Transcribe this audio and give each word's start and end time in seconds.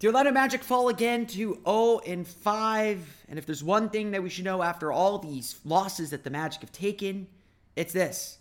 The 0.00 0.08
Orlando 0.08 0.32
Magic 0.32 0.62
fall 0.64 0.88
again 0.88 1.26
to 1.26 1.58
0 1.64 2.00
and 2.06 2.26
5. 2.26 3.24
And 3.28 3.38
if 3.38 3.46
there's 3.46 3.62
one 3.62 3.88
thing 3.88 4.10
that 4.10 4.22
we 4.22 4.28
should 4.28 4.44
know 4.44 4.62
after 4.62 4.92
all 4.92 5.18
these 5.18 5.58
losses 5.64 6.10
that 6.10 6.24
the 6.24 6.30
Magic 6.30 6.60
have 6.62 6.72
taken, 6.72 7.28
it's 7.76 7.92
this. 7.92 8.38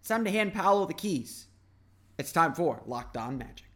It's 0.00 0.08
time 0.08 0.24
to 0.24 0.30
hand 0.30 0.52
Paolo 0.52 0.86
the 0.86 0.94
keys. 0.94 1.46
It's 2.18 2.32
time 2.32 2.54
for 2.54 2.82
Locked 2.86 3.16
On 3.16 3.38
Magic. 3.38 3.66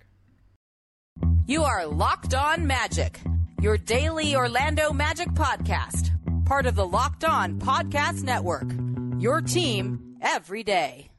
You 1.47 1.63
are 1.63 1.87
Locked 1.87 2.35
On 2.35 2.67
Magic, 2.67 3.21
your 3.63 3.79
daily 3.79 4.35
Orlando 4.35 4.93
Magic 4.93 5.29
podcast, 5.29 6.11
part 6.47 6.67
of 6.67 6.75
the 6.75 6.87
Locked 6.87 7.25
On 7.25 7.61
Podcast 7.61 8.25
Network. 8.25 8.67
Your 9.19 9.41
team 9.41 10.17
every 10.21 10.65
day. 10.65 11.11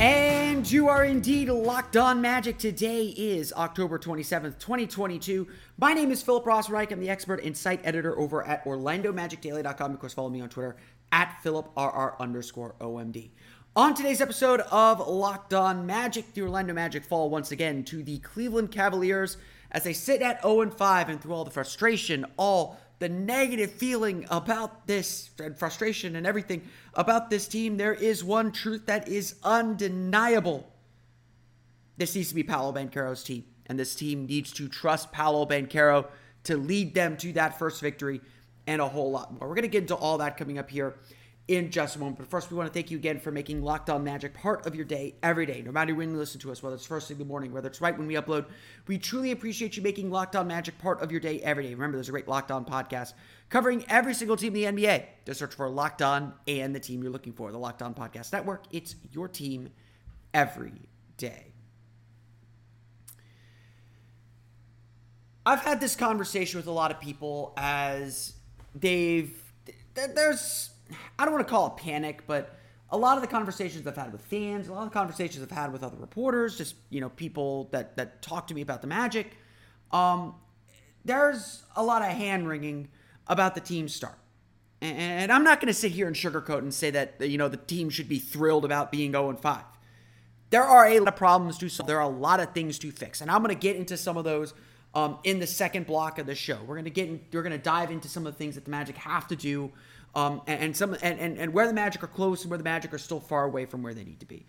And 0.00 0.70
you 0.70 0.88
are 0.88 1.04
indeed 1.04 1.50
locked 1.50 1.94
on 1.94 2.22
magic. 2.22 2.56
Today 2.56 3.08
is 3.08 3.52
October 3.52 3.98
27th, 3.98 4.58
2022. 4.58 5.46
My 5.76 5.92
name 5.92 6.10
is 6.10 6.22
Philip 6.22 6.46
Rossreich. 6.46 6.90
I'm 6.90 7.00
the 7.00 7.10
expert 7.10 7.44
and 7.44 7.54
site 7.54 7.82
editor 7.84 8.18
over 8.18 8.42
at 8.42 8.64
OrlandoMagicDaily.com. 8.64 9.92
Of 9.92 10.00
course, 10.00 10.14
follow 10.14 10.30
me 10.30 10.40
on 10.40 10.48
Twitter 10.48 10.78
at 11.12 11.36
PhilipRR 11.44 12.18
underscore 12.18 12.76
OMD. 12.80 13.28
On 13.76 13.92
today's 13.92 14.22
episode 14.22 14.60
of 14.70 15.06
Locked 15.06 15.52
On 15.52 15.84
Magic, 15.84 16.32
the 16.32 16.40
Orlando 16.40 16.72
Magic 16.72 17.04
fall 17.04 17.28
once 17.28 17.52
again 17.52 17.84
to 17.84 18.02
the 18.02 18.20
Cleveland 18.20 18.70
Cavaliers 18.70 19.36
as 19.70 19.84
they 19.84 19.92
sit 19.92 20.22
at 20.22 20.40
0 20.40 20.70
5 20.70 21.08
and 21.10 21.20
through 21.20 21.34
all 21.34 21.44
the 21.44 21.50
frustration, 21.50 22.24
all 22.38 22.80
the 23.00 23.08
negative 23.08 23.72
feeling 23.72 24.26
about 24.30 24.86
this 24.86 25.30
and 25.42 25.56
frustration 25.58 26.14
and 26.16 26.26
everything 26.26 26.62
about 26.94 27.30
this 27.30 27.48
team, 27.48 27.76
there 27.78 27.94
is 27.94 28.22
one 28.22 28.52
truth 28.52 28.86
that 28.86 29.08
is 29.08 29.34
undeniable. 29.42 30.70
This 31.96 32.14
needs 32.14 32.28
to 32.28 32.34
be 32.34 32.42
Paolo 32.42 32.72
Banchero's 32.72 33.24
team, 33.24 33.44
and 33.66 33.78
this 33.78 33.94
team 33.94 34.26
needs 34.26 34.52
to 34.52 34.68
trust 34.68 35.10
Paolo 35.12 35.46
Banchero 35.46 36.06
to 36.44 36.56
lead 36.56 36.94
them 36.94 37.16
to 37.16 37.32
that 37.32 37.58
first 37.58 37.80
victory 37.80 38.20
and 38.66 38.82
a 38.82 38.88
whole 38.88 39.10
lot 39.10 39.32
more. 39.32 39.48
We're 39.48 39.54
going 39.54 39.62
to 39.62 39.68
get 39.68 39.82
into 39.82 39.96
all 39.96 40.18
that 40.18 40.36
coming 40.36 40.58
up 40.58 40.70
here 40.70 40.94
in 41.50 41.68
just 41.68 41.96
a 41.96 41.98
moment. 41.98 42.16
But 42.16 42.28
first, 42.28 42.48
we 42.48 42.56
want 42.56 42.68
to 42.68 42.72
thank 42.72 42.92
you 42.92 42.96
again 42.96 43.18
for 43.18 43.32
making 43.32 43.60
Locked 43.60 43.90
On 43.90 44.04
Magic 44.04 44.32
part 44.34 44.66
of 44.66 44.76
your 44.76 44.84
day 44.84 45.16
every 45.20 45.46
day. 45.46 45.62
No 45.62 45.72
matter 45.72 45.92
when 45.96 46.12
you 46.12 46.16
listen 46.16 46.40
to 46.42 46.52
us, 46.52 46.62
whether 46.62 46.76
it's 46.76 46.86
first 46.86 47.08
thing 47.08 47.16
in 47.16 47.18
the 47.18 47.24
morning, 47.24 47.52
whether 47.52 47.66
it's 47.66 47.80
right 47.80 47.98
when 47.98 48.06
we 48.06 48.14
upload, 48.14 48.46
we 48.86 48.98
truly 48.98 49.32
appreciate 49.32 49.76
you 49.76 49.82
making 49.82 50.12
Locked 50.12 50.36
On 50.36 50.46
Magic 50.46 50.78
part 50.78 51.02
of 51.02 51.10
your 51.10 51.18
day 51.18 51.40
every 51.40 51.64
day. 51.64 51.74
Remember, 51.74 51.96
there's 51.96 52.08
a 52.08 52.12
great 52.12 52.28
Locked 52.28 52.52
On 52.52 52.64
podcast 52.64 53.14
covering 53.48 53.84
every 53.88 54.14
single 54.14 54.36
team 54.36 54.54
in 54.54 54.76
the 54.76 54.82
NBA. 54.82 55.06
Just 55.26 55.40
search 55.40 55.52
for 55.52 55.68
Locked 55.68 56.02
On 56.02 56.34
and 56.46 56.72
the 56.72 56.78
team 56.78 57.02
you're 57.02 57.10
looking 57.10 57.32
for. 57.32 57.50
The 57.50 57.58
Locked 57.58 57.82
On 57.82 57.94
Podcast 57.94 58.32
Network. 58.32 58.66
It's 58.70 58.94
your 59.10 59.26
team 59.26 59.70
every 60.32 60.88
day. 61.16 61.52
I've 65.44 65.62
had 65.62 65.80
this 65.80 65.96
conversation 65.96 66.58
with 66.58 66.68
a 66.68 66.72
lot 66.72 66.92
of 66.92 67.00
people 67.00 67.54
as 67.56 68.34
they've 68.72 69.34
there's 69.94 70.69
I 71.18 71.24
don't 71.24 71.34
want 71.34 71.46
to 71.46 71.50
call 71.50 71.68
it 71.68 71.76
panic, 71.76 72.22
but 72.26 72.56
a 72.90 72.96
lot 72.96 73.16
of 73.16 73.22
the 73.22 73.28
conversations 73.28 73.86
I've 73.86 73.96
had 73.96 74.12
with 74.12 74.22
fans, 74.22 74.68
a 74.68 74.72
lot 74.72 74.82
of 74.82 74.90
the 74.90 74.94
conversations 74.94 75.42
I've 75.42 75.50
had 75.50 75.72
with 75.72 75.82
other 75.82 75.96
reporters, 75.96 76.58
just 76.58 76.74
you 76.90 77.00
know 77.00 77.08
people 77.10 77.68
that 77.72 77.96
that 77.96 78.22
talk 78.22 78.46
to 78.48 78.54
me 78.54 78.62
about 78.62 78.80
the 78.80 78.88
Magic, 78.88 79.36
um, 79.92 80.34
there's 81.04 81.62
a 81.76 81.82
lot 81.82 82.02
of 82.02 82.08
hand 82.08 82.48
wringing 82.48 82.88
about 83.26 83.54
the 83.54 83.60
team 83.60 83.88
start. 83.88 84.16
And 84.82 85.30
I'm 85.30 85.44
not 85.44 85.60
going 85.60 85.66
to 85.66 85.78
sit 85.78 85.92
here 85.92 86.06
and 86.06 86.16
sugarcoat 86.16 86.58
and 86.58 86.72
say 86.72 86.90
that 86.90 87.20
you 87.20 87.38
know 87.38 87.48
the 87.48 87.58
team 87.58 87.90
should 87.90 88.08
be 88.08 88.18
thrilled 88.18 88.64
about 88.64 88.90
being 88.90 89.12
0 89.12 89.36
5. 89.36 89.62
There 90.50 90.64
are 90.64 90.86
a 90.86 90.98
lot 90.98 91.08
of 91.08 91.16
problems 91.16 91.58
to 91.58 91.68
solve. 91.68 91.86
There 91.86 91.98
are 91.98 92.02
a 92.02 92.08
lot 92.08 92.40
of 92.40 92.52
things 92.52 92.78
to 92.80 92.90
fix, 92.90 93.20
and 93.20 93.30
I'm 93.30 93.42
going 93.42 93.54
to 93.54 93.60
get 93.60 93.76
into 93.76 93.96
some 93.96 94.16
of 94.16 94.24
those 94.24 94.54
um, 94.94 95.18
in 95.22 95.38
the 95.38 95.46
second 95.46 95.86
block 95.86 96.18
of 96.18 96.26
the 96.26 96.34
show. 96.34 96.58
We're 96.66 96.74
going 96.74 96.84
to 96.84 96.90
get 96.90 97.08
in, 97.08 97.20
we're 97.32 97.42
going 97.42 97.52
to 97.52 97.58
dive 97.58 97.90
into 97.90 98.08
some 98.08 98.26
of 98.26 98.32
the 98.32 98.38
things 98.38 98.56
that 98.56 98.64
the 98.64 98.70
Magic 98.70 98.96
have 98.96 99.28
to 99.28 99.36
do 99.36 99.70
um, 100.14 100.42
and, 100.46 100.60
and, 100.60 100.76
some 100.76 100.94
and, 101.02 101.18
and, 101.18 101.38
and 101.38 101.52
where 101.52 101.66
the 101.66 101.72
Magic 101.72 102.02
are 102.02 102.08
close 102.08 102.42
and 102.42 102.50
where 102.50 102.58
the 102.58 102.64
Magic 102.64 102.92
are 102.92 102.98
still 102.98 103.20
far 103.20 103.44
away 103.44 103.64
from 103.66 103.82
where 103.82 103.94
they 103.94 104.04
need 104.04 104.20
to 104.20 104.26
be. 104.26 104.46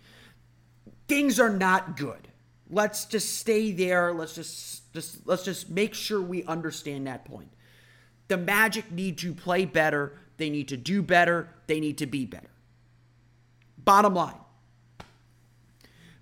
Things 1.08 1.38
are 1.38 1.50
not 1.50 1.96
good. 1.96 2.28
Let's 2.70 3.04
just 3.04 3.36
stay 3.36 3.72
there. 3.72 4.12
Let's 4.12 4.34
just 4.34 4.92
just 4.94 5.26
let's 5.26 5.44
just 5.44 5.70
make 5.70 5.94
sure 5.94 6.20
we 6.20 6.44
understand 6.44 7.06
that 7.06 7.24
point. 7.24 7.50
The 8.28 8.36
Magic 8.38 8.90
need 8.90 9.18
to 9.18 9.34
play 9.34 9.64
better. 9.64 10.18
They 10.38 10.50
need 10.50 10.68
to 10.68 10.76
do 10.76 11.02
better. 11.02 11.48
They 11.66 11.80
need 11.80 11.98
to 11.98 12.06
be 12.06 12.24
better. 12.24 12.50
Bottom 13.78 14.14
line. 14.14 14.34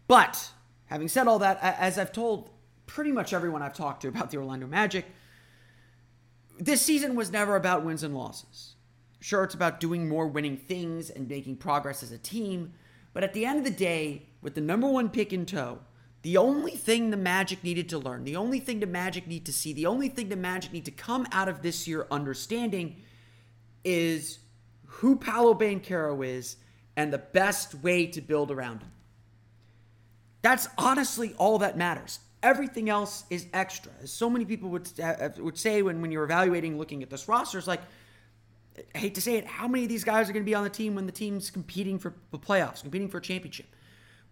But 0.09 0.51
having 0.87 1.09
said 1.09 1.29
all 1.29 1.39
that, 1.39 1.59
as 1.63 1.99
I've 1.99 2.13
told 2.13 2.51
pretty 2.87 3.13
much 3.13 3.33
everyone 3.33 3.63
I've 3.63 3.75
talked 3.75 4.03
to 4.03 4.09
about 4.09 4.31
the 4.31 4.39
Orlando 4.39 4.67
Magic, 4.67 5.07
this 6.59 6.83
season 6.83 7.15
was 7.15 7.31
never 7.31 7.55
about 7.55 7.85
wins 7.85 8.03
and 8.03 8.15
losses. 8.15 8.75
Sure, 9.21 9.45
it's 9.45 9.55
about 9.55 9.81
doing 9.81 10.09
more 10.09 10.27
winning 10.27 10.57
things 10.57 11.11
and 11.11 11.29
making 11.29 11.57
progress 11.57 12.03
as 12.03 12.11
a 12.11 12.19
team, 12.19 12.73
but 13.13 13.23
at 13.23 13.35
the 13.35 13.45
end 13.45 13.59
of 13.59 13.65
the 13.65 13.71
day, 13.71 14.27
with 14.41 14.55
the 14.55 14.61
number 14.61 14.89
one 14.89 15.11
pick 15.11 15.33
in 15.33 15.45
tow, 15.45 15.79
the 16.23 16.37
only 16.37 16.73
thing 16.73 17.11
the 17.11 17.17
Magic 17.17 17.63
needed 17.63 17.89
to 17.91 17.99
learn, 17.99 18.25
the 18.25 18.37
only 18.37 18.61
thing 18.61 18.81
the 18.81 18.87
Magic 18.87 19.27
need 19.27 19.47
to 19.47 19.53
see, 19.53 19.73
the 19.73 19.87
only 19.87 20.09
thing 20.09 20.29
the 20.29 20.37
Magic 20.37 20.73
need 20.73 20.85
to 20.87 20.91
come 20.91 21.27
out 21.33 21.49
of 21.49 21.63
this 21.63 21.87
year 21.87 22.07
understanding 22.11 22.97
is 23.85 24.39
who 24.87 25.17
Paolo 25.17 25.55
Banchero 25.55 26.27
is 26.27 26.57
and 26.97 27.13
the 27.13 27.19
best 27.19 27.75
way 27.77 28.07
to 28.07 28.21
build 28.21 28.51
around 28.51 28.83
him. 28.83 28.93
That's 30.43 30.69
honestly 30.77 31.35
all 31.39 31.59
that 31.59 31.77
matters. 31.77 32.21
Everything 32.43 32.89
else 32.89 33.25
is 33.31 33.47
extra. 33.53 33.93
As 34.03 34.11
so 34.11 34.31
many 34.31 34.45
people 34.45 34.71
would 34.71 34.89
uh, 34.99 35.29
would 35.39 35.59
say 35.59 35.83
when, 35.83 36.01
when 36.01 36.11
you're 36.11 36.25
evaluating 36.25 36.79
looking 36.79 37.03
at 37.03 37.11
this 37.11 37.29
roster, 37.29 37.59
it's 37.59 37.67
like, 37.67 37.83
I 38.95 38.99
hate 38.99 39.15
to 39.17 39.21
say 39.21 39.37
it, 39.37 39.47
how 39.47 39.69
many 39.69 39.85
of 39.85 39.89
these 39.89 40.05
guys 40.05 40.29
are 40.29 40.33
going 40.33 40.45
to 40.45 40.51
be 40.51 40.55
on 40.55 40.65
the 40.65 40.71
team 40.71 40.95
when 40.95 41.07
the 41.07 41.13
team's 41.13 41.51
competing 41.51 41.99
for 41.99 42.15
the 42.31 42.39
playoffs, 42.39 42.83
competing 42.83 43.09
for 43.09 43.19
a 43.19 43.23
championship? 43.23 43.67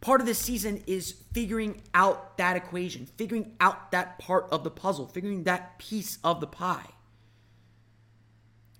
Part 0.00 0.21
of 0.21 0.26
this 0.26 0.38
season 0.38 0.82
is 0.87 1.12
figuring 1.32 1.82
out 1.93 2.38
that 2.38 2.56
equation, 2.56 3.06
figuring 3.16 3.56
out 3.60 3.91
that 3.91 4.19
part 4.19 4.47
of 4.50 4.62
the 4.62 4.71
puzzle, 4.71 5.09
figuring 5.09 5.43
that 5.44 5.78
piece 5.78 6.19
of 6.22 6.41
the 6.41 6.47
pie. 6.47 6.87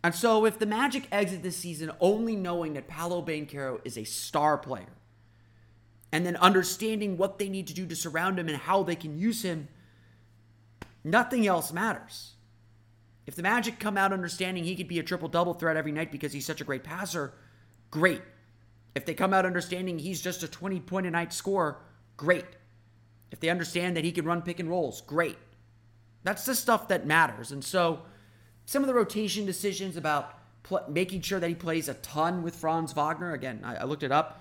And 0.05 0.15
so, 0.15 0.45
if 0.45 0.61
the 0.61 0.67
Magic 0.67 1.09
exit 1.11 1.43
this 1.43 1.57
season 1.57 1.91
only 2.01 2.37
knowing 2.37 2.75
that 2.75 2.87
Paolo 2.87 3.21
Banchero 3.21 3.81
is 3.85 3.99
a 3.99 4.05
star 4.05 4.57
player, 4.57 4.93
and 6.13 6.25
then 6.25 6.37
understanding 6.37 7.19
what 7.19 7.39
they 7.39 7.49
need 7.49 7.67
to 7.67 7.75
do 7.75 7.85
to 7.87 7.97
surround 7.97 8.39
him 8.39 8.49
and 8.49 8.57
how 8.57 8.85
they 8.85 8.95
can 8.95 9.19
use 9.19 9.43
him, 9.43 9.69
nothing 11.03 11.47
else 11.47 11.73
matters. 11.73 12.35
If 13.29 13.35
the 13.35 13.43
Magic 13.43 13.79
come 13.79 13.99
out 13.99 14.15
understanding 14.15 14.65
he 14.65 14.75
could 14.75 14.89
be 14.89 14.99
a 14.99 15.03
triple 15.03 15.29
double 15.29 15.53
threat 15.53 15.77
every 15.77 15.93
night 15.93 16.11
because 16.11 16.33
he's 16.33 16.47
such 16.47 16.63
a 16.63 16.65
great 16.65 16.83
passer, 16.83 17.35
great. 17.91 18.23
If 18.95 19.05
they 19.05 19.13
come 19.13 19.35
out 19.35 19.45
understanding 19.45 19.99
he's 19.99 20.23
just 20.23 20.43
a 20.43 20.49
20 20.49 20.81
point 20.81 21.07
a 21.07 21.11
night 21.11 21.35
scorer, 21.35 21.77
great. 22.17 22.47
If 23.31 23.39
they 23.39 23.51
understand 23.51 23.99
that 23.99 24.05
he 24.05 24.13
can 24.13 24.25
run 24.25 24.41
pick 24.41 24.61
and 24.61 24.71
rolls, 24.71 25.03
great. 25.03 25.37
That's 26.23 26.47
the 26.47 26.55
stuff 26.55 26.89
that 26.89 27.07
matters. 27.07 27.53
And 27.53 27.63
so, 27.63 28.01
some 28.65 28.83
of 28.83 28.87
the 28.87 28.95
rotation 28.95 29.45
decisions 29.45 29.99
about 29.99 30.39
pl- 30.63 30.87
making 30.89 31.21
sure 31.21 31.39
that 31.39 31.49
he 31.49 31.55
plays 31.55 31.91
a 31.91 31.95
ton 31.95 32.43
with 32.43 32.57
Franz 32.57 32.95
Wagner, 32.95 33.35
again, 33.35 33.61
I, 33.63 33.77
I 33.77 33.85
looked 33.85 34.05
it 34.05 34.11
up. 34.11 34.41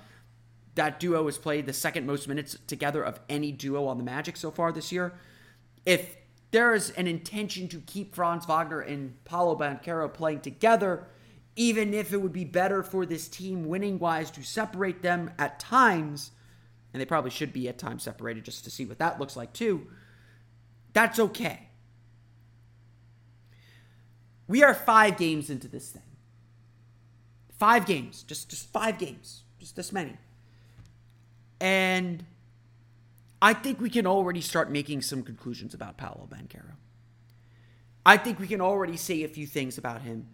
That 0.76 1.02
duo 1.02 1.26
has 1.26 1.38
played 1.38 1.66
the 1.66 1.74
second 1.74 2.08
most 2.08 2.30
minutes 2.30 2.56
together 2.68 3.04
of 3.04 3.20
any 3.28 3.52
duo 3.52 3.86
on 3.88 3.98
the 3.98 4.04
Magic 4.06 4.38
so 4.38 4.50
far 4.50 4.72
this 4.72 4.94
year. 4.94 5.14
If 5.86 6.17
there 6.52 6.74
is 6.74 6.92
an 6.92 7.08
intention 7.08 7.68
to 7.70 7.80
keep 7.80 8.16
Franz 8.16 8.46
Wagner 8.46 8.82
and 8.82 9.24
Paolo 9.26 9.58
Banchero 9.58 10.12
playing 10.14 10.42
together, 10.42 11.08
even 11.56 11.94
if 11.94 12.14
it 12.14 12.22
would 12.22 12.34
be 12.34 12.46
better 12.46 12.84
for 12.84 13.06
this 13.06 13.28
team 13.28 13.68
winning 13.68 14.00
wise 14.00 14.32
to 14.32 14.44
separate 14.44 15.02
them 15.02 15.32
at 15.38 15.60
times, 15.60 16.32
and 16.94 17.02
they 17.02 17.06
probably 17.06 17.32
should 17.32 17.52
be 17.52 17.68
at 17.68 17.78
times 17.78 18.04
separated 18.04 18.46
just 18.46 18.64
to 18.64 18.72
see 18.72 18.86
what 18.86 19.00
that 19.00 19.20
looks 19.20 19.36
like 19.36 19.52
too. 19.54 19.88
That's 20.94 21.20
okay. 21.20 21.68
We 24.48 24.64
are 24.64 24.74
five 24.74 25.18
games 25.18 25.50
into 25.50 25.68
this 25.68 25.90
thing. 25.90 26.02
Five 27.60 27.86
games, 27.86 28.24
just 28.24 28.50
just 28.50 28.72
five 28.72 28.98
games, 28.98 29.44
just 29.60 29.76
this 29.76 29.92
many. 29.92 30.16
And 31.60 32.24
I 33.42 33.54
think 33.54 33.80
we 33.80 33.90
can 33.90 34.08
already 34.08 34.42
start 34.42 34.72
making 34.72 35.02
some 35.02 35.24
conclusions 35.24 35.74
about 35.74 35.98
Paolo 35.98 36.28
Banchero. 36.30 36.76
I 38.06 38.18
think 38.18 38.40
we 38.40 38.48
can 38.48 38.62
already 38.62 38.98
say 38.98 39.24
a 39.24 39.28
few 39.28 39.46
things 39.46 39.78
about 39.78 40.02
him. 40.02 40.28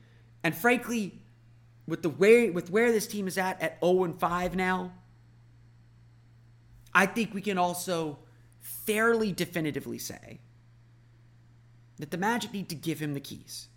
And 0.44 0.56
frankly, 0.56 1.22
with 1.88 2.02
the 2.02 2.10
way 2.10 2.50
with 2.50 2.70
where 2.70 2.92
this 2.92 3.08
team 3.08 3.28
is 3.28 3.38
at 3.38 3.62
at 3.62 3.80
0 3.84 4.04
and 4.06 4.20
5 4.20 4.56
now, 4.56 4.94
I 6.94 7.06
think 7.06 7.34
we 7.34 7.42
can 7.42 7.58
also 7.58 8.20
fairly 8.62 9.32
definitively 9.32 9.98
say 9.98 10.40
that 11.98 12.12
the 12.12 12.18
Magic 12.18 12.54
need 12.54 12.70
to 12.70 12.76
give 12.76 13.00
him 13.00 13.14
the 13.14 13.20
keys. 13.20 13.68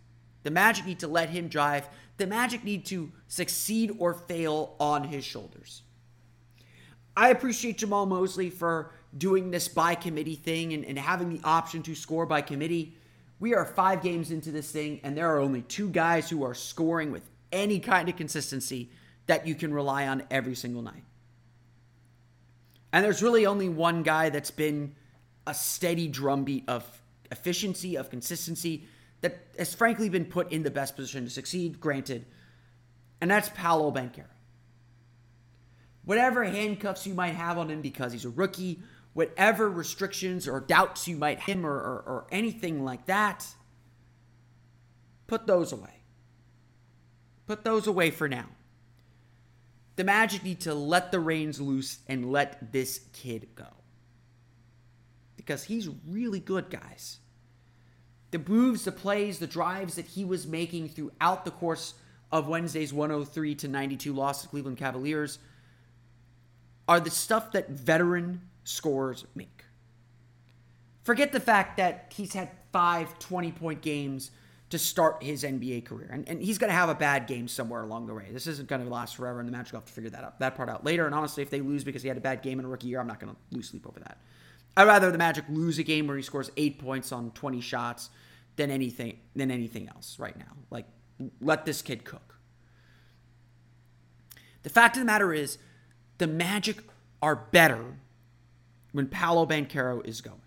The 0.42 0.50
Magic 0.50 0.86
need 0.86 1.00
to 1.00 1.08
let 1.08 1.30
him 1.30 1.48
drive. 1.48 1.88
The 2.18 2.26
Magic 2.26 2.62
need 2.62 2.86
to 2.86 3.10
succeed 3.26 3.92
or 3.98 4.14
fail 4.14 4.76
on 4.78 5.04
his 5.04 5.24
shoulders. 5.24 5.82
I 7.16 7.30
appreciate 7.30 7.78
Jamahl 7.78 8.06
Mosley 8.06 8.50
for 8.50 8.92
doing 9.16 9.50
this 9.50 9.68
by 9.68 9.94
committee 9.94 10.36
thing 10.36 10.72
and, 10.72 10.84
and 10.84 10.98
having 10.98 11.28
the 11.30 11.40
option 11.44 11.82
to 11.82 11.94
score 11.94 12.26
by 12.26 12.40
committee. 12.40 12.96
We 13.38 13.54
are 13.54 13.64
five 13.64 14.02
games 14.02 14.30
into 14.30 14.50
this 14.50 14.70
thing, 14.70 15.00
and 15.02 15.16
there 15.16 15.34
are 15.34 15.40
only 15.40 15.62
two 15.62 15.90
guys 15.90 16.30
who 16.30 16.44
are 16.44 16.54
scoring 16.54 17.12
with 17.12 17.28
any 17.52 17.80
kind 17.80 18.08
of 18.08 18.16
consistency 18.16 18.90
that 19.26 19.46
you 19.46 19.54
can 19.54 19.74
rely 19.74 20.06
on 20.06 20.22
every 20.30 20.54
single 20.54 20.82
night. 20.82 21.04
And 22.92 23.04
there's 23.04 23.22
really 23.22 23.44
only 23.44 23.68
one 23.68 24.02
guy 24.02 24.30
that's 24.30 24.50
been 24.50 24.94
a 25.46 25.54
steady 25.54 26.08
drumbeat 26.08 26.68
of 26.68 26.84
efficiency, 27.30 27.96
of 27.96 28.08
consistency, 28.10 28.86
that 29.20 29.38
has 29.58 29.74
frankly 29.74 30.08
been 30.08 30.24
put 30.24 30.52
in 30.52 30.62
the 30.62 30.70
best 30.70 30.96
position 30.96 31.24
to 31.24 31.30
succeed, 31.30 31.80
granted, 31.80 32.24
and 33.20 33.30
that's 33.30 33.48
Paolo 33.50 33.90
Banchero. 33.90 34.24
Whatever 36.04 36.44
handcuffs 36.44 37.06
you 37.06 37.14
might 37.14 37.34
have 37.34 37.58
on 37.58 37.68
him 37.68 37.80
because 37.80 38.12
he's 38.12 38.24
a 38.24 38.30
rookie, 38.30 38.80
whatever 39.16 39.70
restrictions 39.70 40.46
or 40.46 40.60
doubts 40.60 41.08
you 41.08 41.16
might 41.16 41.38
have 41.38 41.64
or, 41.64 41.70
or, 41.70 42.04
or 42.06 42.26
anything 42.30 42.84
like 42.84 43.06
that, 43.06 43.46
put 45.26 45.46
those 45.46 45.72
away. 45.72 46.02
Put 47.46 47.64
those 47.64 47.86
away 47.86 48.10
for 48.10 48.28
now. 48.28 48.44
The 49.96 50.04
Magic 50.04 50.44
need 50.44 50.60
to 50.60 50.74
let 50.74 51.12
the 51.12 51.18
reins 51.18 51.58
loose 51.58 52.00
and 52.06 52.30
let 52.30 52.72
this 52.72 53.00
kid 53.14 53.48
go. 53.54 53.68
Because 55.34 55.64
he's 55.64 55.88
really 56.06 56.40
good, 56.40 56.68
guys 56.68 57.20
the 58.32 58.38
moves, 58.50 58.84
the 58.84 58.92
plays, 58.92 59.38
the 59.38 59.46
drives 59.46 59.94
that 59.94 60.04
he 60.04 60.24
was 60.24 60.46
making 60.46 60.90
throughout 60.90 61.46
the 61.46 61.50
course 61.50 61.94
of 62.30 62.48
Wednesday's 62.48 62.92
103 62.92 63.54
to 63.54 63.68
92 63.68 64.12
loss 64.12 64.42
to 64.42 64.48
Cleveland 64.48 64.76
Cavaliers 64.76 65.38
are 66.86 67.00
the 67.00 67.08
stuff 67.08 67.52
that 67.52 67.70
veteran 67.70 68.42
scorers 68.66 69.24
make. 69.34 69.64
Forget 71.04 71.32
the 71.32 71.40
fact 71.40 71.76
that 71.76 72.12
he's 72.14 72.32
had 72.32 72.50
five 72.72 73.18
20 73.18 73.52
point 73.52 73.80
games 73.80 74.30
to 74.70 74.78
start 74.78 75.22
his 75.22 75.44
NBA 75.44 75.84
career. 75.84 76.08
And, 76.10 76.28
and 76.28 76.42
he's 76.42 76.58
going 76.58 76.70
to 76.70 76.74
have 76.74 76.88
a 76.88 76.94
bad 76.94 77.28
game 77.28 77.46
somewhere 77.46 77.82
along 77.82 78.08
the 78.08 78.14
way. 78.14 78.26
This 78.32 78.48
isn't 78.48 78.68
going 78.68 78.82
to 78.82 78.90
last 78.90 79.14
forever, 79.14 79.38
and 79.38 79.46
the 79.46 79.52
Magic 79.52 79.72
will 79.72 79.80
have 79.80 79.86
to 79.86 79.92
figure 79.92 80.10
that 80.10 80.24
out, 80.24 80.40
that 80.40 80.56
part 80.56 80.68
out 80.68 80.84
later. 80.84 81.06
And 81.06 81.14
honestly, 81.14 81.42
if 81.42 81.50
they 81.50 81.60
lose 81.60 81.84
because 81.84 82.02
he 82.02 82.08
had 82.08 82.16
a 82.16 82.20
bad 82.20 82.42
game 82.42 82.58
in 82.58 82.64
a 82.64 82.68
rookie 82.68 82.88
year, 82.88 82.98
I'm 82.98 83.06
not 83.06 83.20
going 83.20 83.32
to 83.32 83.56
lose 83.56 83.68
sleep 83.68 83.86
over 83.86 84.00
that. 84.00 84.18
I'd 84.76 84.88
rather 84.88 85.12
the 85.12 85.18
Magic 85.18 85.44
lose 85.48 85.78
a 85.78 85.84
game 85.84 86.08
where 86.08 86.16
he 86.16 86.22
scores 86.22 86.50
eight 86.56 86.80
points 86.80 87.12
on 87.12 87.30
20 87.30 87.60
shots 87.60 88.10
than 88.56 88.70
anything 88.70 89.18
than 89.36 89.50
anything 89.50 89.88
else 89.88 90.18
right 90.18 90.36
now. 90.36 90.52
Like, 90.70 90.86
let 91.40 91.64
this 91.64 91.80
kid 91.82 92.04
cook. 92.04 92.36
The 94.64 94.70
fact 94.70 94.96
of 94.96 95.00
the 95.00 95.06
matter 95.06 95.32
is, 95.32 95.58
the 96.18 96.26
Magic 96.26 96.78
are 97.22 97.36
better 97.36 97.98
when 98.96 99.06
Paolo 99.06 99.44
Banchero 99.44 100.02
is 100.06 100.22
going. 100.22 100.40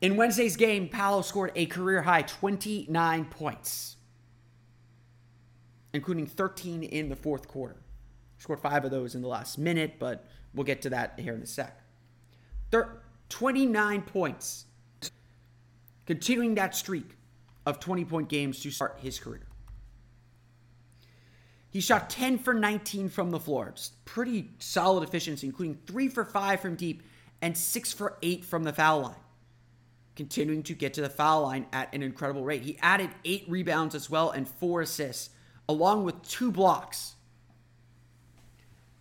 In 0.00 0.16
Wednesday's 0.16 0.56
game, 0.56 0.88
Paolo 0.88 1.22
scored 1.22 1.52
a 1.54 1.66
career 1.66 2.02
high 2.02 2.22
29 2.22 3.26
points, 3.26 3.94
including 5.92 6.26
13 6.26 6.82
in 6.82 7.08
the 7.08 7.14
fourth 7.14 7.46
quarter. 7.46 7.76
Scored 8.38 8.58
five 8.58 8.84
of 8.84 8.90
those 8.90 9.14
in 9.14 9.22
the 9.22 9.28
last 9.28 9.56
minute, 9.56 10.00
but 10.00 10.26
we'll 10.52 10.64
get 10.64 10.82
to 10.82 10.90
that 10.90 11.14
here 11.16 11.36
in 11.36 11.42
a 11.42 11.46
sec. 11.46 11.80
29 13.28 14.02
points, 14.02 14.64
continuing 16.06 16.56
that 16.56 16.74
streak 16.74 17.16
of 17.64 17.78
20 17.78 18.04
point 18.04 18.28
games 18.28 18.60
to 18.64 18.72
start 18.72 18.98
his 19.00 19.20
career. 19.20 19.45
He 21.76 21.82
shot 21.82 22.08
10 22.08 22.38
for 22.38 22.54
19 22.54 23.10
from 23.10 23.30
the 23.30 23.38
floor. 23.38 23.74
Pretty 24.06 24.48
solid 24.58 25.06
efficiency, 25.06 25.46
including 25.46 25.76
3 25.86 26.08
for 26.08 26.24
5 26.24 26.58
from 26.58 26.74
deep 26.74 27.02
and 27.42 27.54
6 27.54 27.92
for 27.92 28.16
8 28.22 28.46
from 28.46 28.64
the 28.64 28.72
foul 28.72 29.02
line. 29.02 29.20
Continuing 30.14 30.62
to 30.62 30.72
get 30.72 30.94
to 30.94 31.02
the 31.02 31.10
foul 31.10 31.42
line 31.42 31.66
at 31.74 31.94
an 31.94 32.02
incredible 32.02 32.44
rate. 32.44 32.62
He 32.62 32.78
added 32.80 33.10
8 33.26 33.44
rebounds 33.48 33.94
as 33.94 34.08
well 34.08 34.30
and 34.30 34.48
4 34.48 34.80
assists, 34.80 35.28
along 35.68 36.04
with 36.04 36.26
2 36.26 36.50
blocks. 36.50 37.16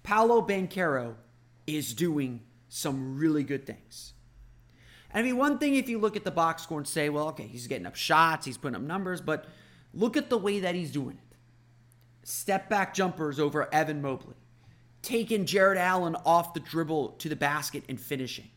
Paolo 0.04 0.46
Banchero 0.46 1.16
is 1.66 1.94
doing 1.94 2.42
some 2.68 3.18
really 3.18 3.44
good 3.44 3.66
things. 3.66 4.16
I 5.14 5.22
mean, 5.22 5.38
one 5.38 5.60
thing 5.60 5.76
if 5.76 5.88
you 5.88 5.98
look 5.98 6.18
at 6.18 6.26
the 6.26 6.30
box 6.30 6.64
score 6.64 6.80
and 6.80 6.86
say, 6.86 7.08
well, 7.08 7.30
okay, 7.30 7.48
he's 7.48 7.68
getting 7.68 7.88
up 7.88 7.96
shots, 7.96 8.46
he's 8.46 8.58
putting 8.58 8.76
up 8.76 8.82
numbers, 8.82 9.22
but 9.22 9.46
look 9.94 10.18
at 10.18 10.30
the 10.30 10.38
way 10.38 10.60
that 10.60 10.76
he's 10.76 10.92
doing 10.92 11.16
it. 11.16 11.25
Step 12.28 12.72
back 12.72 12.96
jumpers 12.96 13.40
over 13.40 13.72
Evan 13.72 14.02
Mobley, 14.02 14.34
taking 15.04 15.46
Jarrett 15.46 15.78
Allen 15.78 16.16
off 16.26 16.56
the 16.56 16.60
dribble 16.60 17.10
to 17.20 17.30
the 17.30 17.36
basket 17.36 17.84
and 17.88 18.02
finishing. 18.02 18.50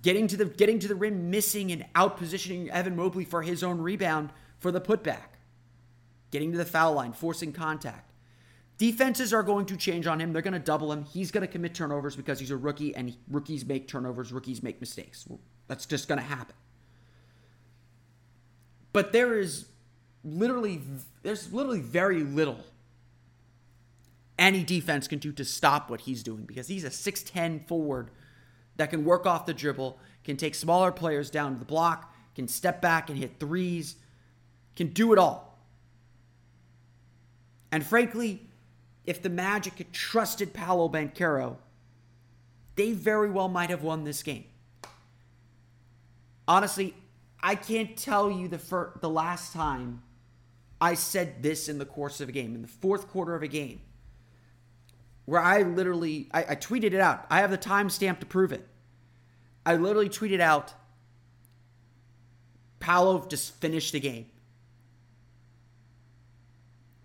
Getting 0.00 0.26
to 0.28 0.38
the 0.38 0.46
getting 0.46 0.78
to 0.78 0.88
the 0.88 0.94
rim, 0.94 1.30
missing 1.30 1.70
and 1.70 1.84
out 1.94 2.16
positioning 2.16 2.70
Evan 2.70 2.96
Mobley 2.96 3.26
for 3.26 3.42
his 3.42 3.62
own 3.62 3.78
rebound 3.78 4.30
for 4.58 4.72
the 4.72 4.80
putback. 4.80 5.36
Getting 6.30 6.50
to 6.52 6.56
the 6.56 6.64
foul 6.64 6.94
line, 6.94 7.12
forcing 7.12 7.52
contact. 7.52 8.10
Defenses 8.78 9.34
are 9.34 9.42
going 9.42 9.66
to 9.66 9.76
change 9.76 10.06
on 10.06 10.18
him. 10.18 10.32
They're 10.32 10.40
going 10.40 10.54
to 10.54 10.58
double 10.58 10.90
him. 10.90 11.04
He's 11.04 11.30
going 11.30 11.42
to 11.42 11.52
commit 11.52 11.74
turnovers 11.74 12.16
because 12.16 12.40
he's 12.40 12.50
a 12.50 12.56
rookie 12.56 12.96
and 12.96 13.14
rookies 13.28 13.66
make 13.66 13.86
turnovers, 13.86 14.32
rookies 14.32 14.62
make 14.62 14.80
mistakes. 14.80 15.28
That's 15.68 15.84
just 15.84 16.08
going 16.08 16.20
to 16.20 16.24
happen. 16.24 16.56
But 18.94 19.12
there 19.12 19.38
is 19.38 19.66
literally 20.24 20.80
there's 21.22 21.52
literally 21.52 21.80
very 21.80 22.22
little 22.22 22.64
any 24.38 24.64
defense 24.64 25.06
can 25.06 25.18
do 25.18 25.32
to 25.32 25.44
stop 25.44 25.90
what 25.90 26.02
he's 26.02 26.22
doing 26.22 26.44
because 26.44 26.66
he's 26.66 26.84
a 26.84 26.90
6'10 26.90 27.66
forward 27.66 28.10
that 28.76 28.90
can 28.90 29.04
work 29.04 29.26
off 29.26 29.46
the 29.46 29.54
dribble, 29.54 29.98
can 30.24 30.36
take 30.36 30.54
smaller 30.54 30.90
players 30.90 31.30
down 31.30 31.52
to 31.52 31.58
the 31.58 31.64
block, 31.64 32.12
can 32.34 32.48
step 32.48 32.82
back 32.82 33.08
and 33.08 33.18
hit 33.18 33.38
threes, 33.38 33.96
can 34.74 34.88
do 34.88 35.12
it 35.12 35.18
all. 35.18 35.56
And 37.70 37.86
frankly, 37.86 38.42
if 39.04 39.22
the 39.22 39.30
Magic 39.30 39.74
had 39.74 39.92
trusted 39.92 40.52
Paolo 40.52 40.88
Banchero, 40.88 41.56
they 42.76 42.92
very 42.92 43.30
well 43.30 43.48
might 43.48 43.70
have 43.70 43.82
won 43.82 44.02
this 44.02 44.22
game. 44.22 44.44
Honestly, 46.48 46.94
I 47.40 47.54
can't 47.54 47.96
tell 47.96 48.30
you 48.30 48.48
the 48.48 48.58
fir- 48.58 48.92
the 49.00 49.08
last 49.08 49.52
time 49.52 50.02
I 50.84 50.92
said 50.92 51.42
this 51.42 51.70
in 51.70 51.78
the 51.78 51.86
course 51.86 52.20
of 52.20 52.28
a 52.28 52.32
game, 52.32 52.54
in 52.54 52.60
the 52.60 52.68
fourth 52.68 53.08
quarter 53.08 53.34
of 53.34 53.42
a 53.42 53.48
game, 53.48 53.80
where 55.24 55.40
I 55.40 55.62
literally 55.62 56.28
I, 56.30 56.44
I 56.50 56.56
tweeted 56.56 56.92
it 56.92 57.00
out. 57.00 57.24
I 57.30 57.38
have 57.38 57.50
the 57.50 57.56
timestamp 57.56 58.20
to 58.20 58.26
prove 58.26 58.52
it. 58.52 58.68
I 59.64 59.76
literally 59.76 60.10
tweeted 60.10 60.40
out 60.40 60.74
Paolo 62.80 63.26
just 63.26 63.58
finished 63.62 63.92
the 63.92 64.00
game. 64.00 64.26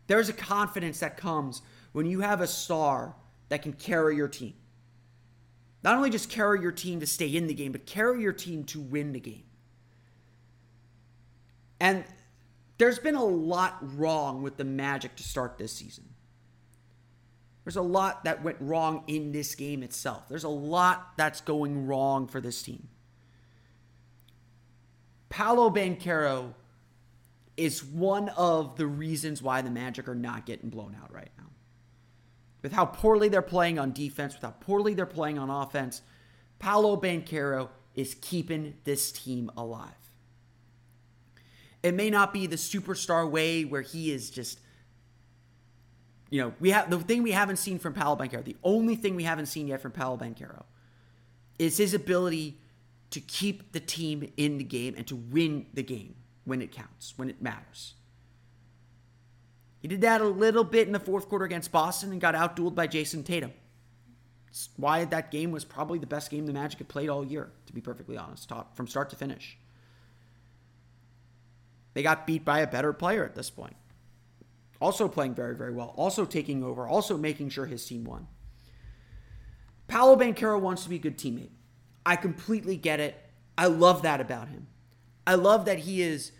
There's 0.08 0.28
a 0.28 0.34
confidence 0.34 1.00
that 1.00 1.16
comes 1.16 1.62
when 1.94 2.06
you 2.06 2.20
have 2.20 2.42
a 2.42 2.48
star 2.48 3.16
that 3.48 3.62
can 3.62 3.72
carry 3.72 4.18
your 4.18 4.28
team. 4.28 4.56
Not 5.84 5.96
only 5.96 6.10
just 6.10 6.30
carry 6.30 6.60
your 6.62 6.74
team 6.74 7.00
to 7.00 7.08
stay 7.08 7.34
in 7.34 7.48
the 7.48 7.54
game, 7.54 7.72
but 7.72 7.86
carry 7.86 8.22
your 8.22 8.34
team 8.34 8.66
to 8.66 8.82
win 8.82 9.14
the 9.14 9.22
game. 9.22 9.46
And 11.80 12.04
there's 12.80 12.98
been 12.98 13.16
a 13.16 13.24
lot 13.24 13.78
wrong 13.98 14.42
with 14.42 14.58
the 14.58 14.64
Magic 14.64 15.16
to 15.18 15.24
start 15.24 15.60
this 15.60 15.72
season. 15.72 16.06
There's 17.64 17.76
a 17.76 17.82
lot 17.84 18.24
that 18.24 18.44
went 18.44 18.58
wrong 18.60 19.04
in 19.06 19.32
this 19.32 19.54
game 19.54 19.84
itself. 19.84 20.28
There's 20.28 20.44
a 20.44 20.50
lot 20.50 21.12
that's 21.18 21.42
going 21.42 21.86
wrong 21.86 22.28
for 22.28 22.42
this 22.42 22.64
team. 22.64 22.88
Paolo 25.30 25.70
Banchero 25.70 26.56
is 27.56 27.84
one 27.84 28.30
of 28.30 28.78
the 28.78 28.88
reasons 28.88 29.44
why 29.44 29.62
the 29.62 29.70
Magic 29.70 30.08
are 30.08 30.16
not 30.16 30.48
getting 30.48 30.72
blown 30.72 30.98
out 31.00 31.14
right 31.14 31.30
now 31.38 31.50
with 32.62 32.72
how 32.72 32.86
poorly 32.86 33.30
they're 33.30 33.42
playing 33.42 33.80
on 33.80 33.92
defense, 33.92 34.34
with 34.34 34.44
how 34.44 34.52
poorly 34.60 34.94
they're 34.94 35.06
playing 35.06 35.38
on 35.38 35.50
offense, 35.50 36.02
Paolo 36.60 37.00
Banchero 37.00 37.70
is 37.96 38.16
keeping 38.22 38.76
this 38.84 39.12
team 39.12 39.50
alive. 39.56 40.09
It 41.82 41.94
may 41.94 42.10
not 42.10 42.34
be 42.34 42.46
the 42.46 42.58
superstar 42.58 43.30
way 43.30 43.64
where 43.64 43.82
he 43.82 44.12
is 44.12 44.30
just 44.30 44.60
you 46.30 46.42
know, 46.42 46.54
we 46.60 46.70
have 46.72 46.90
the 46.90 47.00
thing 47.00 47.24
we 47.24 47.32
haven't 47.32 47.58
seen 47.58 47.80
from 47.80 47.94
Paolo 47.94 48.16
Banchero, 48.16 48.44
the 48.44 48.58
only 48.64 48.96
thing 48.96 49.16
we 49.16 49.24
haven't 49.24 49.48
seen 49.48 49.68
yet 49.68 49.82
from 49.82 49.92
Paolo 49.92 50.18
Banchero 50.18 50.64
is 51.58 51.78
his 51.78 51.94
ability 51.94 52.60
to 53.10 53.20
keep 53.20 53.72
the 53.72 53.80
team 53.80 54.32
in 54.38 54.58
the 54.58 54.64
game 54.64 54.94
and 54.96 55.08
to 55.08 55.16
win 55.16 55.66
the 55.74 55.82
game 55.82 56.16
when 56.46 56.62
it 56.62 56.72
counts, 56.72 57.14
when 57.18 57.30
it 57.30 57.42
matters. 57.42 57.96
He 59.82 59.88
did 59.88 60.02
that 60.02 60.22
a 60.22 60.26
little 60.26 60.64
bit 60.64 60.88
in 60.88 60.94
the 60.94 61.00
fourth 61.00 61.28
quarter 61.28 61.46
against 61.46 61.72
Boston 61.72 62.12
and 62.12 62.22
got 62.22 62.36
outdueled 62.36 62.76
by 62.76 62.86
Jayson 62.86 63.24
Tatum. 63.24 63.54
It's 64.50 64.70
why 64.78 65.06
that 65.06 65.32
game 65.32 65.52
was 65.52 65.66
probably 65.66 66.00
the 66.00 66.08
best 66.08 66.30
game 66.30 66.46
the 66.46 66.54
Magic 66.54 66.80
had 66.80 66.88
played 66.88 67.10
all 67.10 67.26
year, 67.26 67.52
to 67.66 67.74
be 67.74 67.82
perfectly 67.82 68.18
honest, 68.18 68.50
top, 68.50 68.76
from 68.76 68.88
start 68.88 69.10
to 69.12 69.16
finish. 69.16 69.58
They 72.00 72.04
got 72.04 72.26
beat 72.26 72.46
by 72.46 72.60
a 72.60 72.68
better 72.68 72.94
player 72.94 73.26
at 73.26 73.36
this 73.36 73.50
point 73.50 73.76
also 74.82 75.08
playing 75.08 75.36
very, 75.36 75.56
very 75.56 75.74
well, 75.74 75.94
also 75.98 76.26
taking 76.26 76.64
over, 76.64 76.88
also 76.88 77.18
making 77.18 77.50
sure 77.50 77.66
his 77.66 77.86
team 77.86 78.04
won. 78.04 78.28
Paolo 79.88 80.16
Banchero 80.16 80.60
wants 80.60 80.84
to 80.84 80.90
be 80.90 80.96
a 80.96 81.00
good 81.00 81.18
teammate. 81.18 81.50
I 82.06 82.16
completely 82.16 82.78
get 82.78 83.00
it. 83.00 83.18
I 83.58 83.68
love 83.68 84.04
that 84.04 84.22
about 84.22 84.48
him. 84.48 84.68
I 85.28 85.36
love 85.36 85.66
that 85.66 85.80
he 85.80 86.02
is 86.02 86.32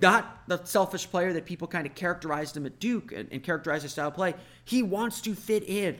not 0.00 0.42
the 0.48 0.64
selfish 0.64 1.08
player 1.08 1.32
that 1.34 1.44
people 1.44 1.68
kind 1.68 1.86
of 1.86 1.94
characterized 1.94 2.56
him 2.56 2.66
at 2.66 2.80
Duke 2.80 3.12
and, 3.12 3.28
and 3.30 3.42
characterized 3.42 3.82
his 3.82 3.92
style 3.92 4.08
of 4.08 4.14
play. 4.14 4.34
He 4.64 4.82
wants 4.82 5.20
to 5.22 5.34
fit 5.34 5.62
in. 5.64 5.98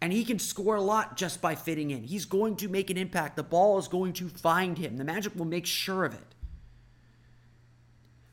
And 0.00 0.12
he 0.12 0.24
can 0.24 0.40
score 0.40 0.76
a 0.76 0.80
lot 0.80 1.16
just 1.16 1.40
by 1.40 1.54
fitting 1.54 1.92
in. 1.92 2.02
He's 2.02 2.24
going 2.24 2.56
to 2.56 2.68
make 2.68 2.90
an 2.90 2.96
impact. 2.96 3.36
The 3.36 3.44
ball 3.44 3.78
is 3.78 3.86
going 3.86 4.14
to 4.14 4.28
find 4.28 4.76
him. 4.76 4.96
The 4.96 5.04
Magic 5.04 5.36
will 5.36 5.44
make 5.44 5.66
sure 5.66 6.04
of 6.04 6.14
it. 6.14 6.34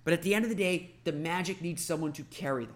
But 0.10 0.16
at 0.16 0.24
the 0.24 0.34
end 0.34 0.44
of 0.44 0.50
the 0.50 0.56
day, 0.56 0.96
the 1.04 1.12
Magic 1.12 1.62
needs 1.62 1.86
someone 1.86 2.14
to 2.14 2.24
carry 2.24 2.66
them. 2.66 2.74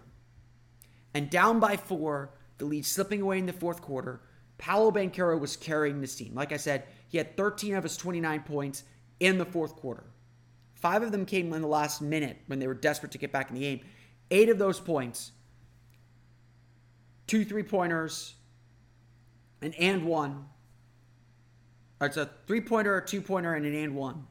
And 1.14 1.28
down 1.28 1.58
by 1.58 1.76
four, 1.76 2.30
the 2.58 2.64
lead 2.64 2.86
slipping 2.86 3.22
away 3.22 3.40
in 3.40 3.46
the 3.46 3.52
fourth 3.52 3.82
quarter, 3.82 4.20
Paolo 4.56 4.92
Banchero 4.92 5.40
was 5.40 5.56
carrying 5.56 6.00
this 6.00 6.14
team. 6.14 6.32
Like 6.32 6.52
I 6.52 6.58
said, 6.58 6.84
he 7.08 7.18
had 7.18 7.36
13 7.36 7.74
of 7.74 7.82
his 7.82 7.96
29 7.96 8.44
points 8.44 8.84
in 9.18 9.38
the 9.38 9.44
fourth 9.44 9.74
quarter. 9.74 10.04
Five 10.74 11.02
of 11.02 11.10
them 11.10 11.26
came 11.26 11.52
in 11.52 11.60
the 11.60 11.66
last 11.66 12.00
minute 12.00 12.36
when 12.46 12.60
they 12.60 12.68
were 12.68 12.72
desperate 12.72 13.10
to 13.10 13.18
get 13.18 13.32
back 13.32 13.48
in 13.48 13.56
the 13.56 13.62
game. 13.62 13.80
Eight 14.30 14.48
of 14.48 14.58
those 14.58 14.78
points, 14.78 15.32
two 17.26 17.44
three 17.44 17.64
pointers, 17.64 18.34
an 19.60 19.72
and 19.72 20.06
one. 20.06 20.44
It's 22.00 22.16
a 22.16 22.30
three 22.46 22.60
pointer, 22.60 22.96
a 22.96 23.04
two 23.04 23.20
pointer, 23.20 23.54
and 23.54 23.66
an 23.66 23.74
and 23.74 23.96
one. 23.96 24.28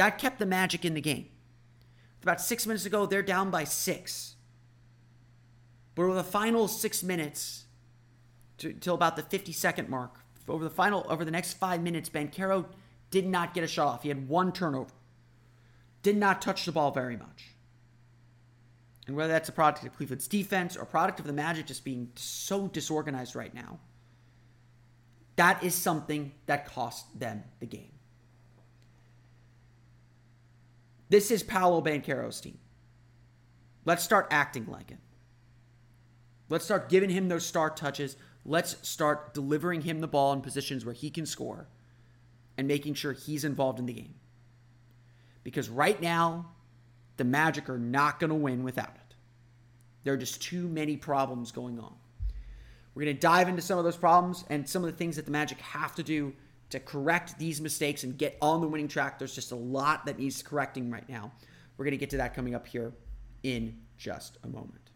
That 0.00 0.16
kept 0.16 0.38
the 0.38 0.46
Magic 0.46 0.86
in 0.86 0.94
the 0.94 1.02
game. 1.02 1.26
About 2.22 2.40
six 2.40 2.66
minutes 2.66 2.86
ago, 2.86 3.04
they're 3.04 3.20
down 3.20 3.50
by 3.50 3.64
six. 3.64 4.36
But 5.94 6.04
over 6.04 6.14
the 6.14 6.24
final 6.24 6.68
six 6.68 7.02
minutes, 7.02 7.66
till 8.56 8.94
about 8.94 9.16
the 9.16 9.22
50 9.22 9.52
second 9.52 9.90
mark, 9.90 10.20
over 10.48 10.64
the 10.64 10.70
final, 10.70 11.04
over 11.10 11.22
the 11.22 11.30
next 11.30 11.52
five 11.58 11.82
minutes, 11.82 12.08
Banchero 12.08 12.64
did 13.10 13.26
not 13.26 13.52
get 13.52 13.62
a 13.62 13.66
shot 13.66 13.88
off. 13.88 14.02
He 14.02 14.08
had 14.08 14.26
one 14.26 14.52
turnover. 14.52 14.94
Did 16.02 16.16
not 16.16 16.40
touch 16.40 16.64
the 16.64 16.72
ball 16.72 16.92
very 16.92 17.18
much. 17.18 17.48
And 19.06 19.14
whether 19.14 19.34
that's 19.34 19.50
a 19.50 19.52
product 19.52 19.84
of 19.84 19.94
Cleveland's 19.94 20.28
defense 20.28 20.78
or 20.78 20.84
a 20.84 20.86
product 20.86 21.20
of 21.20 21.26
the 21.26 21.34
Magic 21.34 21.66
just 21.66 21.84
being 21.84 22.10
so 22.14 22.68
disorganized 22.68 23.36
right 23.36 23.52
now, 23.52 23.78
that 25.36 25.62
is 25.62 25.74
something 25.74 26.32
that 26.46 26.64
cost 26.64 27.20
them 27.20 27.44
the 27.58 27.66
game. 27.66 27.99
This 31.10 31.32
is 31.32 31.42
Paolo 31.42 31.80
Banchero's 31.80 32.40
team. 32.40 32.58
Let's 33.84 34.04
start 34.04 34.28
acting 34.30 34.66
like 34.66 34.92
it. 34.92 34.98
Let's 36.48 36.64
start 36.64 36.88
giving 36.88 37.10
him 37.10 37.28
those 37.28 37.44
star 37.44 37.68
touches. 37.68 38.16
Let's 38.44 38.76
start 38.88 39.34
delivering 39.34 39.82
him 39.82 40.00
the 40.00 40.08
ball 40.08 40.32
in 40.32 40.40
positions 40.40 40.84
where 40.84 40.94
he 40.94 41.10
can 41.10 41.26
score 41.26 41.68
and 42.56 42.68
making 42.68 42.94
sure 42.94 43.12
he's 43.12 43.44
involved 43.44 43.80
in 43.80 43.86
the 43.86 43.92
game. 43.92 44.14
Because 45.42 45.68
right 45.68 46.00
now, 46.00 46.52
the 47.16 47.24
Magic 47.24 47.68
are 47.68 47.78
not 47.78 48.20
going 48.20 48.30
to 48.30 48.36
win 48.36 48.62
without 48.62 48.94
it. 48.94 49.14
There 50.04 50.14
are 50.14 50.18
just 50.18 50.40
too 50.40 50.68
many 50.68 50.96
problems 50.96 51.50
going 51.50 51.78
on. 51.78 51.94
We're 52.94 53.04
going 53.04 53.16
to 53.16 53.20
dive 53.20 53.48
into 53.48 53.62
some 53.62 53.78
of 53.78 53.84
those 53.84 53.96
problems 53.96 54.44
and 54.48 54.68
some 54.68 54.84
of 54.84 54.90
the 54.90 54.96
things 54.96 55.16
that 55.16 55.24
the 55.24 55.30
Magic 55.30 55.58
have 55.60 55.94
to 55.96 56.02
do 56.02 56.34
to 56.70 56.80
correct 56.80 57.38
these 57.38 57.60
mistakes 57.60 58.04
and 58.04 58.16
get 58.16 58.36
on 58.40 58.60
the 58.60 58.68
winning 58.68 58.88
track. 58.88 59.18
There's 59.18 59.34
just 59.34 59.52
a 59.52 59.56
lot 59.56 60.06
that 60.06 60.18
needs 60.18 60.42
correcting 60.42 60.90
right 60.90 61.08
now. 61.08 61.32
We're 61.76 61.84
going 61.84 61.92
to 61.92 61.98
get 61.98 62.10
to 62.10 62.18
that 62.18 62.34
coming 62.34 62.54
up 62.54 62.66
here 62.66 62.92
in 63.42 63.76
just 63.96 64.38
a 64.44 64.48
moment. 64.48 64.90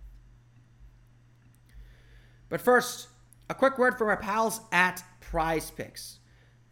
But 2.48 2.60
first, 2.60 3.08
a 3.50 3.54
quick 3.54 3.78
word 3.78 3.98
from 3.98 4.08
our 4.08 4.16
pals 4.16 4.60
at 4.72 5.02
Prize 5.20 5.70
Picks. 5.70 6.18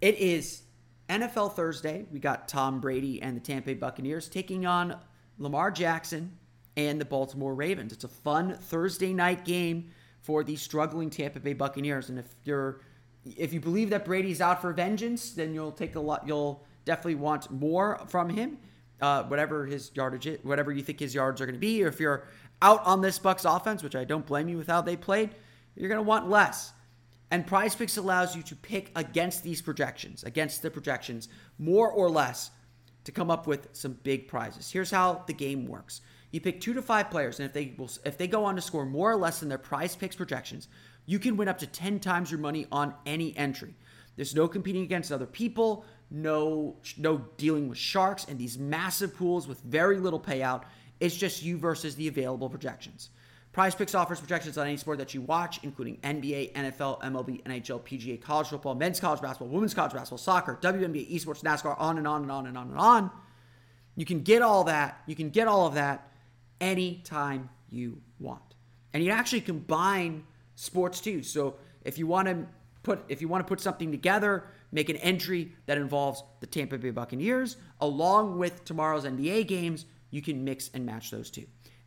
It 0.00 0.16
is 0.18 0.62
NFL 1.09 1.54
Thursday. 1.54 2.06
We 2.11 2.18
got 2.18 2.49
Tom 2.49 2.80
Brady 2.80 3.21
and 3.21 3.37
the 3.37 3.40
Tampa 3.40 3.66
Bay 3.66 3.75
Buccaneers 3.75 4.28
taking 4.28 4.66
on 4.66 4.97
Lamar 5.38 5.71
Jackson 5.71 6.38
and 6.76 7.00
the 7.00 7.04
Baltimore 7.04 7.54
Ravens. 7.54 7.92
It's 7.92 8.04
a 8.04 8.09
fun 8.09 8.54
Thursday 8.54 9.12
night 9.12 9.44
game 9.44 9.90
for 10.21 10.44
the 10.44 10.56
struggling 10.56 11.11
Tampa 11.11 11.40
Bay 11.40 11.52
Buccaneers. 11.52 12.09
And 12.09 12.18
if 12.18 12.26
you're 12.44 12.80
if 13.25 13.52
you 13.52 13.61
believe 13.61 13.91
that 13.91 14.05
Brady's 14.05 14.41
out 14.41 14.61
for 14.61 14.73
vengeance, 14.73 15.33
then 15.33 15.55
you'll 15.55 15.73
take 15.73 15.95
a 15.95 16.00
lot. 16.00 16.26
You'll 16.26 16.64
definitely 16.85 17.17
want 17.17 17.50
more 17.50 18.00
from 18.09 18.29
him, 18.29 18.59
uh, 19.00 19.25
whatever 19.25 19.67
his 19.67 19.91
yardage, 19.95 20.26
is, 20.26 20.45
whatever 20.45 20.73
you 20.73 20.83
think 20.83 21.00
his 21.00 21.14
yards 21.14 21.41
are 21.41 21.47
going 21.47 21.55
to 21.55 21.61
be. 21.61 21.85
Or 21.85 21.88
if 21.88 22.00
you're 22.00 22.26
out 22.61 22.85
on 22.85 23.00
this 23.00 23.19
Bucks 23.19 23.45
offense, 23.45 23.83
which 23.83 23.97
I 23.97 24.05
don't 24.05 24.26
blame 24.26 24.49
you 24.49 24.57
with 24.57 24.67
how 24.67 24.81
they 24.81 24.97
played, 24.97 25.31
you're 25.76 25.88
going 25.88 25.99
to 25.99 26.02
want 26.02 26.29
less. 26.29 26.73
And 27.31 27.47
Prize 27.47 27.75
Picks 27.75 27.97
allows 27.97 28.37
you 28.37 28.43
to 28.43 28.57
pick 28.57 28.91
against 28.95 29.43
these 29.43 29.62
projections, 29.62 30.23
against 30.25 30.61
the 30.61 30.71
projections, 30.71 31.29
more 31.59 31.91
or 31.91 32.11
less, 32.11 32.50
to 33.05 33.12
come 33.12 33.31
up 33.31 33.47
with 33.47 33.69
some 33.73 33.99
big 34.02 34.29
prizes. 34.29 34.71
Here's 34.71 34.91
how 34.91 35.25
the 35.26 35.33
game 35.33 35.67
works: 35.67 36.02
you 36.33 36.41
pick 36.41 36.61
two 36.61 36.73
to 36.73 36.83
five 36.83 37.11
players, 37.11 37.39
and 37.39 37.47
if 37.47 37.53
they 37.53 37.75
will, 37.79 37.91
if 38.05 38.19
they 38.19 38.27
go 38.27 38.45
on 38.45 38.57
to 38.57 38.62
score 38.62 38.87
more 38.87 39.12
or 39.12 39.17
less 39.17 39.41
than 39.41 39.49
their 39.49 39.59
Prize 39.59 39.95
Picks 39.95 40.17
projections, 40.17 40.67
you 41.07 41.19
can 41.19 41.37
win 41.37 41.47
up 41.47 41.59
to 41.59 41.67
10 41.67 42.01
times 42.01 42.31
your 42.31 42.41
money 42.41 42.67
on 42.73 42.95
any 43.07 43.37
entry. 43.37 43.75
There's 44.17 44.35
no 44.35 44.49
competing 44.49 44.83
against 44.83 45.12
other 45.12 45.27
people, 45.27 45.85
no 46.11 46.77
no 46.99 47.19
dealing 47.37 47.69
with 47.69 47.79
sharks 47.79 48.27
and 48.27 48.39
these 48.39 48.59
massive 48.59 49.15
pools 49.15 49.47
with 49.47 49.61
very 49.61 49.99
little 49.99 50.21
payout. 50.21 50.65
It's 51.01 51.17
just 51.17 51.43
you 51.43 51.59
versus 51.59 51.97
the 51.97 52.09
available 52.09 52.49
projections. 52.49 53.11
Prize 53.53 53.75
Picks 53.75 53.95
offers 53.95 54.19
projections 54.19 54.57
on 54.57 54.67
any 54.67 54.79
sport 54.79 54.99
that 54.99 55.12
you 55.12 55.21
watch, 55.21 55.61
including 55.62 55.99
NBA, 55.99 56.55
NFL, 56.55 57.03
MLB, 57.03 57.43
NHL, 57.43 57.83
PGA, 57.83 58.21
college 58.21 58.49
football, 58.49 58.75
men's 58.75 58.99
college 58.99 59.21
basketball, 59.21 59.49
women's 59.49 59.75
college 59.75 59.93
basketball, 59.93 60.17
soccer, 60.17 60.59
WNBA, 60.62 61.12
esports, 61.12 61.43
NASCAR, 61.43 61.79
on 61.79 61.99
and 61.99 62.07
on 62.07 62.23
and 62.23 62.33
on 62.33 62.47
and 62.47 62.57
on 62.57 62.69
and 62.69 62.79
on. 62.79 63.11
You 63.95 64.07
can 64.07 64.23
get 64.23 64.41
all 64.41 64.65
that. 64.65 65.03
You 65.07 65.15
can 65.15 65.29
get 65.29 65.49
all 65.49 65.67
of 65.67 65.75
that 65.75 66.12
anytime 66.62 67.50
you 67.69 68.00
want. 68.19 68.54
And 68.95 69.04
you 69.04 69.11
actually 69.11 69.42
combine 69.42 70.25
sports 70.54 71.00
too. 71.00 71.23
So 71.23 71.57
if 71.85 71.99
you 71.99 72.07
want 72.07 72.28
to 72.28 72.47
put 72.83 73.04
if 73.09 73.21
you 73.21 73.28
want 73.28 73.45
to 73.45 73.49
put 73.49 73.61
something 73.61 73.90
together, 73.90 74.45
make 74.71 74.88
an 74.88 74.97
entry 74.97 75.52
that 75.66 75.76
involves 75.76 76.23
the 76.40 76.47
Tampa 76.47 76.78
Bay 76.78 76.90
Buccaneers 76.90 77.57
along 77.81 78.38
with 78.38 78.64
tomorrow's 78.64 79.04
NBA 79.04 79.47
games, 79.49 79.85
you 80.11 80.23
can 80.23 80.45
mix 80.45 80.71
and 80.73 80.87
match 80.87 81.11
those 81.11 81.31
two. 81.31 81.45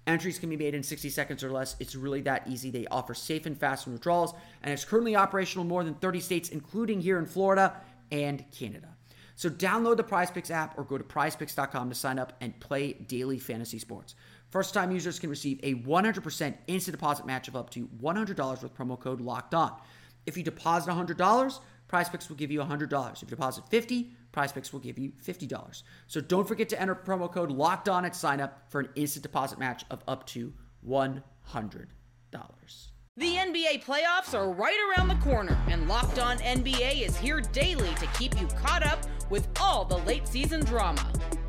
Entries 0.08 0.38
can 0.38 0.50
be 0.50 0.58
made 0.58 0.76
in 0.76 0.84
60 0.84 1.10
seconds 1.10 1.44
or 1.44 1.52
less. 1.52 1.76
It's 1.80 1.96
really 1.96 2.22
that 2.22 2.48
easy. 2.48 2.70
They 2.70 2.86
offer 2.92 3.16
safe 3.16 3.48
and 3.48 3.58
fast 3.58 3.88
withdrawals, 3.88 4.36
and 4.62 4.72
it's 4.72 4.86
currently 4.86 5.16
operational 5.16 5.64
in 5.64 5.70
more 5.70 5.84
than 5.84 5.96
30 5.96 6.20
states, 6.20 6.50
including 6.50 7.02
here 7.02 7.18
in 7.18 7.26
Florida 7.26 7.76
and 8.12 8.46
Canada. 8.52 8.90
So 9.36 9.50
download 9.50 9.98
the 9.98 10.04
PrizePicks 10.04 10.50
app 10.50 10.78
or 10.78 10.84
go 10.84 10.98
to 10.98 11.04
prizepicks.com 11.04 11.90
to 11.90 11.96
sign 11.96 12.20
up 12.20 12.34
and 12.40 12.58
play 12.60 12.94
daily 12.94 13.38
fantasy 13.38 13.80
sports. 13.80 14.16
First 14.56 14.74
time 14.74 14.90
users 14.90 15.20
can 15.20 15.30
receive 15.30 15.60
a 15.64 15.74
100% 15.74 16.54
instant 16.68 16.98
deposit 16.98 17.26
match 17.26 17.50
of 17.50 17.58
up 17.58 17.70
to 17.72 17.90
$100 18.02 18.64
with 18.64 18.74
promo 18.74 18.98
code 18.98 19.20
locked 19.20 19.54
on. 19.54 19.74
If 20.26 20.38
you 20.38 20.44
deposit 20.44 20.90
$100, 20.92 21.60
PrizePicks 21.90 22.30
will 22.30 22.38
give 22.38 22.52
you 22.52 22.62
$100. 22.62 23.14
If 23.16 23.24
you 23.24 23.28
deposit 23.28 23.68
50, 23.68 24.14
PrizePicks 24.32 24.72
will 24.72 24.80
give 24.80 24.98
you 24.98 25.12
$50. 25.22 25.84
So 26.08 26.22
don't 26.22 26.48
forget 26.48 26.70
to 26.70 26.82
enter 26.82 26.96
promo 26.96 27.30
code 27.30 27.52
locked 27.52 27.90
on 27.90 28.06
at 28.06 28.16
sign 28.16 28.40
up 28.40 28.62
for 28.70 28.80
an 28.80 28.88
instant 28.96 29.24
deposit 29.24 29.60
match 29.60 29.84
of 29.92 30.02
up 30.08 30.26
to 30.28 30.54
$100. 30.88 31.22
The 33.18 33.36
NBA 33.36 33.84
playoffs 33.84 34.34
are 34.34 34.50
right 34.54 34.80
around 34.90 35.10
the 35.10 35.16
corner, 35.16 35.58
and 35.68 35.90
Locked 35.90 36.20
On 36.20 36.38
NBA 36.38 37.06
is 37.06 37.18
here 37.18 37.42
daily 37.42 37.94
to 37.96 38.08
keep 38.18 38.40
you 38.40 38.48
caught 38.64 38.86
up 38.86 39.02
with 39.30 39.50
all 39.60 39.84
the 39.84 39.98
late 39.98 40.30
season 40.30 40.62
drama. 40.64 41.12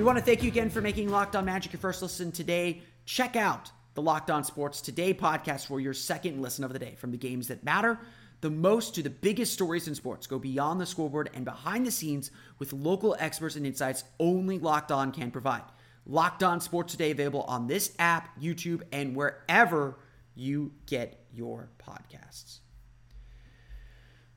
We 0.00 0.04
want 0.04 0.16
to 0.16 0.24
thank 0.24 0.42
you 0.42 0.48
again 0.48 0.70
for 0.70 0.80
making 0.80 1.10
Locked 1.10 1.36
On 1.36 1.44
Magic 1.44 1.74
your 1.74 1.80
first 1.80 2.00
listen 2.00 2.32
today. 2.32 2.80
Check 3.04 3.36
out 3.36 3.70
the 3.92 4.00
Locked 4.00 4.30
On 4.30 4.42
Sports 4.42 4.80
Today 4.80 5.12
podcast 5.12 5.66
for 5.66 5.78
your 5.78 5.92
second 5.92 6.40
listen 6.40 6.64
of 6.64 6.72
the 6.72 6.78
day. 6.78 6.94
From 6.94 7.10
the 7.10 7.18
games 7.18 7.48
that 7.48 7.64
matter 7.64 7.98
the 8.40 8.48
most 8.48 8.94
to 8.94 9.02
the 9.02 9.10
biggest 9.10 9.52
stories 9.52 9.88
in 9.88 9.94
sports, 9.94 10.26
go 10.26 10.38
beyond 10.38 10.80
the 10.80 10.86
scoreboard 10.86 11.28
and 11.34 11.44
behind 11.44 11.86
the 11.86 11.90
scenes 11.90 12.30
with 12.58 12.72
local 12.72 13.14
experts 13.18 13.56
and 13.56 13.66
insights 13.66 14.04
only 14.18 14.58
Locked 14.58 14.90
On 14.90 15.12
can 15.12 15.30
provide. 15.30 15.64
Locked 16.06 16.42
On 16.42 16.62
Sports 16.62 16.92
Today 16.92 17.10
available 17.10 17.42
on 17.42 17.66
this 17.66 17.94
app, 17.98 18.40
YouTube, 18.40 18.80
and 18.92 19.14
wherever 19.14 19.98
you 20.34 20.72
get 20.86 21.26
your 21.30 21.68
podcasts. 21.78 22.60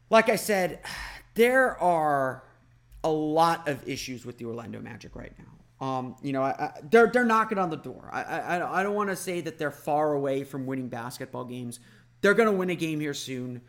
Like 0.09 0.27
I 0.27 0.35
said, 0.35 0.81
there 1.35 1.81
are 1.81 2.43
a 3.03 3.09
lot 3.09 3.67
of 3.67 3.87
issues 3.87 4.25
with 4.25 4.37
the 4.37 4.45
Orlando 4.45 4.79
Magic 4.79 5.15
right 5.15 5.33
now. 5.37 5.85
Um, 5.85 6.15
you 6.21 6.31
know, 6.31 6.43
I, 6.43 6.51
I, 6.51 6.71
they're 6.89 7.07
they're 7.07 7.25
knocking 7.25 7.57
on 7.57 7.69
the 7.69 7.77
door. 7.77 8.09
I 8.11 8.23
I, 8.23 8.79
I 8.79 8.83
don't 8.83 8.95
want 8.95 9.09
to 9.09 9.15
say 9.15 9.41
that 9.41 9.57
they're 9.57 9.71
far 9.71 10.13
away 10.13 10.43
from 10.43 10.65
winning 10.65 10.87
basketball 10.87 11.45
games. 11.45 11.79
They're 12.21 12.33
going 12.33 12.49
to 12.49 12.55
win 12.55 12.69
a 12.69 12.75
game 12.75 12.99
here 12.99 13.13
soon. 13.13 13.61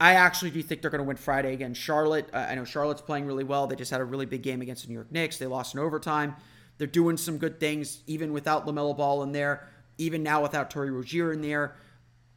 I 0.00 0.14
actually 0.14 0.50
do 0.50 0.62
think 0.62 0.82
they're 0.82 0.90
going 0.90 1.02
to 1.02 1.06
win 1.06 1.16
Friday 1.16 1.54
against 1.54 1.80
Charlotte. 1.80 2.28
I 2.34 2.54
know 2.56 2.64
Charlotte's 2.64 3.00
playing 3.00 3.26
really 3.26 3.44
well. 3.44 3.66
They 3.66 3.76
just 3.76 3.90
had 3.90 4.00
a 4.00 4.04
really 4.04 4.26
big 4.26 4.42
game 4.42 4.60
against 4.60 4.82
the 4.82 4.88
New 4.88 4.94
York 4.94 5.10
Knicks. 5.10 5.38
They 5.38 5.46
lost 5.46 5.74
in 5.74 5.80
overtime. 5.80 6.36
They're 6.76 6.86
doing 6.86 7.16
some 7.16 7.38
good 7.38 7.60
things, 7.60 8.02
even 8.06 8.32
without 8.32 8.66
LaMelo 8.66 8.96
Ball 8.96 9.22
in 9.22 9.32
there. 9.32 9.68
Even 9.96 10.22
now 10.22 10.42
without 10.42 10.70
Terry 10.70 10.90
Rozier 10.90 11.32
in 11.32 11.40
there. 11.40 11.76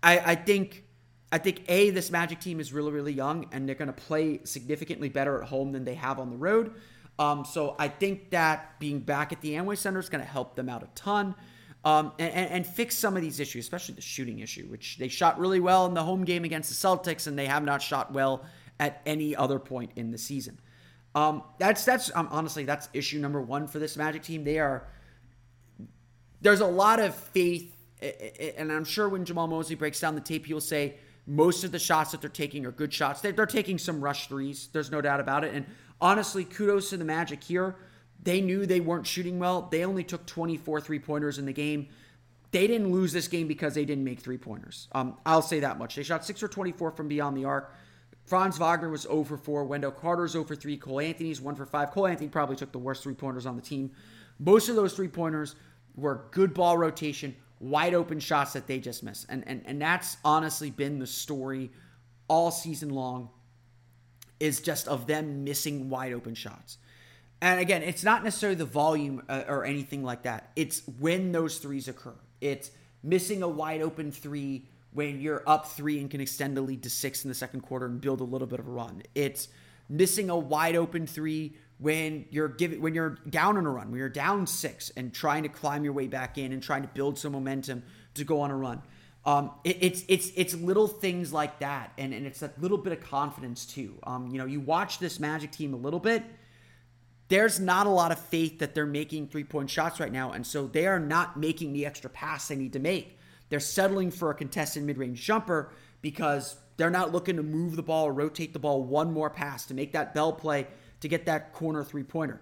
I, 0.04 0.20
I 0.20 0.36
think 0.36 0.84
I 1.32 1.38
think 1.38 1.64
a 1.68 1.90
this 1.90 2.10
Magic 2.10 2.40
team 2.40 2.60
is 2.60 2.72
really 2.72 2.92
really 2.92 3.14
young 3.14 3.48
and 3.52 3.68
they're 3.68 3.76
going 3.76 3.88
to 3.88 3.94
play 3.94 4.42
significantly 4.44 5.10
better 5.10 5.42
at 5.42 5.48
home 5.48 5.72
than 5.72 5.84
they 5.84 5.96
have 5.96 6.20
on 6.20 6.30
the 6.30 6.38
road. 6.38 6.74
Um, 7.20 7.46
so 7.46 7.76
I 7.80 7.88
think 7.88 8.30
that 8.32 8.80
being 8.80 9.00
back 9.00 9.32
at 9.32 9.42
the 9.42 9.54
Amway 9.54 9.78
Center 9.78 10.00
is 10.00 10.10
going 10.10 10.24
to 10.24 10.30
help 10.30 10.56
them 10.56 10.70
out 10.70 10.84
a 10.84 10.88
ton. 10.94 11.36
Um, 11.84 12.12
and, 12.20 12.52
and, 12.52 12.68
fix 12.68 12.98
some 12.98 13.16
of 13.16 13.22
these 13.22 13.40
issues, 13.40 13.64
especially 13.64 13.96
the 13.96 14.02
shooting 14.02 14.40
issue, 14.40 14.66
which 14.66 14.98
they 14.98 15.08
shot 15.08 15.40
really 15.40 15.62
well 15.62 15.86
in 15.86 15.94
the 15.94 16.04
home 16.04 16.26
game 16.26 16.44
against 16.44 16.70
the 16.70 16.76
Celtics, 16.88 17.28
and 17.28 17.40
they 17.40 17.46
have 17.46 17.64
not 17.64 17.82
shot 17.82 18.12
well 18.12 18.44
at 18.80 19.02
any 19.06 19.36
other 19.36 19.58
point 19.58 19.92
in 19.96 20.12
the 20.12 20.18
season. 20.18 20.60
Um, 21.16 21.44
that's 21.60 21.86
that's 21.86 22.12
um, 22.14 22.28
honestly 22.30 22.66
that's 22.66 22.90
issue 22.94 23.20
number 23.20 23.42
one 23.42 23.68
for 23.68 23.80
this 23.80 23.96
Magic 23.96 24.24
team. 24.24 24.44
They 24.44 24.60
are 24.60 24.88
there's 26.42 26.60
a 26.60 26.68
lot 26.68 27.00
of 27.00 27.16
faith, 27.16 27.74
and 28.58 28.72
I'm 28.72 28.84
sure 28.84 29.08
when 29.08 29.24
Jamahl 29.24 29.48
Mosley 29.48 29.76
breaks 29.76 30.00
down 30.00 30.16
the 30.16 30.22
tape, 30.22 30.46
he'll 30.46 30.60
say 30.60 30.98
most 31.28 31.64
of 31.66 31.72
the 31.72 31.80
shots 31.80 32.12
that 32.12 32.22
they're 32.22 32.30
taking 32.30 32.66
are 32.66 32.72
good 32.72 32.94
shots. 32.94 33.22
They're, 33.22 33.34
they're 33.34 33.46
taking 33.46 33.78
some 33.78 34.02
rush 34.02 34.28
threes. 34.28 34.70
There's 34.72 34.90
no 34.90 35.02
doubt 35.02 35.20
about 35.20 35.44
it. 35.44 35.54
And 35.54 35.66
honestly, 36.00 36.46
kudos 36.46 36.90
to 36.92 36.98
the 36.98 37.06
Magic 37.06 37.44
here. 37.44 37.76
They 38.24 38.42
knew 38.42 38.66
they 38.66 38.80
weren't 38.80 39.06
shooting 39.06 39.38
well. 39.38 39.68
They 39.70 39.86
only 39.86 40.04
took 40.04 40.26
24 40.26 40.82
three 40.82 41.00
pointers 41.00 41.38
in 41.38 41.46
the 41.46 41.54
game. 41.54 41.90
They 42.52 42.66
didn't 42.66 42.92
lose 42.92 43.12
this 43.12 43.28
game 43.28 43.48
because 43.48 43.76
they 43.76 43.86
didn't 43.86 44.06
make 44.06 44.22
three 44.22 44.38
pointers. 44.38 44.88
Um, 44.94 45.18
I'll 45.26 45.42
say 45.42 45.60
that 45.60 45.78
much. 45.78 45.96
They 45.96 46.04
shot 46.04 46.26
6 46.26 46.42
or 46.42 46.48
24 46.48 46.92
from 46.92 47.10
beyond 47.10 47.36
the 47.36 47.46
arc. 47.46 47.74
Franz 48.26 48.58
Wagner 48.58 48.90
was 48.90 49.02
0 49.02 49.26
for 49.26 49.38
4. 49.38 49.66
Wendell 49.66 49.92
Carter's 49.92 50.32
0 50.32 50.46
for 50.46 50.56
3. 50.56 50.78
Cole 50.78 51.02
Anthony's 51.02 51.42
1 51.42 51.56
for 51.56 51.66
5. 51.66 51.92
Cole 51.92 52.08
Anthony 52.08 52.30
probably 52.30 52.56
took 52.56 52.72
the 52.72 52.80
worst 52.80 53.04
three 53.04 53.14
pointers 53.14 53.46
on 53.46 53.56
the 53.56 53.62
team. 53.62 53.92
Most 54.40 54.70
of 54.70 54.76
those 54.76 54.94
three 54.94 55.08
pointers 55.08 55.56
were 55.96 56.26
good 56.32 56.54
ball 56.54 56.78
rotation, 56.78 57.36
wide 57.60 57.94
open 57.94 58.20
shots 58.20 58.54
that 58.54 58.68
they 58.68 58.80
just 58.80 59.04
miss. 59.04 59.26
And, 59.30 59.44
and, 59.48 59.64
and 59.66 59.82
that's 59.82 60.18
honestly 60.24 60.70
been 60.70 61.00
the 61.00 61.08
story 61.08 61.72
all 62.28 62.52
season 62.52 62.90
long 62.90 63.30
is 64.40 64.62
just 64.62 64.88
of 64.88 65.08
them 65.08 65.44
missing 65.44 65.90
wide 65.90 66.14
open 66.14 66.36
shots. 66.36 66.78
And 67.42 67.60
again, 67.60 67.84
it's 67.84 68.04
not 68.04 68.24
necessarily 68.24 68.56
the 68.56 68.66
volume 68.66 69.24
uh, 69.30 69.44
or 69.48 69.66
anything 69.66 70.04
like 70.04 70.24
that. 70.24 70.52
It's 70.56 70.82
when 71.00 71.32
those 71.32 71.58
threes 71.58 71.88
occur. 71.88 72.16
It's 72.42 72.72
missing 73.04 73.44
a 73.44 73.48
wide 73.48 73.82
open 73.82 74.12
three 74.12 74.68
when 74.92 75.22
you're 75.22 75.44
up 75.46 75.68
three 75.68 76.00
and 76.00 76.10
can 76.10 76.22
extend 76.22 76.58
the 76.58 76.62
lead 76.62 76.84
to 76.84 76.90
six 76.90 77.24
in 77.24 77.30
the 77.30 77.36
second 77.36 77.62
quarter 77.62 77.86
and 77.86 78.02
build 78.02 78.22
a 78.22 78.24
little 78.24 78.48
bit 78.48 78.60
of 78.60 78.68
a 78.68 78.72
run. 78.72 79.04
It's 79.14 79.50
missing 79.90 80.30
a 80.30 80.38
wide 80.38 80.76
open 80.76 81.06
three 81.06 81.58
when 81.80 82.26
you're 82.32 82.48
giving 82.48 82.82
when 82.82 82.96
you're 82.96 83.18
down 83.30 83.58
on 83.58 83.66
a 83.66 83.70
run, 83.70 83.92
when 83.92 84.00
you're 84.00 84.10
down 84.10 84.48
six 84.48 84.92
and 84.98 85.14
trying 85.14 85.44
to 85.44 85.50
climb 85.50 85.84
your 85.84 85.94
way 85.94 86.08
back 86.08 86.38
in 86.38 86.52
and 86.52 86.62
trying 86.62 86.82
to 86.82 86.88
build 86.88 87.20
some 87.20 87.32
momentum 87.32 87.84
to 88.16 88.24
go 88.24 88.42
on 88.42 88.52
a 88.52 88.56
run. 88.56 88.82
Um, 89.26 89.52
it, 89.64 89.78
it's 89.82 90.04
it's 90.08 90.32
it's 90.36 90.54
little 90.56 90.88
things 90.88 91.32
like 91.32 91.60
that, 91.60 91.92
and 91.98 92.14
and 92.14 92.26
it's 92.26 92.42
a 92.42 92.52
little 92.60 92.78
bit 92.78 92.94
of 92.94 93.02
confidence 93.02 93.66
too. 93.66 94.00
Um, 94.04 94.28
you 94.28 94.38
know, 94.38 94.46
you 94.46 94.60
watch 94.60 95.00
this 95.00 95.20
Magic 95.20 95.52
team 95.52 95.74
a 95.74 95.78
little 95.78 96.00
bit. 96.00 96.24
There's 97.30 97.60
not 97.60 97.88
a 97.88 97.90
lot 97.90 98.14
of 98.14 98.20
faith 98.20 98.60
that 98.60 98.74
they're 98.74 98.86
making 98.86 99.28
three 99.28 99.44
point 99.44 99.70
shots 99.70 100.00
right 100.00 100.12
now, 100.12 100.32
and 100.32 100.48
so 100.48 100.66
they 100.66 100.88
are 100.88 101.00
not 101.00 101.38
making 101.38 101.74
the 101.74 101.86
extra 101.86 102.10
pass 102.10 102.48
they 102.48 102.56
need 102.56 102.74
to 102.74 102.80
make. 102.80 103.20
They're 103.50 103.60
settling 103.60 104.12
for 104.12 104.32
a 104.32 104.34
contested 104.34 104.84
mid 104.84 104.98
range 104.98 105.24
jumper 105.24 105.72
because 106.02 106.58
they're 106.78 106.90
not 106.90 107.12
looking 107.12 107.36
to 107.36 107.44
move 107.44 107.76
the 107.76 107.84
ball 107.84 108.08
or 108.08 108.14
rotate 108.14 108.54
the 108.54 108.60
ball 108.60 108.84
one 108.84 109.12
more 109.12 109.30
pass 109.30 109.66
to 109.66 109.74
make 109.74 109.92
that 109.92 110.14
bell 110.14 110.32
play 110.32 110.68
to 111.02 111.08
get 111.08 111.26
that 111.26 111.54
corner 111.54 111.84
three 111.84 112.04
pointer. 112.04 112.42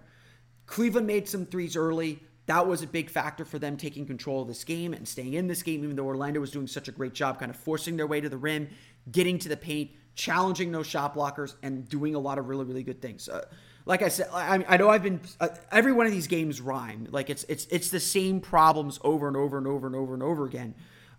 Cleveland 0.66 1.06
made 1.06 1.28
some 1.28 1.46
threes 1.46 1.76
early. 1.76 2.20
That 2.46 2.66
was 2.66 2.82
a 2.82 2.86
big 2.86 3.10
factor 3.10 3.44
for 3.44 3.58
them 3.58 3.76
taking 3.76 4.06
control 4.06 4.42
of 4.42 4.48
this 4.48 4.64
game 4.64 4.92
and 4.92 5.06
staying 5.06 5.34
in 5.34 5.48
this 5.48 5.62
game, 5.62 5.82
even 5.82 5.96
though 5.96 6.06
Orlando 6.06 6.40
was 6.40 6.50
doing 6.50 6.66
such 6.66 6.88
a 6.88 6.92
great 6.92 7.12
job 7.12 7.40
kind 7.40 7.50
of 7.50 7.56
forcing 7.56 7.96
their 7.96 8.06
way 8.06 8.20
to 8.20 8.28
the 8.28 8.36
rim, 8.36 8.68
getting 9.10 9.38
to 9.40 9.48
the 9.48 9.56
paint, 9.56 9.90
challenging 10.14 10.70
those 10.70 10.86
shot 10.86 11.14
blockers, 11.14 11.54
and 11.62 11.88
doing 11.88 12.14
a 12.14 12.18
lot 12.18 12.38
of 12.38 12.48
really, 12.48 12.64
really 12.64 12.84
good 12.84 13.02
things. 13.02 13.28
Uh, 13.28 13.44
like 13.84 14.02
I 14.02 14.08
said, 14.08 14.28
I, 14.32 14.64
I 14.68 14.76
know 14.76 14.88
I've 14.88 15.02
been 15.02 15.20
uh, 15.40 15.48
every 15.70 15.92
one 15.92 16.06
of 16.06 16.12
these 16.12 16.26
games 16.26 16.60
rhyme. 16.60 17.06
Like 17.10 17.30
it's 17.30 17.44
it's 17.48 17.66
it's 17.66 17.90
the 17.90 18.00
same 18.00 18.40
problems 18.40 18.98
over 19.02 19.28
and 19.28 19.36
over 19.36 19.58
and 19.58 19.66
over 19.66 19.86
and 19.86 19.96
over 19.96 20.14
and 20.14 20.22
over 20.22 20.44
again. 20.44 20.74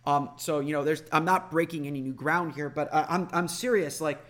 Um, 0.06 0.32
so 0.38 0.60
you 0.60 0.74
know, 0.74 0.84
there's 0.84 1.04
I'm 1.12 1.26
not 1.26 1.50
breaking 1.50 1.88
any 1.88 2.02
new 2.02 2.14
ground 2.14 2.56
here, 2.56 2.70
but 2.70 2.94
I, 2.94 3.06
I'm 3.10 3.28
I'm 3.32 3.48
serious. 3.48 4.00
Like 4.02 4.24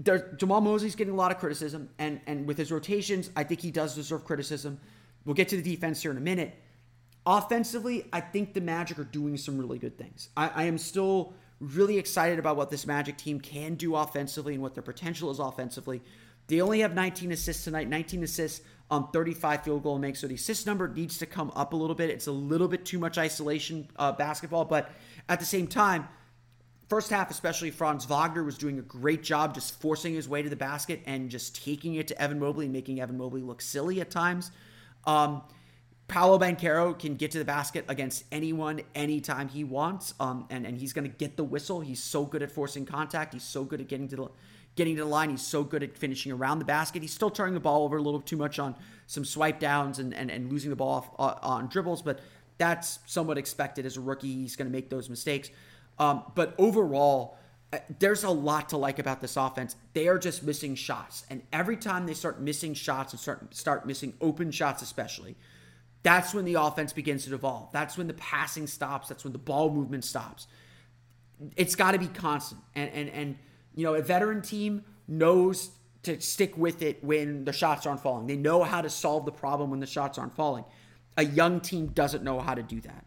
there, 0.00 0.36
Jamahl 0.36 0.62
Mosley's 0.62 0.94
getting 0.94 1.12
a 1.12 1.16
lot 1.16 1.32
of 1.32 1.38
criticism, 1.38 1.90
and 1.98 2.20
and 2.26 2.46
with 2.46 2.56
his 2.56 2.70
rotations, 2.70 3.30
I 3.36 3.44
think 3.44 3.60
he 3.60 3.70
does 3.70 3.94
deserve 3.94 4.24
criticism. 4.24 4.80
We'll 5.24 5.34
get 5.34 5.48
to 5.48 5.56
the 5.56 5.62
defense 5.62 6.00
here 6.02 6.10
in 6.10 6.16
a 6.16 6.20
minute. 6.20 6.54
Offensively, 7.26 8.06
I 8.12 8.20
think 8.20 8.54
the 8.54 8.60
Magic 8.60 8.98
are 8.98 9.04
doing 9.04 9.36
some 9.36 9.58
really 9.58 9.78
good 9.78 9.98
things. 9.98 10.30
I, 10.36 10.48
I 10.54 10.62
am 10.64 10.78
still 10.78 11.34
really 11.60 11.98
excited 11.98 12.38
about 12.38 12.56
what 12.56 12.70
this 12.70 12.86
Magic 12.86 13.18
team 13.18 13.40
can 13.40 13.74
do 13.74 13.96
offensively 13.96 14.54
and 14.54 14.62
what 14.62 14.74
their 14.74 14.82
potential 14.82 15.30
is 15.30 15.38
offensively. 15.38 16.00
They 16.46 16.62
only 16.62 16.80
have 16.80 16.94
19 16.94 17.32
assists 17.32 17.64
tonight, 17.64 17.88
19 17.88 18.22
assists 18.22 18.64
on 18.90 19.10
35 19.10 19.64
field 19.64 19.82
goal 19.82 19.98
makes. 19.98 20.20
So 20.20 20.28
the 20.28 20.36
assist 20.36 20.66
number 20.66 20.88
needs 20.88 21.18
to 21.18 21.26
come 21.26 21.52
up 21.54 21.74
a 21.74 21.76
little 21.76 21.94
bit. 21.94 22.08
It's 22.08 22.26
a 22.26 22.32
little 22.32 22.68
bit 22.68 22.86
too 22.86 22.98
much 22.98 23.18
isolation 23.18 23.88
uh, 23.96 24.12
basketball, 24.12 24.64
but 24.64 24.90
at 25.28 25.40
the 25.40 25.46
same 25.46 25.66
time, 25.66 26.08
First 26.88 27.10
half, 27.10 27.30
especially 27.30 27.70
Franz 27.70 28.06
Wagner 28.06 28.42
was 28.42 28.56
doing 28.56 28.78
a 28.78 28.82
great 28.82 29.22
job 29.22 29.54
just 29.54 29.78
forcing 29.78 30.14
his 30.14 30.26
way 30.26 30.40
to 30.40 30.48
the 30.48 30.56
basket 30.56 31.02
and 31.04 31.28
just 31.28 31.62
taking 31.62 31.96
it 31.96 32.08
to 32.08 32.20
Evan 32.20 32.38
Mobley, 32.38 32.64
and 32.64 32.72
making 32.72 33.00
Evan 33.00 33.18
Mobley 33.18 33.42
look 33.42 33.60
silly 33.60 34.00
at 34.00 34.10
times. 34.10 34.50
Um, 35.04 35.42
Paolo 36.08 36.38
Banchero 36.38 36.98
can 36.98 37.16
get 37.16 37.32
to 37.32 37.38
the 37.38 37.44
basket 37.44 37.84
against 37.88 38.24
anyone 38.32 38.80
anytime 38.94 39.48
he 39.48 39.64
wants, 39.64 40.14
um, 40.18 40.46
and 40.48 40.66
and 40.66 40.78
he's 40.78 40.94
going 40.94 41.04
to 41.04 41.14
get 41.14 41.36
the 41.36 41.44
whistle. 41.44 41.80
He's 41.80 42.02
so 42.02 42.24
good 42.24 42.42
at 42.42 42.50
forcing 42.50 42.86
contact. 42.86 43.34
He's 43.34 43.42
so 43.42 43.64
good 43.64 43.82
at 43.82 43.88
getting 43.88 44.08
to 44.08 44.16
the 44.16 44.28
getting 44.74 44.96
to 44.96 45.02
the 45.02 45.08
line. 45.08 45.28
He's 45.28 45.46
so 45.46 45.62
good 45.62 45.82
at 45.82 45.98
finishing 45.98 46.32
around 46.32 46.60
the 46.60 46.64
basket. 46.64 47.02
He's 47.02 47.12
still 47.12 47.28
turning 47.28 47.52
the 47.52 47.60
ball 47.60 47.84
over 47.84 47.98
a 47.98 48.02
little 48.02 48.22
too 48.22 48.38
much 48.38 48.58
on 48.58 48.74
some 49.06 49.26
swipe 49.26 49.60
downs 49.60 49.98
and 49.98 50.14
and, 50.14 50.30
and 50.30 50.50
losing 50.50 50.70
the 50.70 50.76
ball 50.76 50.88
off, 50.88 51.10
uh, 51.18 51.46
on 51.46 51.68
dribbles, 51.68 52.00
but 52.00 52.20
that's 52.56 53.00
somewhat 53.04 53.36
expected 53.36 53.84
as 53.84 53.98
a 53.98 54.00
rookie. 54.00 54.32
He's 54.32 54.56
going 54.56 54.66
to 54.66 54.72
make 54.72 54.88
those 54.88 55.10
mistakes. 55.10 55.50
Um, 55.98 56.22
but 56.34 56.54
overall, 56.58 57.36
uh, 57.72 57.78
there's 57.98 58.24
a 58.24 58.30
lot 58.30 58.70
to 58.70 58.76
like 58.76 58.98
about 58.98 59.20
this 59.20 59.36
offense. 59.36 59.76
They 59.92 60.08
are 60.08 60.18
just 60.18 60.42
missing 60.42 60.74
shots, 60.74 61.24
and 61.28 61.42
every 61.52 61.76
time 61.76 62.06
they 62.06 62.14
start 62.14 62.40
missing 62.40 62.74
shots 62.74 63.12
and 63.12 63.20
start 63.20 63.54
start 63.54 63.86
missing 63.86 64.14
open 64.20 64.50
shots, 64.50 64.82
especially, 64.82 65.36
that's 66.02 66.32
when 66.32 66.44
the 66.44 66.54
offense 66.54 66.92
begins 66.92 67.24
to 67.24 67.30
devolve. 67.30 67.70
That's 67.72 67.98
when 67.98 68.06
the 68.06 68.14
passing 68.14 68.66
stops. 68.66 69.08
That's 69.08 69.24
when 69.24 69.32
the 69.32 69.38
ball 69.38 69.70
movement 69.70 70.04
stops. 70.04 70.46
It's 71.56 71.74
got 71.74 71.92
to 71.92 71.98
be 71.98 72.08
constant, 72.08 72.62
and 72.74 72.90
and 72.90 73.10
and 73.10 73.38
you 73.74 73.84
know 73.84 73.94
a 73.94 74.02
veteran 74.02 74.40
team 74.40 74.84
knows 75.06 75.70
to 76.04 76.20
stick 76.20 76.56
with 76.56 76.80
it 76.80 77.02
when 77.04 77.44
the 77.44 77.52
shots 77.52 77.84
aren't 77.84 78.00
falling. 78.00 78.26
They 78.26 78.36
know 78.36 78.62
how 78.62 78.80
to 78.80 78.88
solve 78.88 79.26
the 79.26 79.32
problem 79.32 79.70
when 79.70 79.80
the 79.80 79.86
shots 79.86 80.16
aren't 80.16 80.34
falling. 80.34 80.64
A 81.16 81.24
young 81.24 81.60
team 81.60 81.88
doesn't 81.88 82.22
know 82.22 82.40
how 82.40 82.54
to 82.54 82.62
do 82.62 82.80
that. 82.82 83.04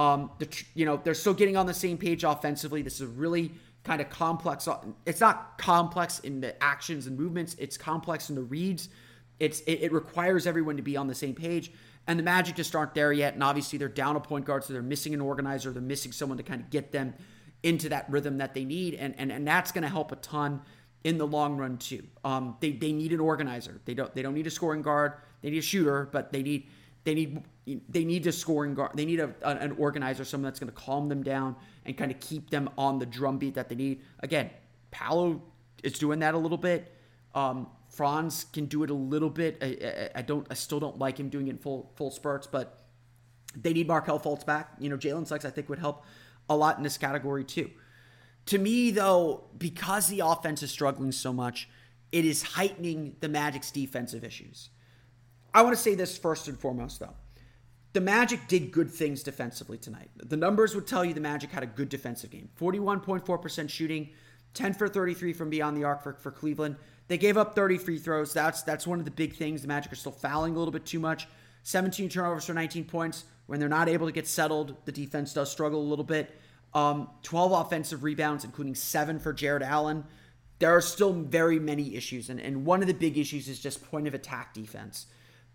Um, 0.00 0.30
the, 0.38 0.48
you 0.74 0.86
know, 0.86 0.98
they're 1.04 1.12
still 1.12 1.34
getting 1.34 1.58
on 1.58 1.66
the 1.66 1.74
same 1.74 1.98
page 1.98 2.24
offensively. 2.24 2.80
This 2.80 3.02
is 3.02 3.06
really 3.06 3.52
kind 3.84 4.00
of 4.00 4.08
complex. 4.08 4.66
It's 5.04 5.20
not 5.20 5.58
complex 5.58 6.20
in 6.20 6.40
the 6.40 6.60
actions 6.62 7.06
and 7.06 7.18
movements. 7.18 7.54
It's 7.58 7.76
complex 7.76 8.30
in 8.30 8.34
the 8.34 8.42
reads. 8.42 8.88
It's 9.38 9.60
it, 9.60 9.82
it 9.82 9.92
requires 9.92 10.46
everyone 10.46 10.76
to 10.76 10.82
be 10.82 10.96
on 10.96 11.06
the 11.06 11.14
same 11.14 11.34
page. 11.34 11.70
And 12.06 12.18
the 12.18 12.22
Magic 12.22 12.56
just 12.56 12.74
aren't 12.74 12.94
there 12.94 13.12
yet. 13.12 13.34
And 13.34 13.42
obviously, 13.42 13.78
they're 13.78 13.88
down 13.88 14.16
a 14.16 14.20
point 14.20 14.46
guard, 14.46 14.64
so 14.64 14.72
they're 14.72 14.80
missing 14.80 15.12
an 15.12 15.20
organizer. 15.20 15.70
They're 15.70 15.82
missing 15.82 16.12
someone 16.12 16.38
to 16.38 16.44
kind 16.44 16.62
of 16.62 16.70
get 16.70 16.92
them 16.92 17.12
into 17.62 17.90
that 17.90 18.10
rhythm 18.10 18.38
that 18.38 18.54
they 18.54 18.64
need. 18.64 18.94
And 18.94 19.14
and, 19.18 19.30
and 19.30 19.46
that's 19.46 19.70
going 19.70 19.82
to 19.82 19.90
help 19.90 20.12
a 20.12 20.16
ton 20.16 20.62
in 21.04 21.18
the 21.18 21.26
long 21.26 21.58
run 21.58 21.76
too. 21.76 22.04
Um, 22.24 22.56
they, 22.60 22.72
they 22.72 22.92
need 22.92 23.12
an 23.12 23.20
organizer. 23.20 23.82
They 23.84 23.92
don't 23.92 24.14
they 24.14 24.22
don't 24.22 24.34
need 24.34 24.46
a 24.46 24.50
scoring 24.50 24.80
guard. 24.80 25.12
They 25.42 25.50
need 25.50 25.58
a 25.58 25.62
shooter, 25.62 26.08
but 26.10 26.32
they 26.32 26.42
need 26.42 26.68
they 27.04 27.14
need 27.14 27.42
they 27.88 28.04
need 28.04 28.26
a 28.26 28.32
scoring 28.32 28.74
guard. 28.74 28.92
They 28.94 29.04
need 29.04 29.20
a, 29.20 29.32
an 29.42 29.72
organizer, 29.72 30.24
someone 30.24 30.50
that's 30.50 30.58
going 30.58 30.72
to 30.72 30.76
calm 30.76 31.08
them 31.08 31.22
down 31.22 31.56
and 31.86 31.96
kind 31.96 32.10
of 32.10 32.18
keep 32.20 32.50
them 32.50 32.68
on 32.76 32.98
the 32.98 33.06
drumbeat 33.06 33.54
that 33.54 33.68
they 33.68 33.74
need. 33.74 34.02
Again, 34.20 34.50
Paolo 34.90 35.42
is 35.82 35.98
doing 35.98 36.18
that 36.20 36.34
a 36.34 36.38
little 36.38 36.58
bit. 36.58 36.92
Um, 37.34 37.68
Franz 37.88 38.44
can 38.52 38.66
do 38.66 38.82
it 38.82 38.90
a 38.90 38.94
little 38.94 39.30
bit. 39.30 39.58
I, 39.62 39.66
I, 39.66 40.18
I, 40.18 40.22
don't. 40.22 40.46
I 40.50 40.54
still 40.54 40.80
don't 40.80 40.98
like 40.98 41.18
him 41.18 41.28
doing 41.28 41.48
it 41.48 41.50
in 41.50 41.58
full 41.58 41.92
full 41.96 42.10
spurts, 42.10 42.46
but 42.46 42.86
they 43.56 43.72
need 43.72 43.86
Markelle 43.86 44.20
Fultz 44.20 44.44
back. 44.44 44.72
You 44.78 44.88
know, 44.88 44.96
Jalen 44.96 45.26
Suggs 45.26 45.44
I 45.44 45.50
think 45.50 45.68
would 45.68 45.78
help 45.78 46.04
a 46.48 46.56
lot 46.56 46.76
in 46.76 46.82
this 46.82 46.98
category 46.98 47.44
too. 47.44 47.70
To 48.46 48.58
me, 48.58 48.90
though, 48.90 49.44
because 49.56 50.08
the 50.08 50.20
offense 50.20 50.62
is 50.62 50.70
struggling 50.70 51.12
so 51.12 51.32
much, 51.32 51.68
it 52.10 52.24
is 52.24 52.42
heightening 52.42 53.16
the 53.20 53.28
Magic's 53.28 53.70
defensive 53.70 54.24
issues. 54.24 54.70
I 55.52 55.62
want 55.62 55.76
to 55.76 55.82
say 55.82 55.94
this 55.94 56.16
first 56.16 56.48
and 56.48 56.58
foremost, 56.58 57.00
though. 57.00 57.14
The 57.92 58.00
Magic 58.00 58.46
did 58.46 58.70
good 58.70 58.90
things 58.90 59.22
defensively 59.22 59.76
tonight. 59.76 60.10
The 60.16 60.36
numbers 60.36 60.74
would 60.74 60.86
tell 60.86 61.04
you 61.04 61.12
the 61.12 61.20
Magic 61.20 61.50
had 61.50 61.64
a 61.64 61.66
good 61.66 61.88
defensive 61.88 62.30
game 62.30 62.48
41.4% 62.60 63.68
shooting, 63.68 64.10
10 64.54 64.74
for 64.74 64.88
33 64.88 65.32
from 65.32 65.50
beyond 65.50 65.76
the 65.76 65.84
arc 65.84 66.02
for, 66.02 66.12
for 66.14 66.30
Cleveland. 66.30 66.76
They 67.08 67.18
gave 67.18 67.36
up 67.36 67.56
30 67.56 67.78
free 67.78 67.98
throws. 67.98 68.32
That's 68.32 68.62
that's 68.62 68.86
one 68.86 69.00
of 69.00 69.04
the 69.04 69.10
big 69.10 69.34
things. 69.34 69.62
The 69.62 69.68
Magic 69.68 69.92
are 69.92 69.96
still 69.96 70.12
fouling 70.12 70.54
a 70.54 70.58
little 70.58 70.72
bit 70.72 70.86
too 70.86 71.00
much. 71.00 71.26
17 71.64 72.08
turnovers 72.08 72.44
for 72.44 72.54
19 72.54 72.84
points. 72.84 73.24
When 73.46 73.58
they're 73.58 73.68
not 73.68 73.88
able 73.88 74.06
to 74.06 74.12
get 74.12 74.28
settled, 74.28 74.76
the 74.84 74.92
defense 74.92 75.34
does 75.34 75.50
struggle 75.50 75.80
a 75.80 75.82
little 75.82 76.04
bit. 76.04 76.30
Um, 76.72 77.08
12 77.24 77.66
offensive 77.66 78.04
rebounds, 78.04 78.44
including 78.44 78.76
seven 78.76 79.18
for 79.18 79.32
Jarrett 79.32 79.64
Allen. 79.64 80.04
There 80.60 80.70
are 80.70 80.80
still 80.80 81.12
very 81.12 81.58
many 81.58 81.96
issues, 81.96 82.30
and, 82.30 82.40
and 82.40 82.64
one 82.64 82.80
of 82.80 82.86
the 82.86 82.94
big 82.94 83.18
issues 83.18 83.48
is 83.48 83.58
just 83.58 83.82
point 83.90 84.06
of 84.06 84.14
attack 84.14 84.54
defense. 84.54 85.06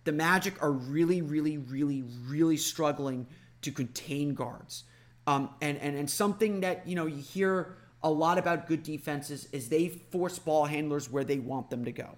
The 0.06 0.12
Magic 0.12 0.62
are 0.63 0.72
really, 0.72 1.22
really, 1.22 1.58
really, 1.58 2.04
really 2.28 2.58
struggling 2.58 3.28
to 3.63 3.72
contain 3.72 4.34
guards. 4.34 4.84
Um, 5.28 5.50
and, 5.62 5.78
and, 5.80 5.98
and 5.98 6.10
something 6.10 6.62
that, 6.62 6.88
you 6.88 6.96
know, 6.96 7.08
you 7.08 7.22
hear 7.22 7.78
a 8.04 8.10
lot 8.10 8.38
about 8.38 8.68
good 8.68 8.84
defenses 8.84 9.48
is 9.52 9.70
they 9.70 9.89
force 9.89 10.38
ball 10.39 10.65
handlers 10.65 11.12
where 11.12 11.24
they 11.24 11.39
want 11.39 11.70
them 11.70 11.86
to 11.86 11.91
go. 11.91 12.18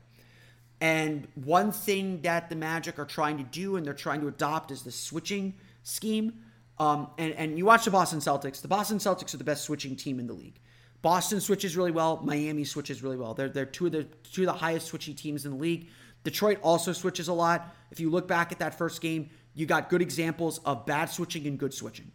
And 0.80 1.28
one 1.36 1.72
thing 1.72 2.22
that 2.22 2.50
the 2.50 2.56
Magic 2.56 3.00
are 3.00 3.06
trying 3.06 3.38
to 3.38 3.44
do 3.44 3.78
and 3.78 3.86
they're 3.86 3.94
trying 3.94 4.22
to 4.22 4.28
adopt 4.28 4.70
is 4.70 4.84
the 4.84 4.92
switching 4.92 5.56
scheme. 5.84 6.44
Um, 6.78 7.08
and, 7.18 7.34
and 7.34 7.58
you 7.58 7.66
watch 7.66 7.86
the 7.86 7.92
Boston 7.92 8.20
Celtics. 8.20 8.62
The 8.62 8.68
Boston 8.68 9.00
Celtics 9.00 9.34
are 9.34 9.38
the 9.38 9.44
best 9.44 9.64
switching 9.64 9.96
team 9.96 10.20
in 10.20 10.28
the 10.28 10.34
league. 10.34 10.60
Boston 11.02 11.40
switches 11.40 11.78
really 11.78 11.92
well. 11.92 12.22
Miami 12.24 12.64
switches 12.64 13.02
really 13.02 13.18
well. 13.18 13.34
They're, 13.34 13.50
they're 13.50 13.66
two 13.66 13.86
of 13.86 13.92
the 13.94 14.04
two 14.04 14.42
of 14.44 14.48
the 14.48 14.54
highest 14.54 14.92
switchy 14.92 15.16
teams 15.16 15.46
in 15.46 15.52
the 15.54 15.58
league. 15.58 15.88
Detroit 16.24 16.60
also 16.62 16.94
switches 16.94 17.28
a 17.28 17.34
lot. 17.34 17.74
If 17.92 18.00
you 18.00 18.10
look 18.10 18.28
back 18.28 18.52
at 18.52 18.60
that 18.60 18.78
first 18.78 19.02
game, 19.02 19.30
you 19.54 19.66
got 19.66 19.90
good 19.90 20.02
examples 20.02 20.60
of 20.60 20.86
bad 20.86 21.10
switching 21.10 21.48
and 21.48 21.58
good 21.58 21.74
switching. 21.74 22.12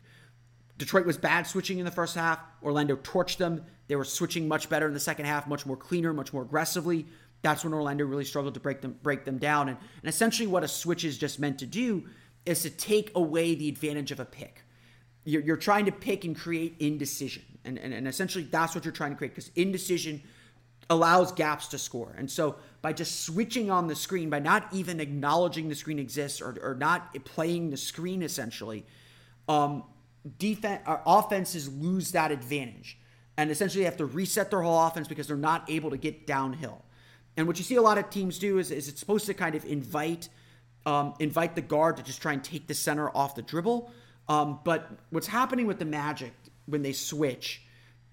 Detroit 0.78 1.06
was 1.06 1.16
bad 1.16 1.46
switching 1.46 1.78
in 1.78 1.84
the 1.84 1.90
first 1.90 2.14
half. 2.14 2.40
Orlando 2.62 2.96
torched 2.96 3.36
them. 3.36 3.64
They 3.88 3.96
were 3.96 4.04
switching 4.04 4.48
much 4.48 4.68
better 4.68 4.86
in 4.86 4.94
the 4.94 5.00
second 5.00 5.26
half, 5.26 5.46
much 5.46 5.66
more 5.66 5.76
cleaner, 5.76 6.12
much 6.12 6.32
more 6.32 6.42
aggressively. 6.42 7.06
That's 7.42 7.64
when 7.64 7.74
Orlando 7.74 8.04
really 8.04 8.24
struggled 8.24 8.54
to 8.54 8.60
break 8.60 8.80
them 8.80 8.98
break 9.02 9.24
them 9.24 9.38
down. 9.38 9.68
And, 9.68 9.78
and 10.02 10.08
essentially, 10.08 10.46
what 10.46 10.64
a 10.64 10.68
switch 10.68 11.04
is 11.04 11.18
just 11.18 11.38
meant 11.38 11.58
to 11.58 11.66
do 11.66 12.04
is 12.46 12.62
to 12.62 12.70
take 12.70 13.12
away 13.14 13.54
the 13.54 13.68
advantage 13.68 14.10
of 14.12 14.20
a 14.20 14.24
pick. 14.24 14.62
You're, 15.24 15.42
you're 15.42 15.56
trying 15.56 15.86
to 15.86 15.92
pick 15.92 16.24
and 16.24 16.36
create 16.36 16.76
indecision. 16.80 17.44
And, 17.64 17.78
and, 17.78 17.92
and 17.94 18.08
essentially, 18.08 18.44
that's 18.44 18.74
what 18.74 18.84
you're 18.84 18.92
trying 18.92 19.10
to 19.10 19.16
create 19.16 19.34
because 19.34 19.50
indecision 19.54 20.22
allows 20.90 21.32
gaps 21.32 21.68
to 21.68 21.78
score. 21.78 22.14
And 22.16 22.30
so, 22.30 22.56
by 22.80 22.92
just 22.92 23.24
switching 23.24 23.70
on 23.70 23.86
the 23.86 23.94
screen, 23.94 24.28
by 24.28 24.40
not 24.40 24.66
even 24.72 25.00
acknowledging 25.00 25.68
the 25.68 25.74
screen 25.74 25.98
exists 25.98 26.40
or, 26.40 26.58
or 26.62 26.74
not 26.74 27.14
playing 27.24 27.70
the 27.70 27.76
screen, 27.76 28.22
essentially, 28.22 28.84
um, 29.48 29.84
defense 30.38 30.82
uh, 30.86 30.98
offenses 31.06 31.72
lose 31.72 32.12
that 32.12 32.30
advantage 32.32 32.98
and 33.36 33.50
essentially 33.50 33.84
have 33.84 33.96
to 33.96 34.04
reset 34.04 34.50
their 34.50 34.62
whole 34.62 34.86
offense 34.86 35.08
because 35.08 35.26
they're 35.26 35.36
not 35.36 35.68
able 35.70 35.90
to 35.90 35.96
get 35.96 36.26
downhill. 36.26 36.82
And 37.36 37.46
what 37.46 37.58
you 37.58 37.64
see 37.64 37.76
a 37.76 37.82
lot 37.82 37.98
of 37.98 38.10
teams 38.10 38.38
do 38.38 38.58
is, 38.58 38.70
is 38.70 38.88
it's 38.88 39.00
supposed 39.00 39.26
to 39.26 39.34
kind 39.34 39.54
of 39.54 39.64
invite 39.64 40.28
um, 40.84 41.14
invite 41.20 41.54
the 41.54 41.62
guard 41.62 41.96
to 41.98 42.02
just 42.02 42.20
try 42.20 42.32
and 42.32 42.42
take 42.42 42.66
the 42.66 42.74
center 42.74 43.08
off 43.16 43.36
the 43.36 43.42
dribble. 43.42 43.90
Um, 44.28 44.58
but 44.64 44.90
what's 45.10 45.28
happening 45.28 45.66
with 45.66 45.78
the 45.78 45.84
Magic 45.84 46.32
when 46.66 46.82
they 46.82 46.92
switch 46.92 47.62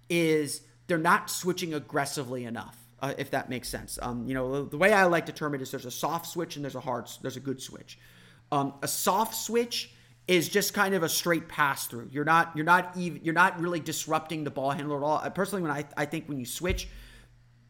is 0.10 0.62
they're 0.90 0.98
not 0.98 1.30
switching 1.30 1.74
aggressively 1.74 2.44
enough. 2.46 2.78
Uh, 3.02 3.14
if 3.18 3.32
that 3.32 3.50
makes 3.50 3.70
sense, 3.70 3.98
um, 4.02 4.28
you 4.28 4.34
know 4.34 4.64
the, 4.64 4.72
the, 4.72 4.78
way 4.78 4.92
I 4.92 5.06
like 5.06 5.28
to 5.28 5.32
term 5.32 5.56
it 5.56 5.62
is 5.62 5.72
there's 5.72 5.86
a 5.86 5.92
soft 5.92 6.26
switch 6.28 6.58
and 6.58 6.66
there's 6.66 6.76
a 6.76 6.82
hard, 6.82 7.08
there's 7.22 7.38
a 7.38 7.40
good 7.40 7.62
switch. 7.62 7.98
Um, 8.52 8.74
a 8.82 8.90
soft 8.90 9.36
switch 9.36 9.94
is 10.28 10.50
just 10.50 10.74
kind 10.74 10.94
of 10.94 11.02
a 11.02 11.08
straight 11.08 11.48
pass 11.48 11.88
through. 11.88 12.10
You're 12.12 12.26
not 12.26 12.52
you're 12.56 12.66
not 12.66 12.98
even 12.98 13.24
you're 13.24 13.34
not 13.34 13.60
really 13.62 13.80
disrupting 13.80 14.44
the 14.44 14.52
ball 14.52 14.72
handler 14.72 14.98
at 14.98 15.04
all. 15.04 15.30
Personally, 15.32 15.62
when 15.62 15.72
I 15.72 15.86
I 15.96 16.06
think 16.06 16.28
when 16.28 16.40
you 16.40 16.46
switch, 16.46 16.90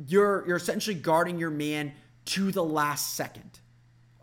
you're 0.07 0.45
you're 0.47 0.57
essentially 0.57 0.95
guarding 0.95 1.37
your 1.37 1.51
man 1.51 1.93
to 2.25 2.51
the 2.51 2.63
last 2.63 3.15
second, 3.15 3.59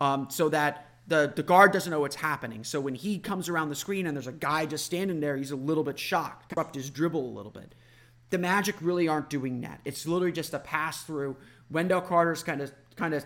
um, 0.01 0.27
so 0.29 0.49
that 0.49 0.87
the 1.07 1.31
the 1.35 1.43
guard 1.43 1.71
doesn't 1.71 1.89
know 1.89 2.01
what's 2.01 2.17
happening. 2.17 2.63
So 2.63 2.81
when 2.81 2.95
he 2.95 3.17
comes 3.17 3.49
around 3.49 3.69
the 3.69 3.75
screen 3.75 4.07
and 4.07 4.15
there's 4.15 4.27
a 4.27 4.33
guy 4.33 4.65
just 4.65 4.85
standing 4.85 5.19
there, 5.19 5.37
he's 5.37 5.51
a 5.51 5.55
little 5.55 5.83
bit 5.83 5.97
shocked, 5.97 6.49
disrupt 6.49 6.75
his 6.75 6.89
dribble 6.89 7.25
a 7.25 7.33
little 7.33 7.51
bit. 7.51 7.73
The 8.29 8.37
Magic 8.37 8.75
really 8.81 9.07
aren't 9.07 9.29
doing 9.29 9.61
that. 9.61 9.79
It's 9.85 10.05
literally 10.05 10.31
just 10.31 10.53
a 10.53 10.59
pass 10.59 11.03
through. 11.03 11.37
Wendell 11.69 12.01
Carter's 12.01 12.43
kind 12.43 12.61
of 12.61 12.71
kind 12.95 13.13
of 13.13 13.25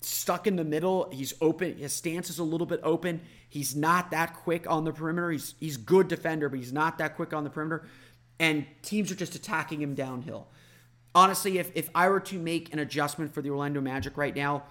stuck 0.00 0.46
in 0.46 0.56
the 0.56 0.64
middle. 0.64 1.08
He's 1.12 1.34
open. 1.40 1.76
His 1.76 1.92
stance 1.92 2.28
is 2.28 2.38
a 2.38 2.44
little 2.44 2.66
bit 2.66 2.80
open. 2.82 3.20
He's 3.48 3.76
not 3.76 4.10
that 4.10 4.34
quick 4.34 4.68
on 4.68 4.84
the 4.84 4.92
perimeter. 4.92 5.30
He's 5.30 5.54
he's 5.60 5.76
good 5.76 6.08
defender, 6.08 6.48
but 6.48 6.58
he's 6.58 6.72
not 6.72 6.98
that 6.98 7.16
quick 7.16 7.32
on 7.32 7.44
the 7.44 7.50
perimeter. 7.50 7.86
And 8.38 8.66
teams 8.82 9.10
are 9.12 9.14
just 9.14 9.34
attacking 9.34 9.80
him 9.80 9.94
downhill 9.94 10.48
honestly, 11.14 11.58
if, 11.58 11.70
if 11.74 11.90
I 11.94 12.08
were 12.08 12.20
to 12.20 12.38
make 12.38 12.72
an 12.72 12.78
adjustment 12.78 13.34
for 13.34 13.42
the 13.42 13.50
Orlando 13.50 13.80
Magic 13.80 14.16
right 14.16 14.34
now, 14.34 14.64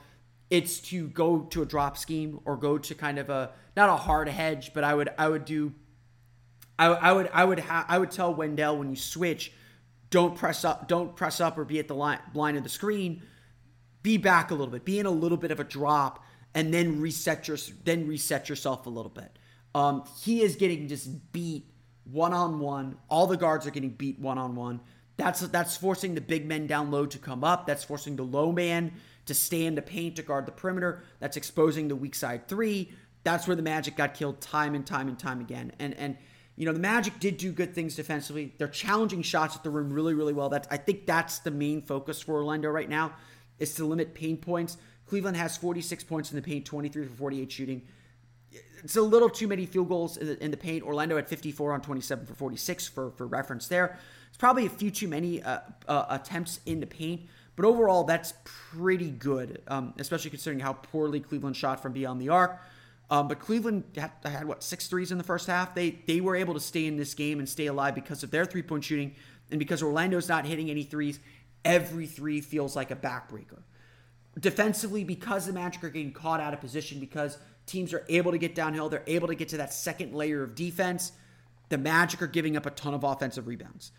it's 0.50 0.80
to 0.82 1.08
go 1.08 1.42
to 1.42 1.62
a 1.62 1.66
drop 1.66 1.98
scheme 1.98 2.40
or 2.46 2.58
go 2.58 2.78
to 2.78 2.96
kind 2.96 3.18
of 3.20 3.30
a 3.30 3.52
not 3.76 3.90
a 3.90 3.96
hard 3.96 4.28
hedge, 4.28 4.74
but 4.74 4.84
I 4.84 4.94
would 4.94 5.10
I 5.18 5.30
would 5.30 5.46
do 5.46 5.74
I, 6.78 6.88
I 6.88 7.12
would 7.14 7.30
I 7.34 7.46
would 7.46 7.60
ha- 7.60 7.86
I 7.88 7.98
would 7.98 8.12
tell 8.12 8.34
Wendell 8.34 8.78
when 8.78 8.90
you 8.90 8.98
switch, 8.98 9.54
don't 10.12 10.36
press 10.36 10.64
up 10.64 10.88
don't 10.88 11.16
press 11.16 11.42
up 11.42 11.58
or 11.58 11.66
be 11.66 11.80
at 11.80 11.88
the 11.88 11.96
line 11.96 12.20
line 12.36 12.56
of 12.56 12.64
the 12.64 12.70
screen, 12.70 13.24
be 14.04 14.18
back 14.18 14.52
a 14.52 14.54
little 14.54 14.72
bit, 14.72 14.86
be 14.86 15.00
in 15.00 15.08
a 15.08 15.12
little 15.12 15.38
bit 15.38 15.50
of 15.50 15.60
a 15.60 15.64
drop, 15.64 16.24
and 16.54 16.72
then 16.72 17.02
reset 17.02 17.48
your 17.48 17.58
then 17.84 18.08
reset 18.08 18.48
yourself 18.50 18.86
a 18.86 18.90
little 18.90 19.10
bit. 19.10 19.40
Um, 19.74 20.04
he 20.22 20.42
is 20.42 20.56
getting 20.58 20.88
just 20.88 21.32
beat 21.32 21.66
one 22.04 22.34
on 22.34 22.60
one. 22.60 22.98
All 23.10 23.26
the 23.26 23.38
guards 23.38 23.66
are 23.66 23.72
getting 23.72 23.92
beat 23.92 24.20
one 24.20 24.38
on 24.38 24.56
one. 24.56 24.82
That's 25.18 25.40
that's 25.42 25.78
forcing 25.78 26.14
the 26.14 26.22
big 26.22 26.46
men 26.46 26.68
down 26.68 26.92
low 26.92 27.06
to 27.06 27.18
come 27.18 27.44
up. 27.44 27.66
That's 27.66 27.84
forcing 27.84 28.16
the 28.18 28.24
low 28.24 28.52
man 28.52 28.94
to 29.28 29.34
stay 29.34 29.66
in 29.66 29.76
the 29.76 29.82
paint 29.82 30.18
to 30.18 30.24
guard 30.24 30.46
the 30.46 30.52
perimeter. 30.52 31.04
That's 31.20 31.38
exposing 31.38 31.88
the 31.88 31.96
weak 31.96 32.16
side 32.16 32.48
three. 32.48 32.92
That's 33.24 33.48
where 33.48 33.56
the 33.56 33.62
Magic 33.62 33.96
got 33.96 34.14
killed 34.14 34.42
time 34.42 34.76
and 34.76 34.86
time 34.86 35.08
and 35.08 35.18
time 35.18 35.40
again. 35.40 35.72
And 35.80 35.94
and 35.94 36.18
you 36.56 36.66
know 36.66 36.74
the 36.74 36.80
Magic 36.80 37.20
did 37.20 37.38
do 37.38 37.52
good 37.52 37.74
things 37.74 37.96
defensively. 37.96 38.54
They're 38.58 38.68
challenging 38.68 39.22
shots 39.22 39.56
at 39.56 39.64
the 39.64 39.70
rim 39.70 39.92
really 39.92 40.14
really 40.14 40.34
well. 40.34 40.50
That 40.50 40.68
I 40.70 40.78
think 40.78 41.06
that's 41.06 41.40
the 41.40 41.52
main 41.52 41.82
focus 41.82 42.22
for 42.22 42.36
Orlando 42.36 42.70
right 42.70 42.90
now 42.90 43.14
is 43.60 43.74
to 43.76 43.86
limit 43.86 44.14
paint 44.14 44.42
points. 44.42 44.78
Cleveland 45.08 45.38
has 45.38 45.58
46 45.58 46.04
points 46.06 46.32
in 46.32 46.36
the 46.36 46.42
paint, 46.42 46.66
23 46.66 47.06
for 47.06 47.14
48 47.14 47.52
shooting. 47.52 47.82
It's 48.84 48.96
a 48.96 49.02
little 49.02 49.30
too 49.30 49.48
many 49.48 49.66
field 49.66 49.90
goals 49.90 50.18
in 50.18 50.28
the, 50.28 50.44
in 50.44 50.52
the 50.52 50.58
paint. 50.58 50.84
Orlando 50.84 51.18
at 51.18 51.30
54 51.30 51.74
on 51.74 51.82
27 51.82 52.26
for 52.26 52.34
46 52.34 52.88
for 52.88 53.12
for 53.12 53.28
reference 53.28 53.68
there. 53.68 53.98
It's 54.30 54.38
probably 54.38 54.66
a 54.66 54.70
few 54.70 54.92
too 54.92 55.08
many 55.08 55.44
uh, 55.44 55.60
uh, 55.88 56.06
attempts 56.10 56.62
in 56.66 56.80
the 56.80 56.88
paint, 56.88 57.22
but 57.56 57.66
overall, 57.66 58.04
that's 58.04 58.34
pretty 58.44 59.12
good, 59.12 59.62
um, 59.68 59.94
especially 60.00 60.30
considering 60.30 60.60
how 60.60 60.74
poorly 60.74 61.20
Cleveland 61.20 61.56
shot 61.56 61.82
from 61.82 61.92
beyond 61.92 62.22
the 62.22 62.30
arc. 62.30 62.62
Um, 63.12 63.28
but 63.28 63.40
Cleveland 63.40 63.84
had, 63.96 64.12
had, 64.24 64.48
what 64.48 64.64
six 64.64 64.88
threes 64.88 65.12
in 65.12 65.20
the 65.20 65.24
first 65.24 65.46
half. 65.46 65.76
They 65.76 66.00
they 66.08 66.22
were 66.22 66.36
able 66.36 66.56
to 66.56 66.60
stay 66.60 66.88
in 66.88 66.98
this 66.98 67.14
game 67.14 67.38
and 67.38 67.48
stay 67.48 67.68
alive 67.68 67.94
because 67.94 68.24
of 68.24 68.32
their 68.32 68.46
three 68.46 68.64
point 68.64 68.84
shooting, 68.84 69.16
and 69.52 69.60
because 69.60 69.84
Orlando's 69.84 70.30
not 70.30 70.46
hitting 70.46 70.72
any 70.72 70.84
threes. 70.84 71.20
Every 71.64 72.08
three 72.08 72.42
feels 72.42 72.76
like 72.76 72.90
a 72.90 72.96
backbreaker. 72.96 73.62
Defensively, 74.40 75.04
because 75.04 75.46
the 75.46 75.54
Magic 75.54 75.84
are 75.84 75.90
getting 75.90 76.14
caught 76.14 76.40
out 76.40 76.56
of 76.56 76.62
position, 76.62 77.00
because 77.00 77.38
teams 77.68 77.94
are 77.94 78.04
able 78.10 78.32
to 78.32 78.40
get 78.40 78.56
downhill, 78.56 78.90
they're 78.90 79.04
able 79.06 79.28
to 79.28 79.36
get 79.36 79.50
to 79.50 79.58
that 79.58 79.72
second 79.74 80.16
layer 80.16 80.42
of 80.42 80.56
defense 80.56 81.12
the 81.72 81.78
Magic 81.78 82.22
are 82.22 82.28
giving 82.28 82.58
up 82.58 82.66
a 82.66 82.70
ton 82.70 82.94
of 82.94 83.04
offensive 83.06 83.48
rebounds. 83.48 83.92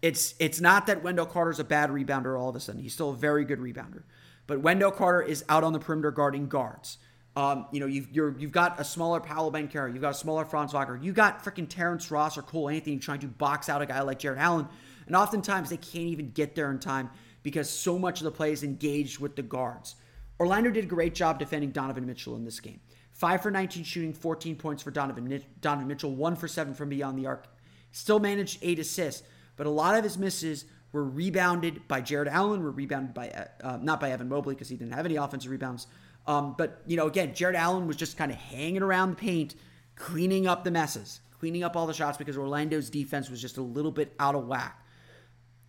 It's 0.00 0.34
it's 0.38 0.60
not 0.60 0.86
that 0.86 1.02
Wendell 1.02 1.26
Carter's 1.26 1.58
a 1.58 1.64
bad 1.64 1.90
rebounder 1.90 2.38
all 2.38 2.48
of 2.48 2.54
a 2.54 2.60
sudden. 2.60 2.80
He's 2.80 2.94
still 2.94 3.10
a 3.10 3.16
very 3.16 3.44
good 3.44 3.58
rebounder. 3.58 4.04
But 4.46 4.60
Wendell 4.60 4.92
Carter 4.92 5.22
is 5.22 5.44
out 5.48 5.64
on 5.64 5.72
the 5.72 5.80
perimeter 5.80 6.12
guarding 6.12 6.46
guards. 6.46 6.98
Um, 7.36 7.66
you 7.70 7.80
know, 7.80 7.86
you've 7.86 8.08
you 8.12 8.24
have 8.24 8.50
got 8.50 8.80
a 8.80 8.84
smaller 8.84 9.20
Paolo 9.20 9.50
Banchero, 9.50 9.92
you've 9.92 10.00
got 10.00 10.14
a 10.14 10.18
smaller 10.18 10.46
Franz 10.46 10.72
Wagner, 10.72 10.96
you 10.96 11.12
got 11.12 11.44
freaking 11.44 11.68
Terrence 11.68 12.10
Ross 12.10 12.38
or 12.38 12.42
Cole 12.42 12.70
Anthony 12.70 12.96
trying 12.98 13.20
to 13.20 13.26
box 13.26 13.68
out 13.68 13.82
a 13.82 13.86
guy 13.86 14.00
like 14.00 14.18
Jarrett 14.18 14.40
Allen, 14.40 14.66
and 15.06 15.14
oftentimes 15.14 15.68
they 15.68 15.76
can't 15.76 16.06
even 16.06 16.30
get 16.30 16.54
there 16.54 16.70
in 16.70 16.78
time 16.78 17.10
because 17.42 17.68
so 17.68 17.98
much 17.98 18.20
of 18.20 18.24
the 18.24 18.30
play 18.30 18.52
is 18.52 18.62
engaged 18.62 19.20
with 19.20 19.36
the 19.36 19.42
guards. 19.42 19.96
Orlando 20.40 20.70
did 20.70 20.84
a 20.84 20.88
great 20.88 21.14
job 21.14 21.38
defending 21.38 21.70
Donovan 21.70 22.06
Mitchell 22.06 22.36
in 22.36 22.44
this 22.44 22.58
game. 22.58 22.80
Five 23.12 23.42
for 23.42 23.50
19 23.50 23.84
shooting, 23.84 24.12
14 24.12 24.56
points 24.56 24.82
for 24.82 24.90
Donovan, 24.90 25.42
Donovan 25.60 25.88
Mitchell, 25.88 26.14
one 26.14 26.36
for 26.36 26.48
seven 26.48 26.74
from 26.74 26.88
beyond 26.88 27.18
the 27.18 27.26
arc. 27.26 27.46
Still 27.92 28.18
managed 28.18 28.58
eight 28.62 28.78
assists, 28.78 29.22
but 29.56 29.66
a 29.66 29.70
lot 29.70 29.96
of 29.96 30.04
his 30.04 30.18
misses 30.18 30.64
were 30.92 31.04
rebounded 31.04 31.86
by 31.86 32.00
Jarrett 32.00 32.28
Allen, 32.28 32.62
were 32.62 32.70
rebounded 32.70 33.14
by, 33.14 33.30
uh, 33.62 33.78
not 33.80 34.00
by 34.00 34.10
Evan 34.10 34.28
Mobley 34.28 34.54
because 34.54 34.68
he 34.68 34.76
didn't 34.76 34.94
have 34.94 35.06
any 35.06 35.16
offensive 35.16 35.50
rebounds 35.50 35.86
um, 36.26 36.54
but, 36.58 36.82
you 36.86 36.96
know, 36.96 37.06
again, 37.06 37.34
Jarrett 37.34 37.56
Allen 37.56 37.86
was 37.86 37.96
just 37.96 38.16
kind 38.16 38.32
of 38.32 38.38
hanging 38.38 38.82
around 38.82 39.10
the 39.10 39.16
paint, 39.16 39.54
cleaning 39.94 40.46
up 40.46 40.64
the 40.64 40.70
messes, 40.70 41.20
cleaning 41.38 41.62
up 41.62 41.76
all 41.76 41.86
the 41.86 41.94
shots 41.94 42.18
because 42.18 42.36
Orlando's 42.36 42.90
defense 42.90 43.30
was 43.30 43.40
just 43.40 43.58
a 43.58 43.62
little 43.62 43.92
bit 43.92 44.12
out 44.18 44.34
of 44.34 44.46
whack. 44.46 44.82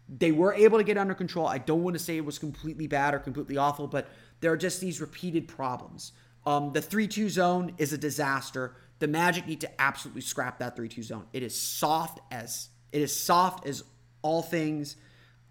They 0.09 0.31
were 0.31 0.53
able 0.53 0.77
to 0.77 0.83
get 0.83 0.97
under 0.97 1.13
control. 1.13 1.47
I 1.47 1.57
don't 1.57 1.83
want 1.83 1.95
to 1.95 2.03
say 2.03 2.17
it 2.17 2.25
was 2.25 2.39
completely 2.39 2.87
bad 2.87 3.13
or 3.13 3.19
completely 3.19 3.57
awful, 3.57 3.87
but 3.87 4.07
there 4.39 4.51
are 4.51 4.57
just 4.57 4.79
these 4.81 5.01
repeated 5.01 5.47
problems. 5.47 6.13
Um, 6.45 6.71
the 6.71 6.81
3 6.81 7.07
2 7.07 7.29
zone 7.29 7.73
is 7.77 7.91
a 7.91 7.97
disaster. 7.97 8.75
The 8.99 9.07
Magic 9.07 9.45
need 9.45 9.61
to 9.61 9.81
absolutely 9.81 10.21
scrap 10.21 10.59
that 10.59 10.75
3 10.75 10.87
2 10.87 11.03
zone. 11.03 11.25
It 11.33 11.43
is 11.43 11.59
soft 11.59 12.19
as 12.31 12.69
it 12.91 13.01
is 13.01 13.13
soft 13.13 13.67
as 13.67 13.83
all 14.21 14.41
things. 14.41 14.95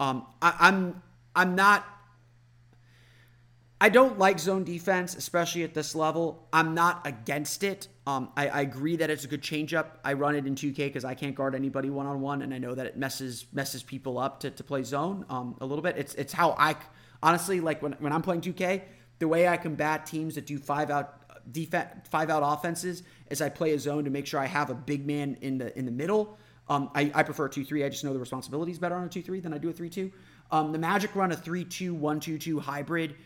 Um, 0.01 0.27
I, 0.41 0.55
I'm 0.59 1.03
I'm 1.35 1.55
not 1.55 1.85
I 3.79 3.91
don't 3.91 4.19
like 4.19 4.39
zone 4.39 4.65
defense, 4.65 5.15
especially 5.15 5.63
at 5.63 5.75
this 5.75 5.95
level. 5.95 6.49
I'm 6.51 6.75
not 6.75 7.07
against 7.07 7.63
it. 7.63 7.89
Um, 8.07 8.31
I, 8.35 8.49
I, 8.49 8.61
agree 8.63 8.97
that 8.97 9.11
it's 9.11 9.25
a 9.25 9.29
good 9.29 9.43
changeup. 9.43 9.87
I 10.03 10.15
run 10.15 10.35
it 10.35 10.47
in 10.47 10.55
2K 10.55 10.77
because 10.77 11.05
I 11.05 11.15
can't 11.15 11.35
guard 11.35 11.55
anybody 11.55 11.91
one 11.91 12.07
on 12.07 12.23
one, 12.23 12.41
and 12.41 12.55
I 12.55 12.59
know 12.59 12.75
that 12.75 12.87
it 12.87 12.97
messes 12.97 13.47
messes 13.53 13.83
people 13.83 14.19
up 14.19 14.41
to, 14.41 14.51
to 14.51 14.65
play 14.65 14.83
zone 14.83 15.27
um, 15.29 15.57
a 15.61 15.67
little 15.67 15.83
bit. 15.83 15.99
It's 15.99 16.15
it's 16.15 16.33
how 16.33 16.53
I 16.53 16.77
honestly 17.23 17.61
like 17.61 17.83
when, 17.83 17.93
when 17.99 18.13
I'm 18.13 18.23
playing 18.23 18.43
2K. 18.43 18.83
The 19.19 19.29
way 19.29 19.49
I 19.49 19.57
combat 19.57 20.07
teams 20.07 20.37
that 20.37 20.47
do 20.47 20.59
five 20.59 20.89
out 20.89 21.53
defense 21.53 21.91
five 22.09 22.31
out 22.31 22.43
offenses 22.45 23.03
is 23.29 23.43
I 23.43 23.51
play 23.51 23.73
a 23.75 23.79
zone 23.79 24.05
to 24.05 24.11
make 24.11 24.27
sure 24.27 24.41
I 24.41 24.47
have 24.47 24.71
a 24.71 24.75
big 24.75 25.07
man 25.07 25.37
in 25.43 25.59
the 25.59 25.77
in 25.77 25.85
the 25.85 25.93
middle. 25.93 26.39
Um, 26.69 26.91
I, 26.95 27.13
I 27.15 27.23
prefer 27.25 27.47
a 27.47 27.51
2 27.51 27.65
3. 27.65 27.85
I 27.85 27.89
just 27.89 28.05
know 28.05 28.13
the 28.13 28.19
responsibilities 28.19 28.79
better 28.79 28.97
on 28.97 29.05
a 29.05 29.09
2 29.09 29.23
3 29.23 29.41
than 29.41 29.53
I 29.53 29.59
do 29.59 29.69
a 29.69 29.73
3 29.73 29.91
2. 29.91 30.11
Um, 30.51 30.73
the 30.73 30.79
Magic 30.79 31.15
run 31.15 31.33
a 31.33 31.37
3 31.37 31.65
2 31.65 31.95
1 31.95 32.21
2 32.21 32.39
2 32.39 32.61
hybrid 32.61 33.17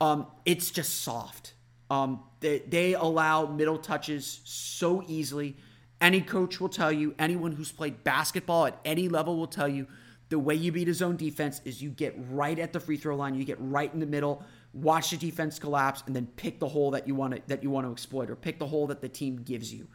um, 0.00 0.26
it's 0.44 0.70
just 0.70 1.02
soft. 1.02 1.54
Um, 1.90 2.22
they, 2.40 2.60
they 2.60 2.94
allow 2.94 3.46
middle 3.46 3.78
touches 3.78 4.40
so 4.44 5.04
easily. 5.06 5.56
Any 6.00 6.20
coach 6.20 6.60
will 6.60 6.68
tell 6.68 6.92
you, 6.92 7.14
anyone 7.18 7.52
who's 7.52 7.72
played 7.72 8.02
basketball 8.04 8.66
at 8.66 8.78
any 8.84 9.08
level 9.08 9.36
will 9.36 9.46
tell 9.46 9.68
you, 9.68 9.86
the 10.30 10.38
way 10.38 10.54
you 10.54 10.70
beat 10.70 10.88
a 10.88 10.94
zone 10.94 11.16
defense 11.16 11.60
is 11.64 11.82
you 11.82 11.90
get 11.90 12.14
right 12.30 12.58
at 12.58 12.72
the 12.72 12.80
free 12.80 12.96
throw 12.96 13.16
line, 13.16 13.34
you 13.34 13.44
get 13.44 13.58
right 13.60 13.92
in 13.92 13.98
the 13.98 14.06
middle, 14.06 14.44
watch 14.72 15.10
the 15.10 15.16
defense 15.16 15.58
collapse, 15.58 16.04
and 16.06 16.14
then 16.14 16.26
pick 16.36 16.60
the 16.60 16.68
hole 16.68 16.92
that 16.92 17.06
you 17.06 17.16
want 17.16 17.34
to 17.34 17.42
that 17.48 17.64
you 17.64 17.70
want 17.70 17.84
to 17.84 17.92
exploit, 17.92 18.30
or 18.30 18.36
pick 18.36 18.60
the 18.60 18.66
hole 18.66 18.86
that 18.86 19.00
the 19.00 19.08
team 19.08 19.42
gives 19.42 19.74
you. 19.74 19.88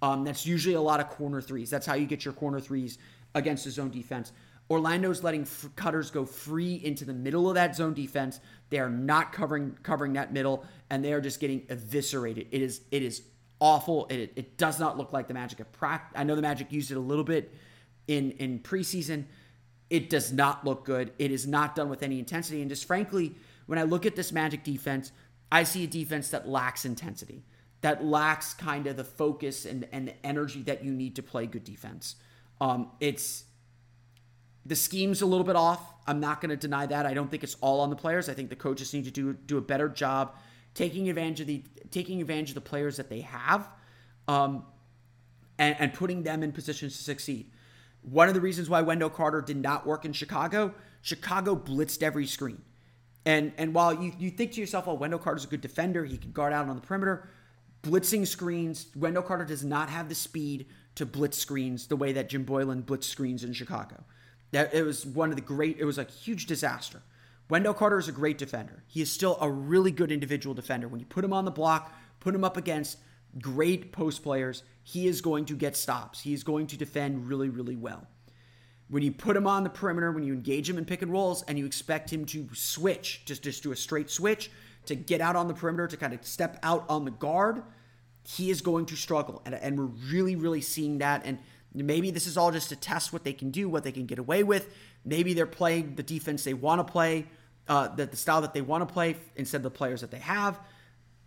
Um, 0.00 0.24
that's 0.24 0.46
usually 0.46 0.74
a 0.74 0.80
lot 0.80 0.98
of 0.98 1.10
corner 1.10 1.42
threes. 1.42 1.68
That's 1.68 1.86
how 1.86 1.94
you 1.94 2.06
get 2.06 2.24
your 2.24 2.32
corner 2.34 2.58
threes 2.58 2.98
against 3.34 3.66
a 3.66 3.70
zone 3.70 3.90
defense. 3.90 4.32
Orlando's 4.70 5.22
letting 5.22 5.42
f- 5.42 5.68
cutters 5.76 6.10
go 6.10 6.24
free 6.24 6.74
into 6.74 7.04
the 7.04 7.12
middle 7.12 7.48
of 7.48 7.56
that 7.56 7.76
zone 7.76 7.94
defense. 7.94 8.40
They 8.70 8.78
are 8.78 8.90
not 8.90 9.32
covering 9.32 9.76
covering 9.82 10.14
that 10.14 10.32
middle, 10.32 10.64
and 10.90 11.04
they 11.04 11.12
are 11.12 11.20
just 11.20 11.40
getting 11.40 11.66
eviscerated. 11.68 12.48
It 12.50 12.62
is 12.62 12.80
it 12.90 13.02
is 13.02 13.22
awful. 13.60 14.06
It, 14.10 14.32
it 14.34 14.56
does 14.56 14.80
not 14.80 14.96
look 14.98 15.12
like 15.12 15.28
the 15.28 15.34
Magic 15.34 15.60
of 15.60 15.70
practice. 15.72 16.18
I 16.18 16.24
know 16.24 16.34
the 16.36 16.42
Magic 16.42 16.72
used 16.72 16.90
it 16.90 16.96
a 16.96 17.00
little 17.00 17.24
bit 17.24 17.54
in 18.08 18.32
in 18.32 18.60
preseason. 18.60 19.24
It 19.90 20.08
does 20.08 20.32
not 20.32 20.64
look 20.64 20.86
good. 20.86 21.12
It 21.18 21.30
is 21.30 21.46
not 21.46 21.76
done 21.76 21.90
with 21.90 22.02
any 22.02 22.18
intensity. 22.18 22.62
And 22.62 22.70
just 22.70 22.86
frankly, 22.86 23.34
when 23.66 23.78
I 23.78 23.82
look 23.82 24.06
at 24.06 24.16
this 24.16 24.32
Magic 24.32 24.64
defense, 24.64 25.12
I 25.50 25.64
see 25.64 25.84
a 25.84 25.86
defense 25.86 26.30
that 26.30 26.48
lacks 26.48 26.86
intensity, 26.86 27.44
that 27.82 28.02
lacks 28.02 28.54
kind 28.54 28.86
of 28.86 28.96
the 28.96 29.04
focus 29.04 29.66
and, 29.66 29.86
and 29.92 30.08
the 30.08 30.26
energy 30.26 30.62
that 30.62 30.82
you 30.82 30.92
need 30.92 31.16
to 31.16 31.22
play 31.22 31.46
good 31.46 31.64
defense. 31.64 32.16
Um, 32.58 32.90
it's 33.00 33.44
the 34.64 34.76
scheme's 34.76 35.22
a 35.22 35.26
little 35.26 35.44
bit 35.44 35.56
off. 35.56 35.80
I'm 36.06 36.20
not 36.20 36.40
going 36.40 36.50
to 36.50 36.56
deny 36.56 36.86
that. 36.86 37.06
I 37.06 37.14
don't 37.14 37.30
think 37.30 37.44
it's 37.44 37.56
all 37.60 37.80
on 37.80 37.90
the 37.90 37.96
players. 37.96 38.28
I 38.28 38.34
think 38.34 38.48
the 38.48 38.56
coaches 38.56 38.92
need 38.92 39.04
to 39.04 39.10
do 39.10 39.32
do 39.32 39.58
a 39.58 39.60
better 39.60 39.88
job 39.88 40.34
taking 40.74 41.08
advantage 41.08 41.40
of 41.40 41.46
the 41.46 41.62
taking 41.90 42.20
advantage 42.20 42.50
of 42.50 42.54
the 42.54 42.60
players 42.60 42.96
that 42.96 43.08
they 43.08 43.20
have, 43.20 43.68
um, 44.28 44.64
and, 45.58 45.76
and 45.78 45.94
putting 45.94 46.22
them 46.22 46.42
in 46.42 46.52
positions 46.52 46.96
to 46.96 47.02
succeed. 47.02 47.50
One 48.02 48.28
of 48.28 48.34
the 48.34 48.40
reasons 48.40 48.68
why 48.68 48.80
Wendell 48.82 49.10
Carter 49.10 49.40
did 49.40 49.58
not 49.58 49.86
work 49.86 50.04
in 50.04 50.12
Chicago, 50.12 50.74
Chicago 51.02 51.54
blitzed 51.54 52.02
every 52.02 52.26
screen. 52.26 52.62
And 53.24 53.52
and 53.58 53.74
while 53.74 53.94
you, 53.94 54.12
you 54.18 54.30
think 54.30 54.52
to 54.52 54.60
yourself, 54.60 54.86
well, 54.86 54.98
Wendell 54.98 55.20
Carter's 55.20 55.44
a 55.44 55.48
good 55.48 55.60
defender, 55.60 56.04
he 56.04 56.18
can 56.18 56.32
guard 56.32 56.52
out 56.52 56.68
on 56.68 56.74
the 56.74 56.82
perimeter, 56.82 57.28
blitzing 57.82 58.26
screens, 58.26 58.86
Wendell 58.96 59.22
Carter 59.22 59.44
does 59.44 59.64
not 59.64 59.88
have 59.88 60.08
the 60.08 60.14
speed 60.14 60.66
to 60.94 61.06
blitz 61.06 61.38
screens 61.38 61.86
the 61.86 61.96
way 61.96 62.12
that 62.12 62.28
Jim 62.28 62.44
Boylen 62.44 62.82
blitzed 62.82 63.04
screens 63.04 63.44
in 63.44 63.52
Chicago. 63.52 64.04
That 64.52 64.72
it 64.72 64.84
was 64.84 65.04
one 65.04 65.30
of 65.30 65.36
the 65.36 65.42
great. 65.42 65.78
It 65.78 65.84
was 65.84 65.98
a 65.98 66.04
huge 66.04 66.46
disaster. 66.46 67.02
Wendell 67.48 67.74
Carter 67.74 67.98
is 67.98 68.08
a 68.08 68.12
great 68.12 68.38
defender. 68.38 68.82
He 68.86 69.02
is 69.02 69.10
still 69.10 69.36
a 69.40 69.50
really 69.50 69.90
good 69.90 70.12
individual 70.12 70.54
defender. 70.54 70.88
When 70.88 71.00
you 71.00 71.06
put 71.06 71.24
him 71.24 71.32
on 71.32 71.44
the 71.44 71.50
block, 71.50 71.92
put 72.20 72.34
him 72.34 72.44
up 72.44 72.56
against 72.56 72.98
great 73.40 73.92
post 73.92 74.22
players, 74.22 74.62
he 74.82 75.06
is 75.06 75.20
going 75.20 75.46
to 75.46 75.54
get 75.54 75.76
stops. 75.76 76.20
He 76.20 76.32
is 76.32 76.44
going 76.44 76.66
to 76.68 76.76
defend 76.76 77.28
really, 77.28 77.48
really 77.48 77.76
well. 77.76 78.06
When 78.88 79.02
you 79.02 79.12
put 79.12 79.36
him 79.36 79.46
on 79.46 79.64
the 79.64 79.70
perimeter, 79.70 80.12
when 80.12 80.22
you 80.22 80.34
engage 80.34 80.68
him 80.68 80.76
in 80.76 80.84
pick 80.84 81.02
and 81.02 81.10
rolls, 81.10 81.42
and 81.44 81.58
you 81.58 81.64
expect 81.64 82.12
him 82.12 82.24
to 82.26 82.48
switch, 82.52 83.22
just 83.24 83.42
just 83.42 83.62
do 83.62 83.72
a 83.72 83.76
straight 83.76 84.10
switch 84.10 84.50
to 84.86 84.94
get 84.94 85.20
out 85.20 85.36
on 85.36 85.48
the 85.48 85.54
perimeter, 85.54 85.86
to 85.86 85.96
kind 85.96 86.12
of 86.12 86.24
step 86.26 86.58
out 86.62 86.84
on 86.88 87.04
the 87.04 87.10
guard, 87.10 87.62
he 88.24 88.50
is 88.50 88.60
going 88.60 88.86
to 88.86 88.96
struggle. 88.96 89.40
And, 89.46 89.54
and 89.54 89.78
we're 89.78 90.10
really, 90.10 90.36
really 90.36 90.60
seeing 90.60 90.98
that. 90.98 91.22
And 91.24 91.38
Maybe 91.74 92.10
this 92.10 92.26
is 92.26 92.36
all 92.36 92.50
just 92.50 92.68
to 92.68 92.76
test 92.76 93.12
what 93.12 93.24
they 93.24 93.32
can 93.32 93.50
do, 93.50 93.68
what 93.68 93.84
they 93.84 93.92
can 93.92 94.06
get 94.06 94.18
away 94.18 94.42
with. 94.42 94.74
Maybe 95.04 95.34
they're 95.34 95.46
playing 95.46 95.94
the 95.94 96.02
defense 96.02 96.44
they 96.44 96.54
want 96.54 96.86
to 96.86 96.90
play, 96.90 97.26
uh, 97.68 97.88
the, 97.88 98.06
the 98.06 98.16
style 98.16 98.42
that 98.42 98.52
they 98.52 98.60
want 98.60 98.86
to 98.86 98.92
play 98.92 99.16
instead 99.36 99.58
of 99.58 99.62
the 99.62 99.70
players 99.70 100.02
that 100.02 100.10
they 100.10 100.18
have. 100.18 100.58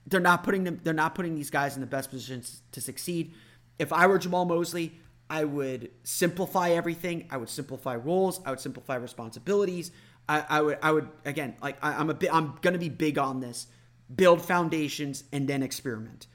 They're 0.08 0.20
not 0.20 0.44
putting 0.44 0.64
them. 0.64 0.80
They're 0.84 0.94
not 0.94 1.16
putting 1.16 1.36
these 1.36 1.50
guys 1.50 1.76
in 1.76 1.82
the 1.82 1.88
best 1.88 2.12
positions 2.12 2.62
to 2.74 2.82
succeed. 2.82 3.34
If 3.80 3.92
I 3.92 4.06
were 4.06 4.20
Jamahl 4.20 4.48
Mosley, 4.48 4.94
I 5.30 5.46
would 5.46 5.90
simplify 6.04 6.70
everything. 6.70 7.28
I 7.32 7.38
would 7.38 7.50
simplify 7.50 7.96
roles. 7.96 8.40
I 8.46 8.52
would 8.52 8.60
simplify 8.60 8.96
responsibilities. 8.96 9.92
I, 10.30 10.46
I 10.48 10.62
would. 10.62 10.78
I 10.84 10.92
would 10.92 11.10
again. 11.26 11.56
Like 11.62 11.78
I, 11.84 11.94
I'm 11.94 12.12
a 12.12 12.14
bit. 12.14 12.34
I'm 12.34 12.56
gonna 12.62 12.78
be 12.78 12.90
big 12.90 13.18
on 13.18 13.40
this. 13.40 13.66
Build 14.14 14.46
foundations 14.46 15.24
and 15.32 15.48
then 15.48 15.64
experiment. 15.64 16.28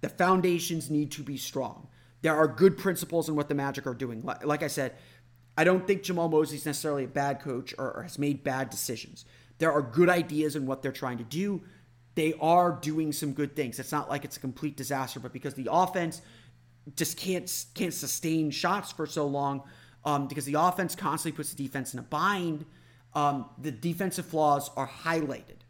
The 0.00 0.08
foundations 0.08 0.90
need 0.90 1.12
to 1.12 1.22
be 1.22 1.36
strong. 1.36 1.86
There 2.24 2.34
are 2.34 2.48
good 2.48 2.78
principles 2.78 3.28
in 3.28 3.36
what 3.36 3.50
the 3.50 3.54
Magic 3.54 3.86
are 3.86 3.92
doing. 3.92 4.22
Like 4.22 4.62
I 4.62 4.68
said, 4.68 4.94
I 5.58 5.64
don't 5.64 5.86
think 5.86 6.04
Jamahl 6.04 6.30
Mosley 6.30 6.56
is 6.56 6.64
necessarily 6.64 7.04
a 7.04 7.06
bad 7.06 7.38
coach 7.38 7.74
or, 7.76 8.00
has 8.02 8.18
made 8.18 8.42
bad 8.42 8.70
decisions. 8.70 9.26
There 9.58 9.70
are 9.70 9.82
good 9.82 10.08
ideas 10.08 10.56
in 10.56 10.64
what 10.64 10.80
they're 10.80 10.90
trying 10.90 11.18
to 11.18 11.24
do. 11.24 11.60
They 12.14 12.32
are 12.40 12.78
doing 12.80 13.12
some 13.12 13.34
good 13.34 13.54
things. 13.54 13.78
It's 13.78 13.92
not 13.92 14.08
like 14.08 14.24
it's 14.24 14.38
a 14.38 14.40
complete 14.40 14.74
disaster, 14.74 15.20
but 15.20 15.34
because 15.34 15.52
the 15.52 15.68
offense 15.70 16.22
just 16.96 17.18
can't 17.18 17.66
can't 17.74 17.92
sustain 17.92 18.50
shots 18.50 18.90
for 18.90 19.04
so 19.04 19.26
long, 19.26 19.62
um, 20.06 20.26
because 20.26 20.46
the 20.46 20.54
offense 20.54 20.96
constantly 20.96 21.36
puts 21.36 21.52
the 21.52 21.62
defense 21.62 21.92
in 21.92 21.98
a 21.98 22.02
bind. 22.04 22.64
Um, 23.12 23.50
the 23.58 23.70
defensive 23.70 24.24
flaws 24.24 24.70
are 24.78 24.88
highlighted. 24.88 25.60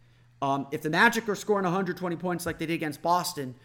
Um, 0.41 0.69
if 0.71 0.83
the 0.83 0.91
Magic 0.91 1.29
are 1.29 1.35
scoring 1.35 1.65
120 1.65 2.15
points 2.15 2.47
like 2.47 2.61
they 2.61 2.67
did 2.67 2.75
against 2.75 3.03
Boston, 3.03 3.57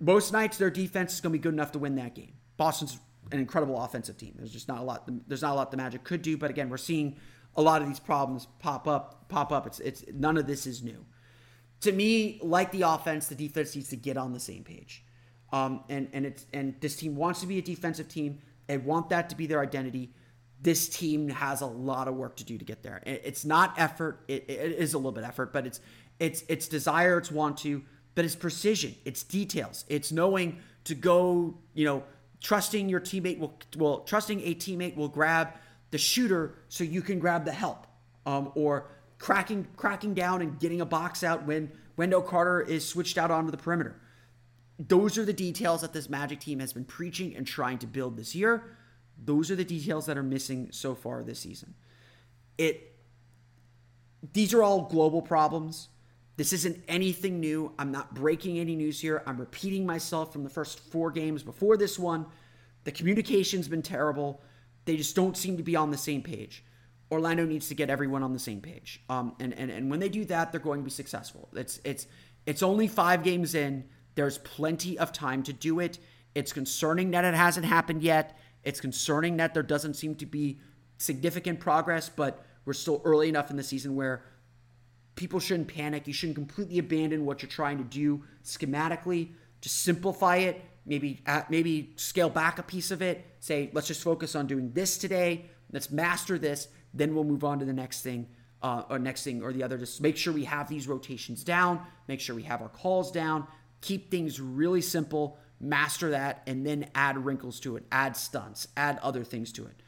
most 0.00 0.32
nights 0.32 0.56
their 0.56 0.70
defense 0.70 1.14
is 1.14 1.20
going 1.20 1.32
to 1.32 1.38
be 1.38 1.42
good 1.42 1.54
enough 1.54 1.72
to 1.72 1.78
win 1.78 1.94
that 1.96 2.14
game. 2.14 2.32
Boston's 2.56 2.98
an 3.32 3.38
incredible 3.38 3.80
offensive 3.80 4.16
team. 4.16 4.34
There's 4.36 4.52
just 4.52 4.68
not 4.68 4.78
a 4.78 4.82
lot. 4.82 5.08
There's 5.28 5.42
not 5.42 5.52
a 5.52 5.54
lot 5.54 5.70
the 5.70 5.76
Magic 5.76 6.04
could 6.04 6.22
do. 6.22 6.36
But 6.36 6.50
again, 6.50 6.68
we're 6.68 6.78
seeing 6.78 7.16
a 7.54 7.62
lot 7.62 7.82
of 7.82 7.88
these 7.88 8.00
problems 8.00 8.46
pop 8.58 8.88
up. 8.88 9.28
Pop 9.28 9.52
up. 9.52 9.66
It's 9.66 9.80
it's 9.80 10.04
none 10.12 10.36
of 10.36 10.46
this 10.46 10.66
is 10.66 10.82
new. 10.82 11.04
To 11.82 11.92
me, 11.92 12.38
like 12.42 12.72
the 12.72 12.82
offense, 12.82 13.28
the 13.28 13.34
defense 13.34 13.74
needs 13.74 13.88
to 13.88 13.96
get 13.96 14.16
on 14.16 14.32
the 14.32 14.40
same 14.40 14.64
page. 14.64 15.04
Um, 15.52 15.84
and 15.88 16.08
and 16.12 16.26
it's 16.26 16.46
and 16.52 16.74
this 16.80 16.96
team 16.96 17.16
wants 17.16 17.40
to 17.40 17.46
be 17.46 17.58
a 17.58 17.62
defensive 17.62 18.08
team. 18.08 18.40
They 18.66 18.78
want 18.78 19.10
that 19.10 19.30
to 19.30 19.36
be 19.36 19.46
their 19.46 19.60
identity. 19.60 20.12
This 20.62 20.88
team 20.88 21.28
has 21.30 21.62
a 21.62 21.66
lot 21.66 22.06
of 22.06 22.14
work 22.14 22.36
to 22.36 22.44
do 22.44 22.58
to 22.58 22.64
get 22.64 22.82
there. 22.82 23.02
It's 23.06 23.44
not 23.44 23.74
effort. 23.78 24.24
It, 24.28 24.44
it 24.48 24.72
is 24.72 24.92
a 24.94 24.98
little 24.98 25.12
bit 25.12 25.24
effort, 25.24 25.52
but 25.52 25.66
it's 25.66 25.80
it's 26.18 26.44
it's 26.48 26.68
desire. 26.68 27.18
It's 27.18 27.30
want 27.30 27.56
to 27.58 27.82
but 28.14 28.24
it's 28.24 28.36
precision, 28.36 28.94
it's 29.04 29.22
details, 29.22 29.84
it's 29.88 30.12
knowing 30.12 30.58
to 30.84 30.94
go, 30.94 31.54
you 31.74 31.84
know, 31.84 32.02
trusting 32.40 32.88
your 32.88 33.00
teammate 33.00 33.38
will 33.38 33.58
well 33.76 34.00
trusting 34.00 34.40
a 34.40 34.54
teammate 34.54 34.96
will 34.96 35.08
grab 35.08 35.52
the 35.90 35.98
shooter 35.98 36.54
so 36.68 36.84
you 36.84 37.02
can 37.02 37.18
grab 37.18 37.44
the 37.44 37.52
help 37.52 37.86
um, 38.26 38.50
or 38.54 38.88
cracking 39.18 39.66
cracking 39.76 40.14
down 40.14 40.40
and 40.40 40.58
getting 40.58 40.80
a 40.80 40.86
box 40.86 41.22
out 41.22 41.46
when 41.46 41.70
Wendell 41.96 42.22
Carter 42.22 42.62
is 42.62 42.86
switched 42.86 43.18
out 43.18 43.30
onto 43.30 43.50
the 43.50 43.56
perimeter. 43.56 44.00
Those 44.78 45.18
are 45.18 45.24
the 45.26 45.34
details 45.34 45.82
that 45.82 45.92
this 45.92 46.08
Magic 46.08 46.40
team 46.40 46.60
has 46.60 46.72
been 46.72 46.86
preaching 46.86 47.36
and 47.36 47.46
trying 47.46 47.76
to 47.78 47.86
build 47.86 48.16
this 48.16 48.34
year. 48.34 48.76
Those 49.22 49.50
are 49.50 49.56
the 49.56 49.64
details 49.64 50.06
that 50.06 50.16
are 50.16 50.22
missing 50.22 50.68
so 50.72 50.94
far 50.94 51.22
this 51.22 51.40
season. 51.40 51.74
It 52.56 52.94
these 54.32 54.54
are 54.54 54.62
all 54.62 54.82
global 54.82 55.22
problems. 55.22 55.88
This 56.40 56.54
isn't 56.54 56.82
anything 56.88 57.38
new. 57.38 57.70
I'm 57.78 57.92
not 57.92 58.14
breaking 58.14 58.58
any 58.58 58.74
news 58.74 58.98
here. 58.98 59.22
I'm 59.26 59.36
repeating 59.36 59.84
myself 59.84 60.32
from 60.32 60.42
the 60.42 60.48
first 60.48 60.80
four 60.80 61.10
games 61.10 61.42
before 61.42 61.76
this 61.76 61.98
one. 61.98 62.24
The 62.84 62.92
communication's 62.92 63.68
been 63.68 63.82
terrible. 63.82 64.40
They 64.86 64.96
just 64.96 65.14
don't 65.14 65.36
seem 65.36 65.58
to 65.58 65.62
be 65.62 65.76
on 65.76 65.90
the 65.90 65.98
same 65.98 66.22
page. 66.22 66.64
Orlando 67.12 67.44
needs 67.44 67.68
to 67.68 67.74
get 67.74 67.90
everyone 67.90 68.22
on 68.22 68.32
the 68.32 68.38
same 68.38 68.62
page. 68.62 69.02
Um, 69.10 69.34
and, 69.38 69.52
and 69.52 69.70
and 69.70 69.90
when 69.90 70.00
they 70.00 70.08
do 70.08 70.24
that, 70.24 70.50
they're 70.50 70.62
going 70.62 70.80
to 70.80 70.84
be 70.84 70.90
successful. 70.90 71.50
It's 71.54 71.78
it's 71.84 72.06
it's 72.46 72.62
only 72.62 72.88
five 72.88 73.22
games 73.22 73.54
in. 73.54 73.84
There's 74.14 74.38
plenty 74.38 74.98
of 74.98 75.12
time 75.12 75.42
to 75.42 75.52
do 75.52 75.78
it. 75.78 75.98
It's 76.34 76.54
concerning 76.54 77.10
that 77.10 77.26
it 77.26 77.34
hasn't 77.34 77.66
happened 77.66 78.02
yet. 78.02 78.38
It's 78.64 78.80
concerning 78.80 79.36
that 79.36 79.52
there 79.52 79.62
doesn't 79.62 79.92
seem 79.92 80.14
to 80.14 80.24
be 80.24 80.58
significant 80.96 81.60
progress, 81.60 82.08
but 82.08 82.42
we're 82.64 82.72
still 82.72 83.02
early 83.04 83.28
enough 83.28 83.50
in 83.50 83.58
the 83.58 83.62
season 83.62 83.94
where 83.94 84.24
people 85.14 85.40
shouldn't 85.40 85.68
panic. 85.68 86.06
You 86.06 86.12
shouldn't 86.12 86.36
completely 86.36 86.78
abandon 86.78 87.24
what 87.24 87.42
you're 87.42 87.50
trying 87.50 87.78
to 87.78 87.84
do 87.84 88.22
schematically. 88.44 89.30
Just 89.60 89.82
simplify 89.82 90.36
it. 90.36 90.62
Maybe 90.86 91.22
maybe 91.50 91.92
scale 91.96 92.30
back 92.30 92.58
a 92.58 92.62
piece 92.62 92.90
of 92.90 93.02
it. 93.02 93.24
Say, 93.40 93.70
let's 93.72 93.86
just 93.86 94.02
focus 94.02 94.34
on 94.34 94.46
doing 94.46 94.72
this 94.72 94.98
today. 94.98 95.46
Let's 95.72 95.90
master 95.90 96.38
this. 96.38 96.68
Then 96.94 97.14
we'll 97.14 97.24
move 97.24 97.44
on 97.44 97.58
to 97.60 97.64
the 97.64 97.72
next 97.72 98.02
thing, 98.02 98.28
uh, 98.62 98.84
or 98.88 98.98
next 98.98 99.22
thing 99.22 99.42
or 99.42 99.52
the 99.52 99.62
other. 99.62 99.78
Just 99.78 100.00
make 100.00 100.16
sure 100.16 100.32
we 100.32 100.44
have 100.44 100.68
these 100.68 100.88
rotations 100.88 101.44
down. 101.44 101.86
Make 102.08 102.20
sure 102.20 102.34
we 102.34 102.42
have 102.44 102.62
our 102.62 102.68
calls 102.68 103.12
down. 103.12 103.46
Keep 103.82 104.10
things 104.10 104.40
really 104.40 104.80
simple. 104.80 105.38
Master 105.60 106.10
that, 106.10 106.42
and 106.46 106.66
then 106.66 106.88
add 106.94 107.22
wrinkles 107.22 107.60
to 107.60 107.76
it. 107.76 107.84
Add 107.92 108.16
stunts. 108.16 108.68
Add 108.76 108.98
other 109.02 109.22
things 109.22 109.52
to 109.52 109.66
it. 109.66 109.82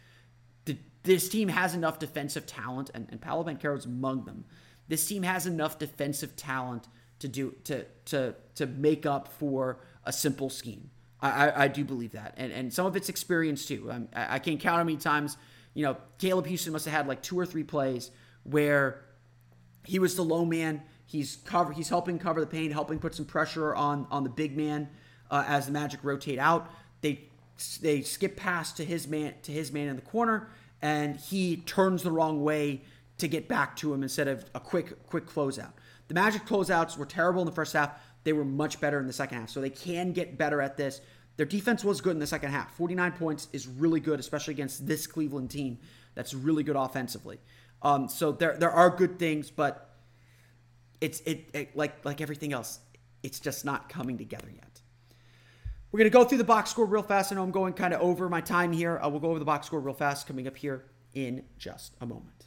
The, 0.67 0.77
this 1.03 1.31
team 1.31 1.49
has 1.49 1.75
enough 1.75 1.99
defensive 1.99 2.47
talent, 2.47 2.91
and, 2.93 3.09
and 3.11 3.19
Paolo 3.19 3.45
Banchero's 3.45 3.87
among 3.87 4.27
them 4.27 4.45
this 4.89 5.07
team 5.07 5.23
has 5.23 5.47
enough 5.47 5.79
defensive 5.79 6.37
talent 6.37 6.89
to 7.19 7.29
do 7.29 7.55
to 7.65 7.85
to 8.07 8.35
to 8.57 8.67
make 8.67 9.07
up 9.07 9.29
for 9.29 9.79
a 10.05 10.13
simple 10.13 10.51
scheme. 10.51 10.91
I, 11.21 11.31
I, 11.31 11.65
I 11.65 11.69
do 11.69 11.85
believe 11.85 12.13
that, 12.13 12.35
and 12.37 12.53
and 12.53 12.73
some 12.73 12.87
of 12.87 12.97
it's 12.97 13.09
experience 13.09 13.65
too. 13.65 13.91
Um, 13.91 14.09
I, 14.15 14.35
I 14.35 14.39
can't 14.39 14.61
count 14.61 14.79
how 14.79 14.85
many 14.85 14.99
times 14.99 15.37
you 15.75 15.85
know 15.85 15.97
Caleb 16.19 16.47
Houstan 16.47 16.73
must 16.73 16.85
have 16.85 16.95
had 16.95 17.07
like 17.07 17.23
two 17.23 17.39
or 17.39 17.47
three 17.47 17.65
plays 17.65 18.11
where 18.43 19.05
he 19.85 19.99
was 19.99 20.17
the 20.17 20.25
low 20.25 20.45
man. 20.45 20.83
He's 21.07 21.37
cover. 21.45 21.73
He's 21.73 21.89
helping 21.89 22.19
cover 22.19 22.41
the 22.41 22.47
paint, 22.47 22.73
helping 22.73 22.99
put 22.99 23.15
some 23.15 23.25
pressure 23.25 23.75
on 23.75 24.07
on 24.11 24.25
the 24.25 24.31
big 24.31 24.57
man 24.57 24.89
uh, 25.31 25.45
as 25.47 25.67
the 25.67 25.73
Magic 25.73 26.01
rotate 26.03 26.39
out. 26.39 26.71
They 27.03 27.29
they 27.81 28.03
skip 28.03 28.37
past 28.37 28.77
to 28.79 28.85
his 28.85 29.07
man 29.07 29.35
to 29.43 29.53
his 29.53 29.73
man 29.73 29.89
in 29.89 29.97
the 29.97 30.03
corner, 30.03 30.49
and 30.81 31.17
he 31.17 31.57
turns 31.59 32.03
the 32.03 32.11
wrong 32.11 32.43
way 32.43 32.83
to 33.23 33.29
get 33.29 33.49
back 33.49 33.77
to 33.77 33.95
him 33.95 34.03
instead 34.03 34.29
of 34.29 34.45
a 34.55 34.61
quick 34.61 35.07
quick 35.07 35.27
closeout. 35.27 35.73
The 36.09 36.15
Magic 36.15 36.45
closeouts 36.45 36.99
were 36.99 37.07
terrible 37.07 37.41
in 37.41 37.47
the 37.47 37.53
first 37.53 37.73
half. 37.73 37.93
They 38.25 38.33
were 38.33 38.45
much 38.45 38.81
better 38.81 38.99
in 39.01 39.07
the 39.07 39.13
second 39.13 39.39
half. 39.39 39.49
So 39.49 39.61
they 39.61 39.71
can 39.71 40.13
get 40.13 40.37
better 40.37 40.61
at 40.61 40.77
this. 40.77 41.01
Their 41.37 41.47
defense 41.47 41.85
was 41.85 42.01
good 42.01 42.13
in 42.13 42.19
the 42.19 42.27
second 42.27 42.51
half. 42.51 42.75
49 42.77 43.13
points 43.13 43.49
is 43.53 43.67
really 43.67 44.01
good, 44.01 44.21
especially 44.21 44.53
against 44.53 44.87
this 44.87 45.07
Cleveland 45.07 45.51
team 45.51 45.79
that's 46.15 46.35
really 46.35 46.63
good 46.63 46.77
offensively. 46.77 47.39
Um, 47.81 48.09
so 48.09 48.33
there 48.33 48.57
there 48.57 48.71
are 48.71 48.91
good 48.91 49.19
things, 49.19 49.51
but 49.51 49.97
it's 51.01 51.21
it, 51.21 51.49
it 51.55 51.77
like 51.77 52.05
like 52.05 52.21
everything 52.21 52.53
else, 52.53 52.81
it's 53.23 53.41
just 53.41 53.65
not 53.65 53.89
coming 53.89 54.19
together 54.19 54.49
yet. 54.53 54.81
We're 55.93 55.99
gonna 55.99 56.11
go 56.11 56.25
through 56.25 56.39
the 56.39 56.45
box 56.45 56.71
score 56.71 56.87
real 56.87 57.03
fast. 57.03 57.31
I 57.33 57.37
know 57.37 57.45
I'm 57.45 57.53
going 57.53 57.75
kind 57.75 57.95
of 57.95 58.01
over 58.01 58.29
my 58.29 58.41
time 58.41 58.73
here. 58.73 58.99
Uh, 58.99 59.09
we'll 59.09 59.21
go 59.21 59.31
over 59.31 59.39
the 59.39 59.45
box 59.45 59.69
score 59.69 59.81
real 59.81 59.95
fast 59.95 60.27
coming 60.27 60.49
up 60.49 60.57
here 60.57 60.85
in 61.15 61.45
just 61.59 61.95
a 62.01 62.07
moment. 62.07 62.47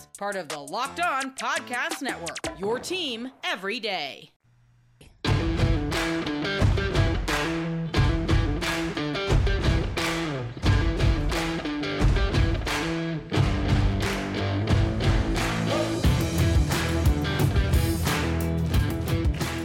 Part 0.21 0.35
of 0.35 0.49
the 0.49 0.59
Locked 0.59 0.99
On 0.99 1.31
Podcast 1.31 2.03
Network. 2.03 2.37
Your 2.59 2.77
team 2.77 3.31
every 3.43 3.79
day. 3.79 4.29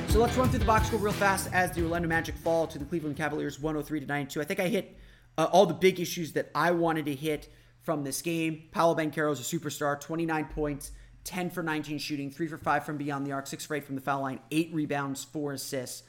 So 0.08 0.20
let's 0.20 0.38
run 0.38 0.48
through 0.48 0.60
the 0.60 0.64
box 0.64 0.86
score 0.86 0.98
real 0.98 1.12
fast 1.12 1.50
as 1.52 1.72
the 1.72 1.82
Orlando 1.82 2.08
Magic 2.08 2.34
fall 2.34 2.66
to 2.68 2.78
the 2.78 2.86
Cleveland 2.86 3.18
Cavaliers 3.18 3.60
103 3.60 4.00
to 4.00 4.06
92. 4.06 4.40
I 4.40 4.44
think 4.44 4.60
I 4.60 4.68
hit 4.68 4.96
uh, 5.36 5.48
all 5.52 5.66
the 5.66 5.74
big 5.74 6.00
issues 6.00 6.32
that 6.32 6.50
I 6.54 6.70
wanted 6.70 7.04
to 7.04 7.14
hit 7.14 7.50
from 7.86 8.02
this 8.02 8.20
game. 8.20 8.64
Paolo 8.72 8.96
Banchero 8.96 9.32
is 9.32 9.40
a 9.40 9.58
superstar, 9.58 9.98
29 9.98 10.46
points, 10.46 10.90
10 11.22 11.50
for 11.50 11.62
19 11.62 11.98
shooting, 11.98 12.32
3 12.32 12.48
for 12.48 12.58
5 12.58 12.84
from 12.84 12.96
beyond 12.96 13.24
the 13.24 13.30
arc, 13.30 13.46
6 13.46 13.64
for 13.64 13.76
8 13.76 13.84
from 13.84 13.94
the 13.94 14.00
foul 14.00 14.22
line, 14.22 14.40
8 14.50 14.70
rebounds, 14.74 15.22
4 15.22 15.52
assists, 15.52 16.02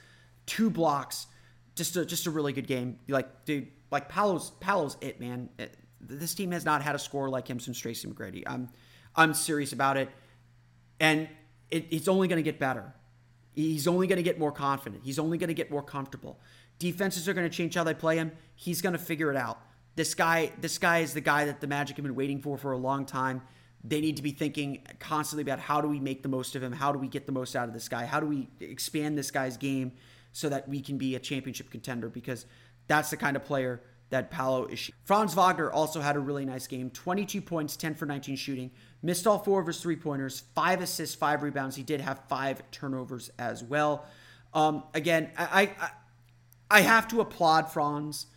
2 0.48 0.72
blocks. 0.72 1.28
Just 1.76 1.96
a, 1.96 2.04
just 2.04 2.26
a 2.26 2.32
really 2.32 2.52
good 2.52 2.66
game. 2.66 2.98
Like, 3.08 3.46
dude, 3.46 3.68
like 3.92 4.10
Paolo's, 4.10 4.50
Paolo's 4.60 4.98
it, 5.02 5.20
man. 5.20 5.50
Uh, 5.60 5.64
it, 5.64 5.78
this 6.02 6.34
team 6.34 6.52
has 6.52 6.66
not 6.66 6.82
had 6.82 6.96
a 6.96 7.00
scorer 7.00 7.30
like 7.30 7.48
him 7.48 7.60
since 7.60 7.78
Tracy 7.78 8.08
McGrady. 8.08 8.42
I'm, 8.48 8.70
I'm 9.16 9.36
serious 9.36 9.72
about 9.72 9.98
it. 9.98 10.10
And 11.00 11.30
it, 11.70 11.86
it's 11.92 12.08
only 12.08 12.28
going 12.28 12.38
to 12.38 12.44
get 12.44 12.60
better. 12.60 12.92
He's 13.54 13.88
only 13.88 14.08
going 14.08 14.18
to 14.18 14.24
get 14.24 14.40
more 14.40 14.52
confident. 14.52 15.04
He's 15.04 15.20
only 15.20 15.38
going 15.38 15.50
to 15.50 15.54
get 15.54 15.70
more 15.70 15.84
comfortable. 15.84 16.40
Defenses 16.80 17.28
are 17.28 17.36
going 17.36 17.48
to 17.48 17.56
change 17.56 17.76
how 17.76 17.84
they 17.84 17.94
play 17.94 18.18
him. 18.18 18.32
He's 18.56 18.82
going 18.82 18.94
to 18.94 19.00
figure 19.00 19.30
it 19.30 19.38
out. 19.38 19.60
This 19.98 20.14
guy, 20.14 20.52
this 20.62 20.78
guy 20.78 21.00
is 21.00 21.16
the 21.16 21.22
guy 21.22 21.46
that 21.46 21.60
the 21.60 21.66
Magic 21.66 21.98
have 21.98 22.04
been 22.04 22.14
waiting 22.14 22.40
for 22.40 22.56
for 22.56 22.72
a 22.72 22.78
long 22.78 23.04
time. 23.04 23.42
They 23.84 24.00
need 24.00 24.18
to 24.18 24.22
be 24.22 24.30
thinking 24.30 24.84
constantly 25.00 25.42
about 25.42 25.58
how 25.58 25.82
do 25.82 25.88
we 25.88 26.00
make 26.00 26.22
the 26.22 26.30
most 26.30 26.56
of 26.56 26.62
him? 26.62 26.72
How 26.72 26.92
do 26.92 27.00
we 27.00 27.08
get 27.08 27.26
the 27.26 27.32
most 27.32 27.56
out 27.56 27.68
of 27.68 27.74
this 27.74 27.90
guy? 27.90 28.06
How 28.06 28.20
do 28.20 28.28
we 28.28 28.48
expand 28.60 29.18
this 29.18 29.32
guy's 29.32 29.58
game 29.58 29.94
so 30.34 30.50
that 30.50 30.70
we 30.70 30.82
can 30.82 31.00
be 31.00 31.16
a 31.16 31.20
championship 31.20 31.72
contender? 31.72 32.10
Because 32.10 32.46
that's 32.86 33.10
the 33.10 33.18
kind 33.18 33.36
of 33.36 33.44
player 33.44 33.82
that 34.12 34.30
Paolo 34.30 34.68
is. 34.68 34.92
Franz 35.04 35.34
Wagner 35.34 35.72
also 35.72 36.00
had 36.00 36.16
a 36.16 36.20
really 36.20 36.46
nice 36.46 36.68
game 36.68 36.92
22 36.92 37.42
points, 37.42 37.76
10 37.76 37.96
for 37.96 38.06
19 38.06 38.36
shooting, 38.36 38.70
missed 39.02 39.26
all 39.26 39.40
four 39.40 39.60
of 39.60 39.66
his 39.66 39.82
three 39.82 39.96
pointers, 39.96 40.44
five 40.54 40.80
assists, 40.80 41.16
five 41.16 41.42
rebounds. 41.42 41.76
He 41.76 41.82
did 41.82 42.02
have 42.02 42.20
five 42.30 42.62
turnovers 42.70 43.32
as 43.40 43.64
well. 43.64 44.06
Um, 44.54 44.84
again, 44.94 45.32
I, 45.36 45.72
I, 45.80 45.90
I 46.70 46.82
have 46.82 47.08
to 47.08 47.22
applaud 47.22 47.72
Franz. 47.72 48.28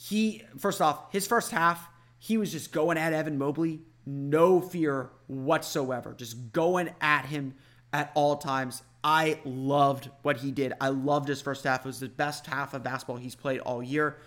He, 0.00 0.44
first 0.56 0.80
off, 0.80 1.12
his 1.12 1.26
first 1.26 1.50
half, 1.50 1.88
he 2.20 2.38
was 2.38 2.52
just 2.52 2.70
going 2.70 2.96
at 2.96 3.12
Evan 3.12 3.36
Mobley, 3.36 3.80
no 4.06 4.60
fear 4.60 5.10
whatsoever, 5.26 6.14
just 6.14 6.52
going 6.52 6.90
at 7.00 7.24
him 7.24 7.54
at 7.92 8.12
all 8.14 8.36
times. 8.36 8.84
I 9.02 9.40
loved 9.44 10.08
what 10.22 10.36
he 10.36 10.52
did. 10.52 10.72
I 10.80 10.90
loved 10.90 11.26
his 11.26 11.42
first 11.42 11.64
half. 11.64 11.80
It 11.80 11.88
was 11.88 11.98
the 11.98 12.08
best 12.08 12.46
half 12.46 12.74
of 12.74 12.84
basketball 12.84 13.16
he's 13.16 13.34
played 13.34 13.58
all 13.58 13.82
year. 13.82 14.18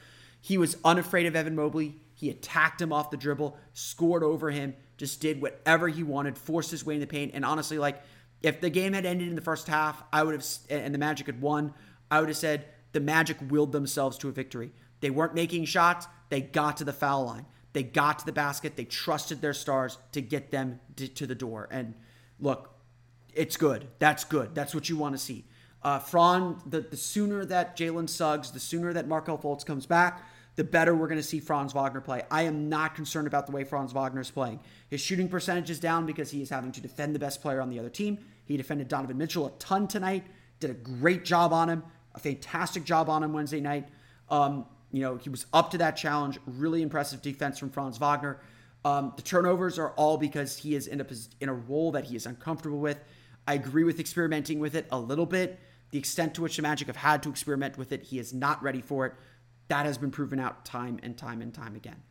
He 0.42 0.58
was 0.58 0.76
unafraid 0.84 1.26
of 1.26 1.38
Evan 1.38 1.56
Mobley. 1.56 2.02
He 2.16 2.30
attacked 2.30 2.82
him 2.82 2.92
off 2.92 3.10
the 3.10 3.16
dribble, 3.16 3.58
scored 3.72 4.24
over 4.24 4.52
him, 4.52 4.76
just 4.98 5.22
did 5.22 5.42
whatever 5.42 5.88
he 5.88 6.04
wanted, 6.04 6.38
forced 6.38 6.72
his 6.72 6.86
way 6.86 6.96
in 6.96 7.00
the 7.00 7.08
paint. 7.08 7.32
And 7.34 7.46
honestly, 7.46 7.78
like 7.78 8.02
if 8.44 8.60
the 8.60 8.70
game 8.70 8.92
had 8.92 9.06
ended 9.06 9.30
in 9.30 9.36
the 9.36 9.42
first 9.42 9.70
half, 9.70 10.04
I 10.12 10.24
would 10.24 10.34
have, 10.34 10.46
and 10.70 10.94
the 10.94 11.00
Magic 11.00 11.28
had 11.28 11.40
won, 11.40 11.74
I 12.10 12.20
would 12.20 12.28
have 12.28 12.38
said 12.38 12.66
the 12.92 13.00
Magic 13.00 13.38
willed 13.50 13.72
themselves 13.72 14.18
to 14.18 14.28
a 14.28 14.34
victory. 14.34 14.74
They 15.02 15.10
weren't 15.10 15.34
making 15.34 15.66
shots. 15.66 16.08
They 16.30 16.42
got 16.42 16.78
to 16.78 16.84
the 16.84 16.94
foul 16.94 17.26
line. 17.26 17.46
They 17.74 17.84
got 17.84 18.20
to 18.20 18.26
the 18.26 18.32
basket. 18.32 18.76
They 18.76 18.86
trusted 18.86 19.42
their 19.42 19.54
stars 19.54 19.98
to 20.14 20.22
get 20.22 20.52
them 20.52 20.80
to, 20.96 21.28
the 21.28 21.36
door. 21.36 21.68
And 21.72 21.96
look, 22.40 22.74
it's 23.34 23.58
good. 23.58 23.88
That's 24.00 24.24
good. 24.24 24.56
That's 24.56 24.76
what 24.76 24.90
you 24.90 24.98
want 24.98 25.16
to 25.16 25.20
see. 25.20 25.46
Uh, 25.84 26.00
Fran, 26.00 26.58
the, 26.66 26.82
the 26.82 26.98
sooner 26.98 27.44
that 27.46 27.78
Jalen 27.78 28.08
Suggs, 28.08 28.52
the 28.52 28.60
sooner 28.60 28.94
that 28.94 29.08
Markelle 29.08 29.38
Fultz 29.38 29.66
comes 29.66 29.86
back, 29.86 30.22
the 30.56 30.64
better 30.64 30.94
we're 30.94 31.08
going 31.08 31.20
to 31.20 31.24
see 31.24 31.40
Franz 31.40 31.74
Wagner 31.74 32.02
play. 32.02 32.24
I 32.30 32.44
am 32.44 32.70
not 32.70 32.94
concerned 32.94 33.26
about 33.26 33.46
the 33.46 33.54
way 33.54 33.64
Franz 33.64 33.94
Wagner 33.94 34.22
is 34.22 34.30
playing. 34.30 34.60
His 34.90 35.02
shooting 35.02 35.30
percentage 35.30 35.70
is 35.70 35.80
down 35.80 36.06
because 36.06 36.30
he 36.30 36.42
is 36.42 36.50
having 36.50 36.72
to 36.74 36.82
defend 36.82 37.16
the 37.16 37.20
best 37.20 37.42
player 37.42 37.62
on 37.62 37.70
the 37.70 37.80
other 37.80 37.90
team. 37.90 38.20
He 38.46 38.58
defended 38.58 38.90
Donovan 38.90 39.18
Mitchell 39.18 39.48
a 39.48 39.52
ton 39.52 39.88
tonight, 39.88 40.26
did 40.60 40.70
a 40.70 40.74
great 40.74 41.24
job 41.24 41.54
on 41.54 41.70
him, 41.70 41.84
a 42.14 42.20
fantastic 42.20 42.84
job 42.84 43.10
on 43.10 43.24
him 43.24 43.32
Wednesday 43.32 43.62
night. 43.62 43.88
Um, 44.30 44.66
you 44.92 45.02
know, 45.02 45.18
he 45.18 45.30
was 45.30 45.46
up 45.54 45.72
to 45.72 45.78
that 45.80 45.96
challenge. 45.96 46.40
Really 46.46 46.82
impressive 46.82 47.22
defense 47.22 47.58
from 47.58 47.70
Franz 47.70 47.98
Wagner. 47.98 48.42
Um, 48.84 49.14
the 49.16 49.22
turnovers 49.22 49.78
are 49.78 49.92
all 49.92 50.18
because 50.18 50.58
he 50.58 50.76
is 50.76 50.88
in 50.88 51.02
a 51.02 51.06
in 51.40 51.50
a 51.50 51.54
role 51.54 51.92
that 51.92 52.06
he 52.06 52.16
is 52.16 52.26
uncomfortable 52.26 52.80
with. 52.80 52.98
I 53.48 53.54
agree 53.54 53.84
with 53.84 54.00
experimenting 54.00 54.60
with 54.60 54.76
it 54.76 54.88
a 54.92 55.00
little 55.00 55.26
bit. 55.26 55.60
The 55.92 56.00
extent 56.00 56.36
to 56.36 56.42
which 56.42 56.56
the 56.56 56.62
Magic 56.62 56.88
have 56.88 56.96
had 56.96 57.22
to 57.24 57.30
experiment 57.30 57.78
with 57.78 57.92
it, 57.92 58.04
he 58.04 58.18
is 58.18 58.34
not 58.34 58.62
ready 58.64 58.82
for 58.82 59.06
it. 59.06 59.14
That 59.68 59.86
has 59.86 59.98
been 59.98 60.12
proven 60.12 60.40
out 60.40 60.66
time 60.66 61.00
and 61.04 61.18
time 61.18 61.42
and 61.42 61.54
time 61.54 61.76
again. 61.76 62.02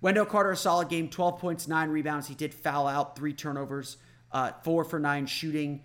Wendell 0.00 0.26
Carter, 0.26 0.50
a 0.50 0.56
solid 0.56 0.88
game, 0.88 1.08
12 1.08 1.38
points, 1.38 1.68
nine 1.68 1.88
rebounds. 1.88 2.26
He 2.26 2.34
did 2.34 2.52
foul 2.52 2.88
out, 2.88 3.14
three 3.16 3.32
turnovers, 3.32 3.96
uh, 4.32 4.50
four 4.64 4.84
for 4.84 4.98
nine 4.98 5.26
shooting. 5.26 5.84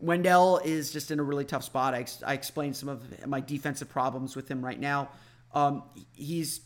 Wendell 0.00 0.58
is 0.64 0.90
just 0.90 1.10
in 1.10 1.20
a 1.20 1.22
really 1.22 1.44
tough 1.44 1.64
spot. 1.64 1.92
I, 1.92 2.06
I 2.26 2.32
explained 2.32 2.76
some 2.76 2.88
of 2.88 3.26
my 3.26 3.40
defensive 3.40 3.90
problems 3.90 4.36
with 4.36 4.48
him 4.50 4.64
right 4.64 4.78
now. 4.78 5.10
Um, 5.52 5.84
he's 6.12 6.60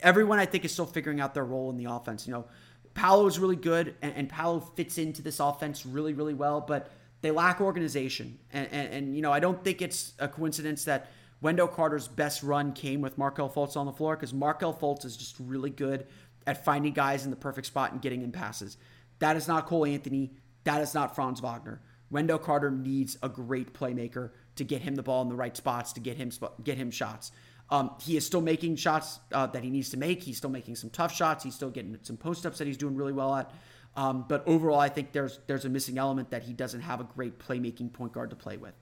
everyone 0.00 0.38
I 0.38 0.46
think 0.46 0.64
is 0.64 0.72
still 0.72 0.86
figuring 0.86 1.20
out 1.20 1.34
their 1.34 1.44
role 1.44 1.70
in 1.70 1.76
the 1.76 1.90
offense. 1.90 2.26
You 2.26 2.32
know, 2.32 2.46
Paolo 2.94 3.26
is 3.26 3.38
really 3.38 3.56
good, 3.56 3.94
and, 4.02 4.14
and 4.14 4.28
Paolo 4.28 4.60
fits 4.60 4.98
into 4.98 5.22
this 5.22 5.40
offense 5.40 5.86
really, 5.86 6.12
really 6.12 6.34
well, 6.34 6.60
but 6.60 6.90
they 7.20 7.30
lack 7.30 7.60
organization. 7.60 8.38
And, 8.52 8.68
and, 8.72 8.92
and, 8.92 9.16
you 9.16 9.22
know, 9.22 9.32
I 9.32 9.40
don't 9.40 9.62
think 9.62 9.82
it's 9.82 10.12
a 10.18 10.28
coincidence 10.28 10.84
that 10.84 11.10
Wendell 11.40 11.68
Carter's 11.68 12.08
best 12.08 12.42
run 12.42 12.72
came 12.72 13.00
with 13.00 13.18
Markelle 13.18 13.50
Fultz 13.50 13.76
on 13.76 13.86
the 13.86 13.92
floor 13.92 14.16
because 14.16 14.32
Markelle 14.32 14.74
Fultz 14.74 15.04
is 15.04 15.16
just 15.16 15.36
really 15.38 15.70
good 15.70 16.06
at 16.46 16.64
finding 16.64 16.92
guys 16.92 17.24
in 17.24 17.30
the 17.30 17.36
perfect 17.36 17.66
spot 17.66 17.92
and 17.92 18.00
getting 18.00 18.22
in 18.22 18.32
passes. 18.32 18.76
That 19.18 19.36
is 19.36 19.48
not 19.48 19.66
Cole 19.66 19.86
Anthony. 19.86 20.32
That 20.64 20.80
is 20.80 20.94
not 20.94 21.14
Franz 21.14 21.40
Wagner. 21.40 21.82
Wendell 22.10 22.38
Carter 22.38 22.70
needs 22.70 23.18
a 23.22 23.28
great 23.28 23.72
playmaker 23.72 24.30
to 24.56 24.64
get 24.64 24.82
him 24.82 24.94
the 24.94 25.02
ball 25.02 25.22
in 25.22 25.28
the 25.28 25.34
right 25.34 25.56
spots 25.56 25.92
to 25.94 26.00
get 26.00 26.16
him 26.16 26.30
get 26.62 26.78
him 26.78 26.90
shots. 26.90 27.32
Um, 27.68 27.90
he 28.00 28.16
is 28.16 28.24
still 28.24 28.40
making 28.40 28.76
shots 28.76 29.18
uh, 29.32 29.46
that 29.48 29.64
he 29.64 29.70
needs 29.70 29.90
to 29.90 29.96
make. 29.96 30.22
He's 30.22 30.36
still 30.36 30.50
making 30.50 30.76
some 30.76 30.90
tough 30.90 31.14
shots. 31.14 31.42
He's 31.42 31.54
still 31.54 31.70
getting 31.70 31.98
some 32.02 32.16
post 32.16 32.46
ups 32.46 32.58
that 32.58 32.66
he's 32.66 32.76
doing 32.76 32.94
really 32.94 33.12
well 33.12 33.34
at. 33.34 33.52
Um, 33.96 34.24
but 34.28 34.46
overall, 34.46 34.78
I 34.78 34.88
think 34.88 35.12
there's 35.12 35.40
there's 35.46 35.64
a 35.64 35.68
missing 35.68 35.98
element 35.98 36.30
that 36.30 36.42
he 36.42 36.52
doesn't 36.52 36.82
have 36.82 37.00
a 37.00 37.04
great 37.04 37.38
playmaking 37.38 37.92
point 37.92 38.12
guard 38.12 38.30
to 38.30 38.36
play 38.36 38.56
with. 38.56 38.74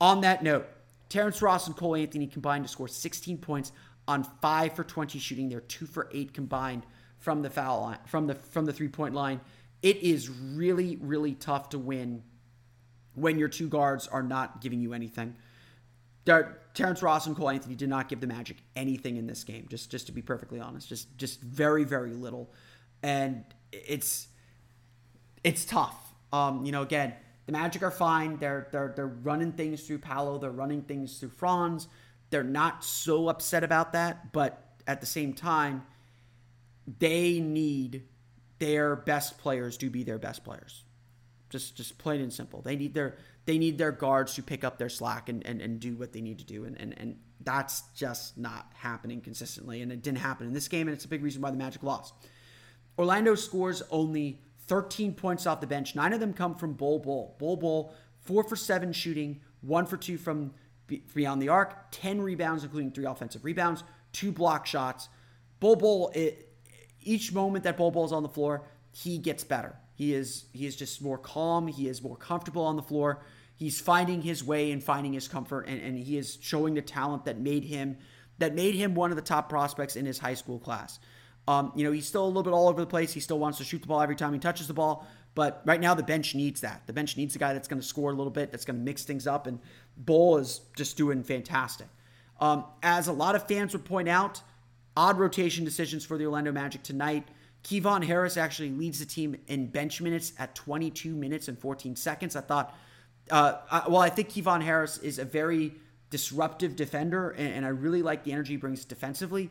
On 0.00 0.22
that 0.22 0.42
note, 0.42 0.66
Terrence 1.08 1.40
Ross 1.40 1.66
and 1.66 1.76
Cole 1.76 1.94
Anthony 1.94 2.26
combined 2.26 2.64
to 2.64 2.68
score 2.68 2.88
16 2.88 3.38
points 3.38 3.72
on 4.08 4.24
five 4.40 4.74
for 4.74 4.82
20 4.82 5.18
shooting. 5.18 5.48
They're 5.48 5.60
two 5.60 5.86
for 5.86 6.08
eight 6.12 6.32
combined 6.32 6.84
from 7.18 7.42
the 7.42 7.50
foul 7.50 7.82
line, 7.82 7.98
from 8.06 8.26
the 8.26 8.34
from 8.34 8.64
the 8.64 8.72
three 8.72 8.88
point 8.88 9.14
line. 9.14 9.40
It 9.82 9.98
is 9.98 10.28
really 10.30 10.96
really 11.00 11.34
tough 11.34 11.68
to 11.70 11.78
win 11.78 12.22
when 13.14 13.38
your 13.38 13.48
two 13.48 13.68
guards 13.68 14.08
are 14.08 14.22
not 14.22 14.60
giving 14.60 14.80
you 14.80 14.94
anything. 14.94 15.36
Terrence 16.26 17.02
Ross 17.02 17.26
and 17.26 17.36
Cole 17.36 17.50
Anthony 17.50 17.74
did 17.74 17.88
not 17.88 18.08
give 18.08 18.20
the 18.20 18.26
Magic 18.26 18.56
anything 18.74 19.16
in 19.16 19.26
this 19.26 19.44
game. 19.44 19.66
Just 19.70 19.90
just 19.90 20.06
to 20.06 20.12
be 20.12 20.22
perfectly 20.22 20.60
honest, 20.60 20.88
just 20.88 21.16
just 21.16 21.40
very 21.40 21.84
very 21.84 22.12
little, 22.12 22.52
and 23.02 23.44
it's 23.72 24.28
it's 25.44 25.64
tough. 25.64 25.96
Um, 26.32 26.66
you 26.66 26.72
know, 26.72 26.82
again, 26.82 27.14
the 27.46 27.52
Magic 27.52 27.82
are 27.82 27.90
fine. 27.90 28.36
They're 28.38 28.68
they're 28.72 28.92
they're 28.94 29.06
running 29.06 29.52
things 29.52 29.86
through 29.86 29.98
Paolo. 30.00 30.38
They're 30.38 30.50
running 30.50 30.82
things 30.82 31.18
through 31.18 31.30
Franz. 31.30 31.88
They're 32.30 32.42
not 32.42 32.84
so 32.84 33.28
upset 33.28 33.62
about 33.62 33.92
that, 33.92 34.32
but 34.32 34.62
at 34.86 35.00
the 35.00 35.06
same 35.06 35.32
time, 35.32 35.84
they 36.98 37.40
need 37.40 38.02
their 38.58 38.96
best 38.96 39.38
players 39.38 39.76
to 39.78 39.90
be 39.90 40.02
their 40.02 40.18
best 40.18 40.44
players. 40.44 40.82
Just 41.50 41.76
just 41.76 41.98
plain 41.98 42.20
and 42.20 42.32
simple. 42.32 42.62
They 42.62 42.74
need 42.76 42.94
their 42.94 43.16
they 43.46 43.58
need 43.58 43.78
their 43.78 43.92
guards 43.92 44.34
to 44.34 44.42
pick 44.42 44.64
up 44.64 44.76
their 44.76 44.88
slack 44.88 45.28
and, 45.28 45.46
and, 45.46 45.62
and 45.62 45.80
do 45.80 45.96
what 45.96 46.12
they 46.12 46.20
need 46.20 46.38
to 46.40 46.44
do. 46.44 46.64
And, 46.64 46.78
and, 46.78 46.94
and 46.98 47.16
that's 47.40 47.84
just 47.94 48.36
not 48.36 48.72
happening 48.74 49.20
consistently. 49.20 49.80
And 49.80 49.90
it 49.92 50.02
didn't 50.02 50.18
happen 50.18 50.46
in 50.46 50.52
this 50.52 50.68
game, 50.68 50.88
and 50.88 50.94
it's 50.94 51.04
a 51.04 51.08
big 51.08 51.22
reason 51.22 51.40
why 51.40 51.52
the 51.52 51.56
Magic 51.56 51.82
lost. 51.82 52.12
Orlando 52.98 53.36
scores 53.36 53.82
only 53.90 54.40
13 54.66 55.14
points 55.14 55.46
off 55.46 55.60
the 55.60 55.66
bench. 55.66 55.94
Nine 55.94 56.12
of 56.12 56.18
them 56.18 56.32
come 56.32 56.56
from 56.56 56.72
Bol 56.72 56.98
Bol. 56.98 57.36
Bol 57.38 57.56
Bol, 57.56 57.94
four 58.20 58.42
for 58.42 58.56
seven 58.56 58.92
shooting, 58.92 59.40
one 59.60 59.86
for 59.86 59.96
two 59.96 60.18
from 60.18 60.52
beyond 61.14 61.40
the 61.40 61.48
arc, 61.48 61.90
10 61.92 62.20
rebounds, 62.20 62.64
including 62.64 62.90
three 62.90 63.06
offensive 63.06 63.44
rebounds, 63.44 63.84
two 64.12 64.32
block 64.32 64.66
shots. 64.66 65.08
Bol 65.60 65.76
Bol, 65.76 66.10
it, 66.14 66.52
each 67.00 67.32
moment 67.32 67.62
that 67.64 67.76
Bol 67.76 67.92
Bol's 67.92 68.12
on 68.12 68.24
the 68.24 68.28
floor, 68.28 68.66
he 68.92 69.18
gets 69.18 69.44
better. 69.44 69.76
He 69.94 70.14
is 70.14 70.46
he 70.52 70.66
is 70.66 70.76
just 70.76 71.00
more 71.00 71.16
calm. 71.16 71.66
He 71.68 71.88
is 71.88 72.02
more 72.02 72.16
comfortable 72.16 72.64
on 72.64 72.76
the 72.76 72.82
floor 72.82 73.22
he's 73.56 73.80
finding 73.80 74.22
his 74.22 74.44
way 74.44 74.70
and 74.70 74.82
finding 74.82 75.12
his 75.12 75.26
comfort 75.26 75.62
and, 75.66 75.80
and 75.80 75.98
he 75.98 76.16
is 76.16 76.38
showing 76.40 76.74
the 76.74 76.82
talent 76.82 77.24
that 77.24 77.40
made 77.40 77.64
him 77.64 77.96
that 78.38 78.54
made 78.54 78.74
him 78.74 78.94
one 78.94 79.10
of 79.10 79.16
the 79.16 79.22
top 79.22 79.48
prospects 79.48 79.96
in 79.96 80.04
his 80.04 80.18
high 80.18 80.34
school 80.34 80.58
class. 80.58 80.98
Um, 81.48 81.72
you 81.74 81.84
know, 81.84 81.92
he's 81.92 82.06
still 82.06 82.24
a 82.24 82.26
little 82.26 82.42
bit 82.42 82.52
all 82.52 82.68
over 82.68 82.80
the 82.80 82.86
place. 82.86 83.12
He 83.12 83.20
still 83.20 83.38
wants 83.38 83.58
to 83.58 83.64
shoot 83.64 83.80
the 83.80 83.86
ball 83.86 84.02
every 84.02 84.16
time 84.16 84.32
he 84.32 84.38
touches 84.38 84.66
the 84.66 84.74
ball. 84.74 85.06
But 85.34 85.62
right 85.64 85.80
now, 85.80 85.94
the 85.94 86.02
bench 86.02 86.34
needs 86.34 86.62
that. 86.62 86.86
The 86.86 86.92
bench 86.92 87.16
needs 87.16 87.36
a 87.36 87.38
guy 87.38 87.52
that's 87.52 87.68
going 87.68 87.80
to 87.80 87.86
score 87.86 88.10
a 88.10 88.14
little 88.14 88.32
bit, 88.32 88.50
that's 88.50 88.64
going 88.64 88.78
to 88.78 88.82
mix 88.82 89.04
things 89.04 89.26
up. 89.26 89.46
And 89.46 89.60
Bol 89.96 90.38
is 90.38 90.60
just 90.76 90.96
doing 90.96 91.22
fantastic. 91.22 91.88
Um, 92.40 92.64
as 92.82 93.08
a 93.08 93.12
lot 93.12 93.34
of 93.34 93.46
fans 93.46 93.72
would 93.72 93.84
point 93.84 94.08
out, 94.08 94.42
odd 94.96 95.18
rotation 95.18 95.64
decisions 95.64 96.04
for 96.04 96.18
the 96.18 96.24
Orlando 96.24 96.52
Magic 96.52 96.82
tonight. 96.82 97.28
Kevon 97.64 98.04
Harris 98.04 98.36
actually 98.36 98.70
leads 98.70 98.98
the 98.98 99.06
team 99.06 99.36
in 99.46 99.66
bench 99.66 100.00
minutes 100.00 100.32
at 100.38 100.54
22 100.54 101.14
minutes 101.14 101.48
and 101.48 101.58
14 101.58 101.96
seconds. 101.96 102.36
I 102.36 102.40
thought 102.40 102.74
uh, 103.30 103.58
I, 103.70 103.88
well, 103.88 104.00
I 104.00 104.08
think 104.08 104.30
Kevon 104.30 104.62
Harris 104.62 104.98
is 104.98 105.18
a 105.18 105.24
very 105.24 105.74
disruptive 106.10 106.76
defender, 106.76 107.30
and, 107.30 107.52
and 107.52 107.66
I 107.66 107.70
really 107.70 108.02
like 108.02 108.24
the 108.24 108.32
energy 108.32 108.54
he 108.54 108.56
brings 108.56 108.84
defensively. 108.84 109.50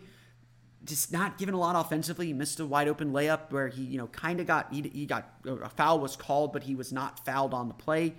Just 0.83 1.11
not 1.11 1.37
given 1.37 1.55
a 1.55 1.59
lot 1.59 1.75
offensively. 1.75 2.27
He 2.27 2.33
missed 2.33 2.59
a 2.59 2.65
wide 2.65 2.87
open 2.87 3.11
layup 3.11 3.51
where 3.51 3.67
he, 3.67 3.83
you 3.83 3.97
know, 3.97 4.07
kind 4.07 4.39
of 4.39 4.47
got 4.47 4.71
he, 4.71 4.81
he, 4.81 5.05
got 5.05 5.27
a 5.45 5.69
foul 5.69 5.99
was 5.99 6.15
called, 6.15 6.53
but 6.53 6.63
he 6.63 6.75
was 6.75 6.93
not 6.93 7.25
fouled 7.25 7.53
on 7.53 7.67
the 7.67 7.73
play. 7.73 8.13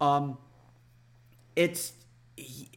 Um, 0.00 0.38
it's 1.54 1.92
he, 2.36 2.68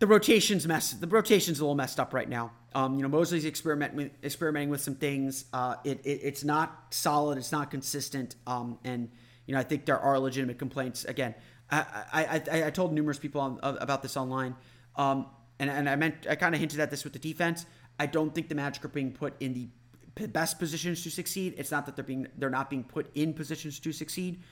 the 0.00 0.08
rotation's 0.08 0.66
mess. 0.66 0.92
The 0.92 1.06
rotation's 1.06 1.60
a 1.60 1.62
little 1.62 1.76
messed 1.76 2.00
up 2.00 2.12
right 2.12 2.28
now. 2.28 2.52
Um, 2.74 2.96
you 2.96 3.02
know, 3.02 3.08
Mosley's 3.08 3.46
experimenting 3.46 3.96
with, 3.96 4.12
experimenting 4.24 4.70
with 4.70 4.80
some 4.80 4.96
things. 4.96 5.44
Uh, 5.52 5.76
it, 5.84 6.00
it, 6.04 6.20
it's 6.22 6.42
not 6.42 6.86
solid. 6.90 7.38
It's 7.38 7.52
not 7.52 7.70
consistent. 7.70 8.34
Um, 8.46 8.78
and 8.82 9.10
you 9.46 9.54
know, 9.54 9.60
I 9.60 9.62
think 9.62 9.84
there 9.84 9.98
are 9.98 10.18
legitimate 10.18 10.58
complaints. 10.58 11.04
Again, 11.04 11.34
I 11.70 11.84
I, 12.12 12.42
I, 12.50 12.64
I 12.66 12.70
told 12.70 12.92
numerous 12.92 13.18
people 13.18 13.40
on, 13.40 13.58
about 13.62 14.02
this 14.02 14.16
online, 14.16 14.54
um, 14.96 15.26
and 15.58 15.70
and 15.70 15.88
I 15.88 15.96
meant 15.96 16.26
I 16.28 16.34
kind 16.34 16.54
of 16.54 16.60
hinted 16.60 16.80
at 16.80 16.90
this 16.90 17.04
with 17.04 17.12
the 17.12 17.18
defense. 17.18 17.66
I 17.98 18.06
don't 18.06 18.34
think 18.34 18.48
the 18.48 18.54
Magic 18.54 18.84
are 18.84 18.88
being 18.88 19.12
put 19.12 19.34
in 19.40 19.54
the 19.54 20.26
best 20.26 20.58
positions 20.58 21.02
to 21.02 21.10
succeed. 21.10 21.54
It's 21.56 21.70
not 21.70 21.86
that 21.86 21.96
they're 21.96 22.04
being 22.04 22.26
they're 22.38 22.50
not 22.50 22.70
being 22.70 22.84
put 22.84 23.14
in 23.14 23.34
positions 23.34 23.78
to 23.80 23.92
succeed, 23.92 24.42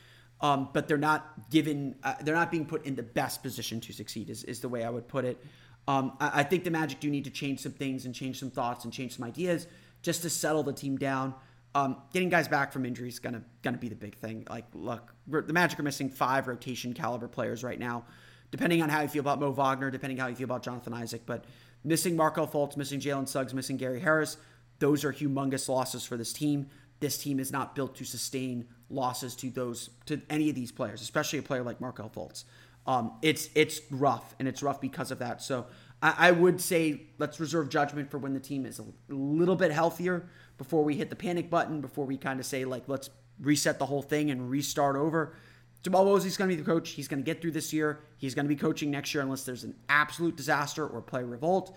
um, 0.40 0.68
but 0.72 0.88
they're 0.88 0.98
not 0.98 1.50
given 1.50 1.96
uh, 2.02 2.14
they're 2.22 2.34
not 2.34 2.50
being 2.50 2.66
put 2.66 2.84
in 2.86 2.94
the 2.94 3.02
best 3.02 3.42
position 3.42 3.80
to 3.80 3.92
succeed. 3.92 4.30
Is 4.30 4.44
is 4.44 4.60
the 4.60 4.68
way 4.68 4.84
I 4.84 4.90
would 4.90 5.08
put 5.08 5.24
it. 5.24 5.44
Um, 5.88 6.16
I, 6.20 6.40
I 6.40 6.42
think 6.42 6.64
the 6.64 6.70
Magic 6.70 7.00
do 7.00 7.10
need 7.10 7.24
to 7.24 7.30
change 7.30 7.60
some 7.60 7.72
things 7.72 8.04
and 8.06 8.14
change 8.14 8.38
some 8.38 8.50
thoughts 8.50 8.84
and 8.84 8.92
change 8.92 9.16
some 9.16 9.24
ideas 9.24 9.66
just 10.02 10.22
to 10.22 10.30
settle 10.30 10.62
the 10.62 10.72
team 10.72 10.96
down. 10.96 11.34
Um, 11.74 11.96
getting 12.12 12.28
guys 12.28 12.48
back 12.48 12.72
from 12.72 12.84
injury 12.84 13.08
is 13.08 13.18
gonna 13.18 13.42
gonna 13.62 13.78
be 13.78 13.88
the 13.88 13.94
big 13.94 14.16
thing. 14.16 14.46
Like, 14.50 14.66
look, 14.74 15.14
the 15.26 15.52
Magic 15.52 15.80
are 15.80 15.82
missing 15.82 16.10
five 16.10 16.46
rotation 16.46 16.92
caliber 16.92 17.28
players 17.28 17.64
right 17.64 17.78
now. 17.78 18.04
Depending 18.50 18.82
on 18.82 18.90
how 18.90 19.00
you 19.00 19.08
feel 19.08 19.20
about 19.20 19.40
Mo 19.40 19.50
Wagner, 19.50 19.90
depending 19.90 20.18
how 20.18 20.26
you 20.26 20.34
feel 20.34 20.44
about 20.44 20.62
Jonathan 20.62 20.92
Isaac, 20.92 21.22
but 21.24 21.46
missing 21.84 22.16
Markelle 22.16 22.46
Fultz, 22.46 22.76
missing 22.76 23.00
Jalen 23.00 23.26
Suggs, 23.26 23.54
missing 23.54 23.78
Gary 23.78 24.00
Harris, 24.00 24.36
those 24.78 25.04
are 25.04 25.12
humongous 25.12 25.68
losses 25.68 26.04
for 26.04 26.18
this 26.18 26.32
team. 26.34 26.68
This 27.00 27.16
team 27.16 27.40
is 27.40 27.50
not 27.50 27.74
built 27.74 27.96
to 27.96 28.04
sustain 28.04 28.68
losses 28.90 29.34
to 29.36 29.48
those 29.48 29.88
to 30.06 30.20
any 30.28 30.50
of 30.50 30.54
these 30.54 30.70
players, 30.70 31.00
especially 31.00 31.38
a 31.38 31.42
player 31.42 31.62
like 31.62 31.80
Markelle 31.80 32.10
Fultz. 32.10 32.44
Um, 32.86 33.12
it's 33.22 33.48
it's 33.54 33.80
rough, 33.90 34.34
and 34.38 34.46
it's 34.46 34.62
rough 34.62 34.80
because 34.80 35.10
of 35.10 35.20
that. 35.20 35.40
So 35.40 35.66
I, 36.02 36.14
I 36.18 36.30
would 36.32 36.60
say 36.60 37.02
let's 37.18 37.40
reserve 37.40 37.70
judgment 37.70 38.10
for 38.10 38.18
when 38.18 38.34
the 38.34 38.40
team 38.40 38.66
is 38.66 38.78
a 38.78 38.84
little 39.08 39.56
bit 39.56 39.72
healthier 39.72 40.28
before 40.62 40.84
we 40.84 40.94
hit 40.94 41.10
the 41.10 41.16
panic 41.16 41.50
button, 41.50 41.80
before 41.80 42.06
we 42.06 42.16
kind 42.16 42.38
of 42.38 42.46
say, 42.46 42.64
like, 42.64 42.84
let's 42.86 43.10
reset 43.40 43.80
the 43.80 43.86
whole 43.86 44.00
thing 44.00 44.30
and 44.30 44.48
restart 44.48 44.94
over. 44.94 45.34
Jamahl 45.82 46.04
Mosley's 46.04 46.36
going 46.36 46.48
to 46.48 46.56
be 46.56 46.62
the 46.62 46.70
coach. 46.70 46.90
He's 46.90 47.08
going 47.08 47.18
to 47.18 47.24
get 47.24 47.42
through 47.42 47.50
this 47.50 47.72
year. 47.72 47.98
He's 48.16 48.36
going 48.36 48.44
to 48.44 48.48
be 48.48 48.54
coaching 48.54 48.88
next 48.88 49.12
year 49.12 49.24
unless 49.24 49.42
there's 49.42 49.64
an 49.64 49.74
absolute 49.88 50.36
disaster 50.36 50.86
or 50.86 51.02
play 51.02 51.24
revolt. 51.24 51.76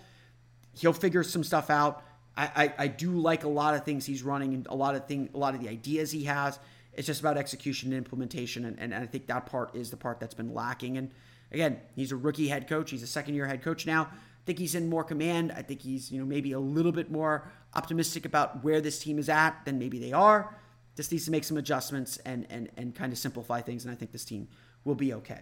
He'll 0.72 0.92
figure 0.92 1.24
some 1.24 1.42
stuff 1.42 1.68
out. 1.68 2.04
I, 2.36 2.44
I, 2.54 2.74
I 2.84 2.86
do 2.86 3.10
like 3.10 3.42
a 3.42 3.48
lot 3.48 3.74
of 3.74 3.84
things 3.84 4.06
he's 4.06 4.22
running 4.22 4.54
and 4.54 4.68
a 4.68 4.76
lot 4.76 4.94
of 4.94 5.08
thing 5.08 5.30
a 5.34 5.38
lot 5.38 5.56
of 5.56 5.60
the 5.60 5.68
ideas 5.68 6.12
he 6.12 6.22
has. 6.24 6.60
It's 6.92 7.08
just 7.08 7.18
about 7.18 7.36
execution 7.36 7.90
and 7.90 7.98
implementation, 7.98 8.66
and, 8.66 8.78
and 8.78 8.94
I 8.94 9.06
think 9.06 9.26
that 9.26 9.46
part 9.46 9.74
is 9.74 9.90
the 9.90 9.96
part 9.96 10.20
that's 10.20 10.32
been 10.32 10.54
lacking. 10.54 10.96
And 10.96 11.10
again, 11.50 11.80
he's 11.96 12.12
a 12.12 12.16
rookie 12.16 12.46
head 12.46 12.68
coach. 12.68 12.92
He's 12.92 13.02
a 13.02 13.08
second 13.08 13.34
year 13.34 13.46
head 13.46 13.62
coach 13.62 13.84
now. 13.84 14.04
I 14.04 14.42
think 14.46 14.60
he's 14.60 14.76
in 14.76 14.88
more 14.88 15.02
command. 15.02 15.52
I 15.56 15.62
think 15.62 15.82
he's, 15.82 16.12
you 16.12 16.20
know, 16.20 16.24
maybe 16.24 16.52
a 16.52 16.60
little 16.60 16.92
bit 16.92 17.10
more 17.10 17.50
optimistic 17.76 18.24
about 18.24 18.64
where 18.64 18.80
this 18.80 18.98
team 18.98 19.18
is 19.18 19.28
at 19.28 19.64
than 19.64 19.78
maybe 19.78 19.98
they 19.98 20.12
are. 20.12 20.58
Just 20.96 21.12
needs 21.12 21.26
to 21.26 21.30
make 21.30 21.44
some 21.44 21.58
adjustments 21.58 22.16
and 22.18 22.46
and 22.50 22.70
and 22.76 22.94
kind 22.94 23.12
of 23.12 23.18
simplify 23.18 23.60
things, 23.60 23.84
and 23.84 23.92
I 23.92 23.96
think 23.96 24.12
this 24.12 24.24
team 24.24 24.48
will 24.84 24.94
be 24.94 25.12
okay. 25.12 25.40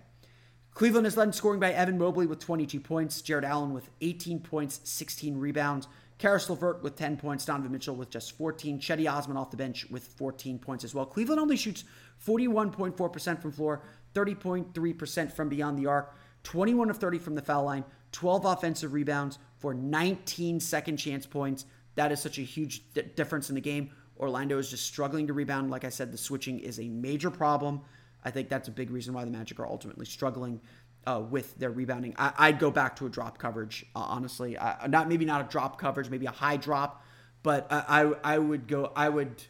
Cleveland 0.73 1.07
is 1.07 1.17
led 1.17 1.29
in 1.29 1.33
scoring 1.33 1.61
by 1.61 1.73
Evan 1.73 1.99
Mobley 1.99 2.27
with 2.27 2.41
22 2.41 2.81
points, 2.81 3.23
Jarrett 3.23 3.45
Allen 3.45 3.73
with 3.73 3.89
18 4.01 4.41
points, 4.41 4.81
16 4.83 5.39
rebounds, 5.39 5.87
Caris 6.19 6.51
LeVert 6.51 6.83
with 6.83 6.97
10 6.97 7.17
points, 7.17 7.45
Donovan 7.45 7.71
Mitchell 7.71 7.95
with 7.95 8.11
just 8.11 8.37
14, 8.37 8.81
Cedi 8.81 9.09
Osman 9.09 9.37
off 9.37 9.53
the 9.53 9.57
bench 9.57 9.87
with 9.89 10.05
14 10.05 10.59
points 10.59 10.83
as 10.83 10.93
well. 10.93 11.07
Cleveland 11.07 11.41
only 11.41 11.57
shoots 11.57 11.85
41.4% 12.27 13.41
from 13.41 13.53
floor, 13.53 13.83
30.3% 14.15 15.33
from 15.33 15.49
beyond 15.49 15.79
the 15.79 15.87
arc, 15.87 16.17
21 16.43 16.91
of 16.91 16.99
30 16.99 17.19
from 17.19 17.37
the 17.37 17.43
foul 17.43 17.65
line, 17.65 17.85
12 18.11 18.45
offensive 18.45 18.93
rebounds 18.93 19.39
for 19.59 19.75
19 19.75 20.59
second 20.61 20.97
chance 20.97 21.27
points. 21.27 21.67
That 21.97 22.13
is 22.13 22.21
such 22.21 22.39
a 22.39 22.43
huge 22.43 22.83
d- 22.93 23.03
difference 23.15 23.49
in 23.49 23.55
the 23.55 23.61
game. 23.61 23.91
Orlando 24.19 24.59
is 24.59 24.71
just 24.71 24.87
struggling 24.87 25.27
to 25.27 25.33
rebound. 25.33 25.71
Like 25.71 25.85
I 25.85 25.89
said, 25.89 26.13
the 26.13 26.19
switching 26.19 26.61
is 26.61 26.79
a 26.79 26.89
major 26.89 27.31
problem. 27.31 27.83
I 28.25 28.31
think 28.31 28.49
that's 28.49 28.69
a 28.69 28.73
big 28.73 28.91
reason 28.91 29.13
why 29.15 29.25
the 29.25 29.31
Magic 29.31 29.59
are 29.61 29.67
ultimately 29.67 30.07
struggling 30.07 30.61
uh, 31.07 31.23
with 31.29 31.57
their 31.59 31.71
rebounding. 31.71 32.15
I, 32.17 32.51
would 32.51 32.59
go 32.59 32.71
back 32.71 32.97
to 32.97 33.07
a 33.07 33.09
drop 33.09 33.39
coverage, 33.39 33.85
uh, 33.95 34.01
honestly. 34.01 34.57
Not 34.89 35.09
maybe 35.09 35.25
not 35.25 35.43
a 35.43 35.45
drop 35.45 35.79
coverage, 35.79 36.09
maybe 36.09 36.27
a 36.27 36.31
high 36.31 36.57
drop, 36.57 37.05
but 37.43 37.67
I, 37.71 38.03
I, 38.03 38.35
I 38.35 38.39
would 38.39 38.67
go. 38.67 38.93
I 38.97 39.09
would 39.09 39.43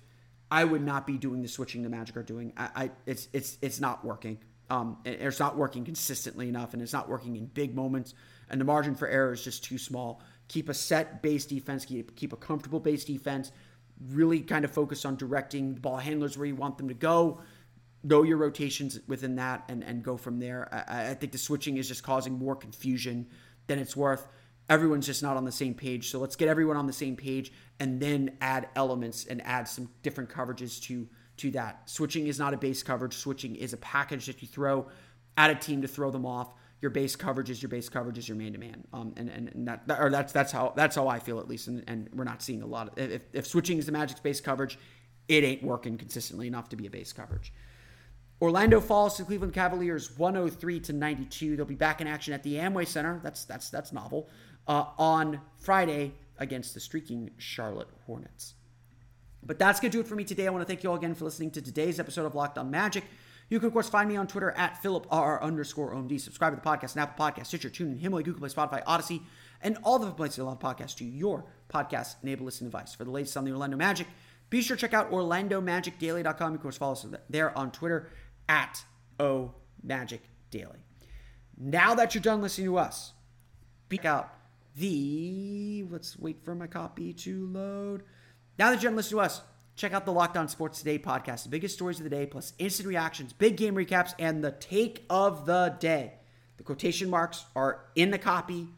I 0.50 0.64
would 0.64 0.84
not 0.84 1.06
be 1.06 1.18
doing 1.18 1.42
the 1.42 1.48
switching 1.48 1.82
the 1.82 1.88
Magic 1.88 2.16
are 2.16 2.22
doing. 2.22 2.52
I, 2.56 2.70
I 2.76 2.90
it's 3.06 3.28
it's 3.32 3.58
it's 3.62 3.80
not 3.80 4.04
working. 4.04 4.38
Um, 4.70 4.98
it's 5.04 5.38
not 5.38 5.56
working 5.56 5.84
consistently 5.84 6.48
enough, 6.48 6.72
and 6.72 6.82
it's 6.82 6.92
not 6.92 7.08
working 7.08 7.36
in 7.36 7.46
big 7.46 7.74
moments. 7.74 8.14
And 8.48 8.60
the 8.60 8.64
margin 8.64 8.94
for 8.94 9.06
error 9.06 9.32
is 9.32 9.42
just 9.42 9.64
too 9.64 9.78
small. 9.78 10.22
Keep 10.48 10.68
a 10.68 10.74
set 10.74 11.22
base 11.22 11.46
defense. 11.46 11.84
Keep 11.84 12.16
keep 12.16 12.32
a 12.32 12.36
comfortable 12.36 12.80
base 12.80 13.04
defense. 13.04 13.52
Really 14.10 14.40
kind 14.40 14.64
of 14.64 14.70
focus 14.70 15.04
on 15.04 15.16
directing 15.16 15.74
the 15.74 15.80
ball 15.80 15.96
handlers 15.96 16.36
where 16.36 16.46
you 16.46 16.56
want 16.56 16.78
them 16.78 16.88
to 16.88 16.94
go 16.94 17.40
know 18.04 18.22
your 18.22 18.36
rotations 18.36 19.00
within 19.08 19.36
that 19.36 19.64
and, 19.68 19.82
and 19.82 20.02
go 20.02 20.16
from 20.16 20.38
there. 20.38 20.68
I, 20.70 21.10
I 21.10 21.14
think 21.14 21.32
the 21.32 21.38
switching 21.38 21.78
is 21.78 21.88
just 21.88 22.02
causing 22.02 22.34
more 22.34 22.54
confusion 22.54 23.26
than 23.66 23.78
it's 23.78 23.96
worth. 23.96 24.28
Everyone's 24.68 25.06
just 25.06 25.22
not 25.22 25.36
on 25.36 25.44
the 25.44 25.52
same 25.52 25.74
page. 25.74 26.10
So 26.10 26.18
let's 26.20 26.36
get 26.36 26.48
everyone 26.48 26.76
on 26.76 26.86
the 26.86 26.92
same 26.92 27.16
page 27.16 27.52
and 27.80 28.00
then 28.00 28.36
add 28.40 28.68
elements 28.76 29.24
and 29.24 29.42
add 29.42 29.68
some 29.68 29.88
different 30.02 30.30
coverages 30.30 30.80
to 30.82 31.08
to 31.36 31.50
that. 31.50 31.90
Switching 31.90 32.28
is 32.28 32.38
not 32.38 32.54
a 32.54 32.56
base 32.56 32.84
coverage. 32.84 33.16
Switching 33.16 33.56
is 33.56 33.72
a 33.72 33.76
package 33.78 34.26
that 34.26 34.40
you 34.40 34.46
throw 34.46 34.86
at 35.36 35.50
a 35.50 35.54
team 35.56 35.82
to 35.82 35.88
throw 35.88 36.12
them 36.12 36.24
off. 36.24 36.52
Your 36.84 36.90
base 36.90 37.16
coverage 37.16 37.48
is 37.48 37.62
your 37.62 37.70
base 37.70 37.88
coverage 37.88 38.18
is 38.18 38.28
your 38.28 38.36
man 38.36 38.52
to 38.52 38.58
man. 38.58 38.84
Um, 38.92 39.14
and, 39.16 39.30
and, 39.30 39.66
that, 39.66 39.84
or 39.98 40.10
that's 40.10 40.34
that's 40.34 40.52
how 40.52 40.74
that's 40.76 40.96
how 40.96 41.08
I 41.08 41.18
feel 41.18 41.40
at 41.40 41.48
least. 41.48 41.66
And, 41.66 41.82
and 41.86 42.10
we're 42.12 42.24
not 42.24 42.42
seeing 42.42 42.60
a 42.60 42.66
lot 42.66 42.88
of 42.88 42.98
if, 42.98 43.22
if 43.32 43.46
switching 43.46 43.78
is 43.78 43.86
the 43.86 43.92
Magic's 43.92 44.20
base 44.20 44.38
coverage, 44.42 44.78
it 45.26 45.44
ain't 45.44 45.62
working 45.62 45.96
consistently 45.96 46.46
enough 46.46 46.68
to 46.68 46.76
be 46.76 46.86
a 46.86 46.90
base 46.90 47.10
coverage. 47.10 47.54
Orlando 48.38 48.82
falls 48.82 49.16
to 49.16 49.24
Cleveland 49.24 49.54
Cavaliers 49.54 50.18
103 50.18 50.80
to 50.80 50.92
92. 50.92 51.56
They'll 51.56 51.64
be 51.64 51.74
back 51.74 52.02
in 52.02 52.06
action 52.06 52.34
at 52.34 52.42
the 52.42 52.56
Amway 52.56 52.86
Center. 52.86 53.18
That's 53.22 53.46
that's 53.46 53.70
that's 53.70 53.90
novel. 53.90 54.28
Uh, 54.68 54.84
on 54.98 55.40
Friday 55.56 56.12
against 56.36 56.74
the 56.74 56.80
streaking 56.80 57.30
Charlotte 57.38 57.88
Hornets. 58.04 58.52
But 59.42 59.58
that's 59.58 59.80
gonna 59.80 59.90
do 59.90 60.00
it 60.00 60.06
for 60.06 60.16
me 60.16 60.24
today. 60.24 60.46
I 60.46 60.50
want 60.50 60.60
to 60.60 60.66
thank 60.66 60.84
you 60.84 60.90
all 60.90 60.96
again 60.96 61.14
for 61.14 61.24
listening 61.24 61.50
to 61.52 61.62
today's 61.62 61.98
episode 61.98 62.26
of 62.26 62.34
Locked 62.34 62.58
On 62.58 62.70
Magic. 62.70 63.04
You 63.54 63.60
can, 63.60 63.68
of 63.68 63.72
course, 63.72 63.88
find 63.88 64.08
me 64.08 64.16
on 64.16 64.26
Twitter 64.26 64.50
at 64.50 64.82
PhilipR 64.82 65.40
underscore 65.40 65.94
OMD. 65.94 66.20
Subscribe 66.20 66.52
to 66.52 66.60
the 66.60 66.68
podcast, 66.68 66.96
Apple 66.96 67.24
Podcast, 67.24 67.46
Stitcher, 67.46 67.70
TuneIn, 67.70 68.00
Himalaya, 68.00 68.24
Google 68.24 68.40
Play, 68.40 68.48
Spotify, 68.48 68.84
Audacy, 68.84 69.22
and 69.62 69.78
all 69.84 70.00
the 70.00 70.10
places 70.10 70.38
you 70.38 70.42
love 70.42 70.58
podcasts 70.58 70.96
to 70.96 71.04
your 71.04 71.44
podcast 71.72 72.16
enabled 72.24 72.46
listening 72.46 72.70
device. 72.70 72.96
For 72.96 73.04
the 73.04 73.12
latest 73.12 73.36
on 73.36 73.44
the 73.44 73.52
Orlando 73.52 73.76
Magic, 73.76 74.08
be 74.50 74.60
sure 74.60 74.76
to 74.76 74.80
check 74.80 74.92
out 74.92 75.12
OrlandoMagicDaily.com. 75.12 76.54
Of 76.56 76.62
course, 76.62 76.76
follow 76.76 76.94
us 76.94 77.06
there 77.30 77.56
on 77.56 77.70
Twitter 77.70 78.10
at 78.48 78.82
O 79.20 79.54
Magic 79.84 80.22
Daily. 80.50 80.80
Now 81.56 81.94
that 81.94 82.12
you're 82.12 82.22
done 82.22 82.42
listening 82.42 82.66
to 82.66 82.78
us, 82.78 83.12
pick 83.88 84.04
out 84.04 84.34
the. 84.74 85.86
Let's 85.88 86.18
wait 86.18 86.44
for 86.44 86.56
my 86.56 86.66
copy 86.66 87.12
to 87.12 87.46
load. 87.46 88.02
Now 88.58 88.70
that 88.70 88.82
you're 88.82 88.90
done 88.90 88.96
listening 88.96 89.20
to 89.20 89.26
us, 89.26 89.42
check 89.76 89.92
out 89.92 90.04
the 90.04 90.12
Locked 90.12 90.36
On 90.36 90.48
Sports 90.48 90.78
Today 90.78 90.98
podcast, 90.98 91.44
the 91.44 91.48
biggest 91.48 91.74
stories 91.74 91.98
of 91.98 92.04
the 92.04 92.10
day, 92.10 92.26
plus 92.26 92.52
instant 92.58 92.88
reactions, 92.88 93.32
big 93.32 93.56
game 93.56 93.74
recaps, 93.74 94.14
and 94.18 94.42
the 94.42 94.52
take 94.52 95.04
of 95.10 95.46
the 95.46 95.76
day. 95.80 96.14
The 96.56 96.62
quotation 96.62 97.10
marks 97.10 97.44
are 97.56 97.84
in 97.94 98.10
the 98.10 98.18
copy. 98.18 98.68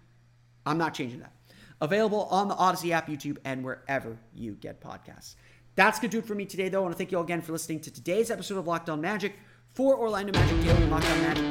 I'm 0.64 0.78
not 0.78 0.94
changing 0.94 1.20
that. 1.20 1.32
Available 1.80 2.24
on 2.30 2.48
the 2.48 2.54
Audacy 2.54 2.90
app, 2.90 3.08
YouTube, 3.08 3.36
and 3.44 3.62
wherever 3.62 4.18
you 4.34 4.52
get 4.52 4.80
podcasts. 4.80 5.34
That's 5.74 5.98
going 5.98 6.10
to 6.10 6.16
do 6.16 6.18
it 6.20 6.26
for 6.26 6.34
me 6.34 6.46
today, 6.46 6.70
though. 6.70 6.78
I 6.78 6.82
want 6.82 6.94
to 6.94 6.98
thank 6.98 7.12
you 7.12 7.18
all 7.18 7.24
again 7.24 7.42
for 7.42 7.52
listening 7.52 7.80
to 7.80 7.92
today's 7.92 8.30
episode 8.30 8.56
of 8.56 8.66
Locked 8.66 8.88
On 8.88 8.98
Magic 9.00 9.34
for 9.74 9.98
Orlando 9.98 10.32
Magic 10.32 10.62
Daily 10.62 10.84
On 10.84 11.00
Magic. 11.00 11.44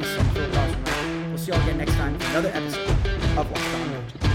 We'll 1.29 1.37
see 1.37 1.51
you 1.51 1.53
all 1.53 1.61
again 1.61 1.77
next 1.77 1.93
time 1.93 2.17
for 2.17 2.29
another 2.31 2.49
episode 2.49 2.89
of 3.37 3.51
Locked 3.51 3.75
On 3.75 3.91
Magic. 3.91 4.34